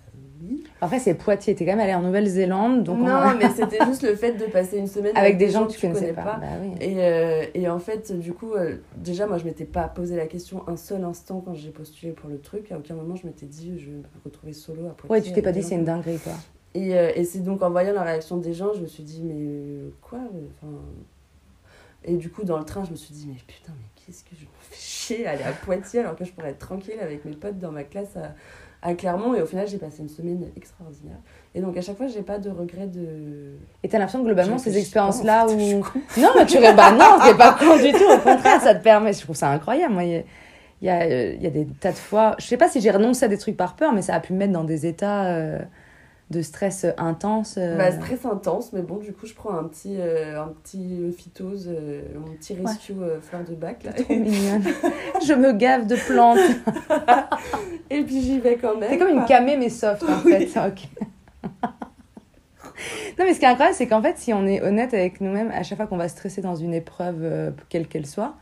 oui. 0.42 0.64
Après, 0.80 0.98
c'est 0.98 1.14
Poitiers, 1.14 1.54
t'es 1.54 1.64
quand 1.64 1.72
même 1.72 1.80
allée 1.80 1.94
en 1.94 2.02
Nouvelle-Zélande, 2.02 2.82
donc 2.84 2.98
on- 2.98 3.06
non 3.06 3.34
mais 3.38 3.48
c'était 3.50 3.84
juste 3.86 4.02
le 4.02 4.14
fait 4.14 4.32
de 4.32 4.44
passer 4.46 4.78
une 4.78 4.86
semaine 4.88 5.12
avec 5.16 5.38
des 5.38 5.48
gens 5.50 5.66
que 5.66 5.72
tu 5.72 5.80
connaissais 5.80 6.12
pas. 6.12 6.22
pas. 6.22 6.36
Bah 6.38 6.46
oui. 6.60 6.72
Et, 6.80 6.96
euh, 6.98 7.44
et 7.54 7.68
en 7.68 7.78
fait, 7.78 8.12
du 8.18 8.32
coup, 8.32 8.52
euh, 8.54 8.76
déjà, 8.96 9.26
moi, 9.26 9.38
je 9.38 9.44
m'étais 9.44 9.64
pas 9.64 9.88
posé 9.88 10.16
la 10.16 10.26
question 10.26 10.68
un 10.68 10.76
seul 10.76 11.04
instant 11.04 11.40
quand 11.44 11.54
j'ai 11.54 11.70
postulé 11.70 12.12
pour 12.12 12.28
le 12.28 12.38
truc. 12.38 12.72
À 12.72 12.78
aucun 12.78 12.94
moment, 12.94 13.16
je 13.16 13.26
m'étais 13.26 13.46
dit, 13.46 13.78
je 13.78 13.86
vais 13.86 13.96
me 13.96 14.02
retrouver 14.24 14.52
solo 14.52 14.86
à 14.88 14.90
Poitiers. 14.90 15.10
Ouais, 15.10 15.22
tu 15.22 15.32
t'es 15.32 15.42
pas 15.42 15.52
dit 15.52 15.62
c'est 15.62 15.76
une 15.76 15.84
dinguerie 15.84 16.18
quoi. 16.18 16.32
Et, 16.74 16.96
euh, 16.98 17.12
et 17.14 17.24
c'est 17.24 17.38
donc 17.40 17.62
en 17.62 17.70
voyant 17.70 17.92
la 17.92 18.02
réaction 18.02 18.36
des 18.36 18.52
gens, 18.52 18.72
je 18.74 18.80
me 18.80 18.86
suis 18.88 19.04
dit, 19.04 19.22
mais 19.22 19.90
quoi 20.02 20.18
enfin... 20.62 20.72
Et 22.06 22.16
du 22.16 22.28
coup, 22.30 22.44
dans 22.44 22.58
le 22.58 22.64
train, 22.64 22.84
je 22.84 22.90
me 22.90 22.96
suis 22.96 23.14
dit, 23.14 23.26
mais 23.28 23.38
putain, 23.46 23.72
mais 23.78 23.86
qu'est-ce 23.96 24.24
que 24.24 24.30
je 24.36 24.42
me 24.42 24.48
fais 24.60 24.76
chier 24.76 25.26
à 25.26 25.30
aller 25.30 25.42
à 25.44 25.52
Poitiers 25.52 26.00
alors 26.00 26.16
que 26.16 26.24
je 26.24 26.32
pourrais 26.32 26.50
être 26.50 26.58
tranquille 26.58 26.98
avec 27.00 27.24
mes 27.24 27.32
potes 27.34 27.58
dans 27.58 27.72
ma 27.72 27.84
classe 27.84 28.16
à, 28.16 28.34
à 28.84 28.94
Clermont. 28.94 29.34
Et 29.34 29.42
au 29.42 29.46
final, 29.46 29.66
j'ai 29.66 29.78
passé 29.78 30.02
une 30.02 30.08
semaine 30.08 30.46
extraordinaire. 30.56 31.16
Et 31.54 31.60
donc, 31.60 31.76
à 31.76 31.80
chaque 31.80 31.96
fois, 31.96 32.06
j'ai 32.06 32.22
pas 32.22 32.38
de 32.38 32.50
regret 32.50 32.86
de. 32.86 33.56
Et 33.82 33.88
t'as 33.88 33.98
l'impression 33.98 34.20
que 34.20 34.26
globalement, 34.26 34.58
ces 34.58 34.78
expériences-là 34.78 35.46
fait, 35.48 35.74
où. 35.74 35.84
Non, 36.20 36.28
mais 36.36 36.46
tu 36.46 36.60
bah 36.60 36.92
non, 36.92 37.18
c'est 37.24 37.36
pas 37.36 37.54
con 37.54 37.76
du 37.76 37.90
tout. 37.92 38.04
Au 38.04 38.18
contraire, 38.18 38.60
ça 38.60 38.74
te 38.74 38.82
permet. 38.84 39.12
Je 39.12 39.22
trouve 39.22 39.34
ça 39.34 39.50
incroyable. 39.50 39.94
Moi, 39.94 40.04
il 40.04 40.10
y 40.12 40.16
a, 40.16 40.22
il 40.82 40.86
y, 40.86 40.90
a, 40.90 41.00
euh, 41.02 41.34
il 41.36 41.42
y 41.42 41.46
a 41.46 41.50
des 41.50 41.66
tas 41.66 41.92
de 41.92 41.96
fois. 41.96 42.36
Je 42.38 42.44
sais 42.44 42.56
pas 42.56 42.68
si 42.68 42.80
j'ai 42.80 42.90
renoncé 42.90 43.24
à 43.24 43.28
des 43.28 43.38
trucs 43.38 43.56
par 43.56 43.74
peur, 43.74 43.92
mais 43.92 44.02
ça 44.02 44.14
a 44.14 44.20
pu 44.20 44.34
me 44.34 44.38
mettre 44.38 44.52
dans 44.52 44.64
des 44.64 44.86
états 44.86 45.24
euh, 45.26 45.58
de 46.30 46.40
stress 46.42 46.86
intense. 46.96 47.56
euh. 47.58 47.76
Bah, 47.76 47.92
stress 47.92 48.24
intense, 48.24 48.72
mais 48.72 48.82
bon, 48.82 48.96
du 48.96 49.12
coup, 49.12 49.26
je 49.26 49.34
prends 49.34 49.54
un 49.56 49.64
petit, 49.64 49.96
euh, 49.98 50.40
un 50.42 50.48
petit 50.48 51.12
phytose, 51.16 51.68
euh, 51.68 52.02
mon 52.18 52.32
petit 52.32 52.54
rescue 52.54 52.94
euh, 53.00 53.20
fleur 53.20 53.44
de 53.44 53.54
bac. 53.54 53.84
Là. 53.84 53.92
Trop 53.92 54.14
mignonne. 54.14 54.64
Je 55.26 55.34
me 55.34 55.52
gave 55.52 55.86
de 55.86 55.96
plantes. 55.96 56.38
Et 57.90 58.02
puis, 58.02 58.22
j'y 58.22 58.40
vais 58.40 58.56
quand 58.56 58.76
même. 58.76 58.88
C'est 58.90 58.98
comme 58.98 59.08
une 59.08 59.16
quoi. 59.18 59.26
camé 59.26 59.56
mais 59.56 59.68
soft 59.68 60.02
en 60.04 60.16
fait. 60.28 60.46
Ok. 60.56 60.88
non 63.18 63.24
mais 63.24 63.34
ce 63.34 63.38
qui 63.38 63.44
est 63.44 63.48
incroyable 63.48 63.76
c'est 63.76 63.86
qu'en 63.86 64.02
fait 64.02 64.18
si 64.18 64.32
on 64.32 64.46
est 64.46 64.60
honnête 64.60 64.92
avec 64.94 65.20
nous-mêmes 65.20 65.50
à 65.52 65.62
chaque 65.62 65.76
fois 65.78 65.86
qu'on 65.86 65.96
va 65.96 66.08
stresser 66.08 66.40
dans 66.40 66.56
une 66.56 66.74
épreuve 66.74 67.52
quelle 67.68 67.86
qu'elle 67.86 68.06
soit, 68.06 68.34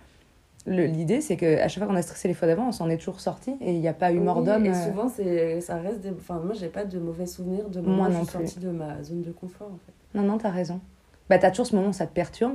l'idée 0.67 1.21
c'est 1.21 1.37
que 1.37 1.59
à 1.61 1.69
chaque 1.69 1.83
fois 1.83 1.93
qu'on 1.93 1.99
a 1.99 2.03
stressé 2.03 2.29
les 2.29 2.35
fois 2.35 2.47
d'avant 2.49 2.69
on 2.69 2.73
s'en 2.73 2.89
est 2.89 2.97
toujours 2.97 3.21
sorti 3.21 3.57
et 3.61 3.73
il 3.73 3.81
n'y 3.81 3.89
a 3.89 3.93
pas 3.93 4.13
eu 4.13 4.21
mort 4.21 4.39
Oui, 4.39 4.45
d'homme. 4.47 4.65
Et 4.67 4.71
euh. 4.71 4.75
souvent, 4.87 5.09
c'est, 5.09 5.61
ça 5.61 5.77
reste 5.77 6.01
des. 6.01 6.11
Enfin, 6.11 6.41
moi, 6.45 6.55
j'ai 6.55 6.69
pas 6.69 6.85
de 6.85 6.99
mauvais 6.99 7.27
souvenirs 7.27 7.69
de 7.69 7.81
Moi 7.81 8.09
où 8.09 8.13
je 8.13 8.17
suis 8.19 8.27
sortie 8.27 8.59
de 8.61 8.71
ma 8.71 9.03
zone 9.03 9.23
de 9.23 9.33
confort, 9.33 9.69
en 9.69 9.79
fait. 9.87 10.19
Non 10.19 10.23
non 10.25 10.39
t'as 10.39 10.51
raison. 10.51 10.81
Bah 11.29 11.39
t'as 11.39 11.51
toujours 11.51 11.67
ce 11.67 11.75
moment 11.75 11.89
où 11.89 11.93
ça 11.93 12.07
te 12.07 12.13
perturbe. 12.13 12.55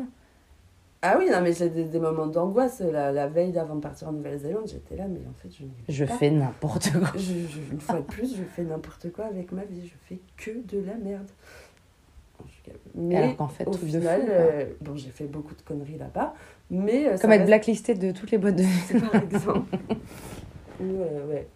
Ah 1.02 1.16
oui, 1.20 1.30
non, 1.32 1.42
mais 1.42 1.54
j'ai 1.54 1.70
des, 1.70 1.84
des 1.84 2.00
moments 2.00 2.26
d'angoisse. 2.28 2.80
La, 2.82 3.12
la 3.12 3.28
veille 3.28 3.52
d'avant 3.52 3.76
de 3.76 3.82
partir 3.82 4.08
en 4.10 4.14
Nouvelle-Zélande, 4.14 4.64
j'étais 4.68 4.96
là, 4.96 5.06
mais 5.08 5.20
en 5.30 5.34
fait, 5.34 5.50
je. 5.56 5.64
Je 5.94 6.06
pas. 6.06 6.14
fais 6.14 6.32
n'importe 6.32 6.92
quoi. 6.92 7.10
Je, 7.16 7.20
je- 7.20 7.72
une 7.74 7.80
fois 7.80 7.98
de 7.98 8.02
plus, 8.02 8.36
je 8.36 8.42
fais 8.44 8.64
n'importe 8.64 9.12
quoi 9.12 9.26
avec 9.26 9.52
ma 9.52 9.64
vie. 9.64 9.86
Je 9.88 9.94
fais 10.08 10.20
que 10.38 10.52
de 10.68 10.80
la 10.86 10.96
merde. 10.96 11.28
Mais 12.96 13.16
Alors 13.16 13.36
qu'en 13.38 13.48
fait 13.48 13.66
au 13.68 13.72
truc 13.72 13.90
de 13.92 14.00
final, 14.00 14.22
fou. 14.22 14.28
euh, 14.30 14.66
bon, 14.82 14.96
j'ai 14.96 15.10
fait 15.10 15.26
beaucoup 15.26 15.56
de 15.56 15.62
conneries 15.62 15.98
là-bas, 15.98 16.34
mais. 16.70 17.08
euh, 17.08 17.18
Comme 17.18 17.32
être 17.32 17.40
reste- 17.40 17.48
blacklisté 17.48 17.94
de 17.96 18.12
toutes 18.12 18.32
les 18.32 18.38
boîtes 18.38 18.56
de. 18.56 19.00
par 19.00 19.16
exemple. 19.24 19.78
Ou, 20.80 20.84
euh, 21.02 21.28
ouais. 21.28 21.48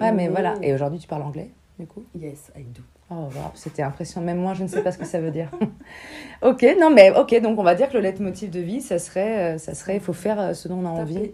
Ouais 0.00 0.12
mais 0.12 0.28
voilà. 0.28 0.54
Et 0.62 0.72
aujourd'hui 0.74 0.98
tu 0.98 1.06
parles 1.08 1.22
anglais 1.22 1.50
du 1.78 1.86
coup? 1.86 2.02
Yes, 2.18 2.50
I 2.56 2.62
do. 2.64 2.82
Oh, 3.10 3.14
wow, 3.34 3.50
c'était 3.54 3.82
impressionnant. 3.82 4.24
Même 4.26 4.38
moi, 4.38 4.54
je 4.54 4.62
ne 4.62 4.68
sais 4.68 4.82
pas 4.82 4.90
ce 4.90 4.96
que 4.98 5.04
ça 5.04 5.20
veut 5.20 5.30
dire. 5.30 5.50
ok, 6.42 6.64
non, 6.80 6.90
mais 6.90 7.14
ok, 7.16 7.38
donc 7.42 7.58
on 7.58 7.62
va 7.62 7.74
dire 7.74 7.88
que 7.88 7.94
le 7.94 8.00
leitmotiv 8.00 8.50
de 8.50 8.60
vie, 8.60 8.80
ça 8.80 8.98
serait, 8.98 9.54
euh, 9.54 9.58
ça 9.58 9.74
serait, 9.74 9.96
il 9.96 10.00
faut 10.00 10.14
faire 10.14 10.56
ce 10.56 10.68
dont 10.68 10.78
on 10.78 10.86
a 10.86 10.88
envie 10.88 11.32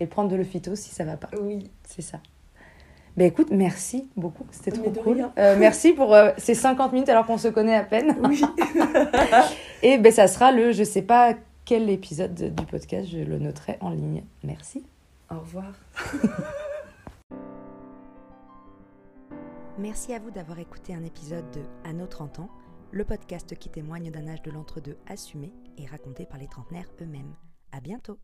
et 0.00 0.06
prendre 0.06 0.28
de 0.28 0.36
l'ophyto 0.36 0.74
si 0.76 0.90
ça 0.90 1.04
va 1.04 1.16
pas. 1.16 1.30
Oui. 1.40 1.70
C'est 1.88 2.02
ça. 2.02 2.18
Ben 3.16 3.26
écoute, 3.26 3.48
merci 3.52 4.10
beaucoup, 4.16 4.44
c'était 4.50 4.72
trop 4.72 4.90
cool. 4.90 5.28
Euh, 5.38 5.56
merci 5.56 5.92
pour 5.92 6.14
euh, 6.14 6.32
ces 6.36 6.54
50 6.54 6.92
minutes 6.92 7.08
alors 7.08 7.26
qu'on 7.26 7.38
se 7.38 7.46
connaît 7.46 7.76
à 7.76 7.84
peine. 7.84 8.16
Oui. 8.28 8.42
Et 9.82 9.98
ben 9.98 10.10
ça 10.10 10.26
sera 10.26 10.50
le, 10.50 10.72
je 10.72 10.82
sais 10.82 11.02
pas 11.02 11.34
quel 11.64 11.88
épisode 11.90 12.34
du 12.34 12.66
podcast, 12.66 13.08
je 13.08 13.18
le 13.18 13.38
noterai 13.38 13.78
en 13.80 13.90
ligne. 13.90 14.24
Merci. 14.42 14.84
Au 15.30 15.38
revoir. 15.38 15.72
Merci 19.78 20.12
à 20.12 20.18
vous 20.18 20.30
d'avoir 20.30 20.58
écouté 20.58 20.94
un 20.94 21.04
épisode 21.04 21.48
de 21.52 21.60
À 21.88 21.92
nos 21.92 22.06
30 22.06 22.40
ans, 22.40 22.48
le 22.90 23.04
podcast 23.04 23.56
qui 23.56 23.68
témoigne 23.68 24.10
d'un 24.10 24.26
âge 24.28 24.42
de 24.42 24.50
l'entre-deux 24.50 24.96
assumé 25.08 25.52
et 25.78 25.86
raconté 25.86 26.26
par 26.26 26.38
les 26.38 26.48
trentenaires 26.48 26.90
eux-mêmes. 27.00 27.34
À 27.72 27.80
bientôt! 27.80 28.18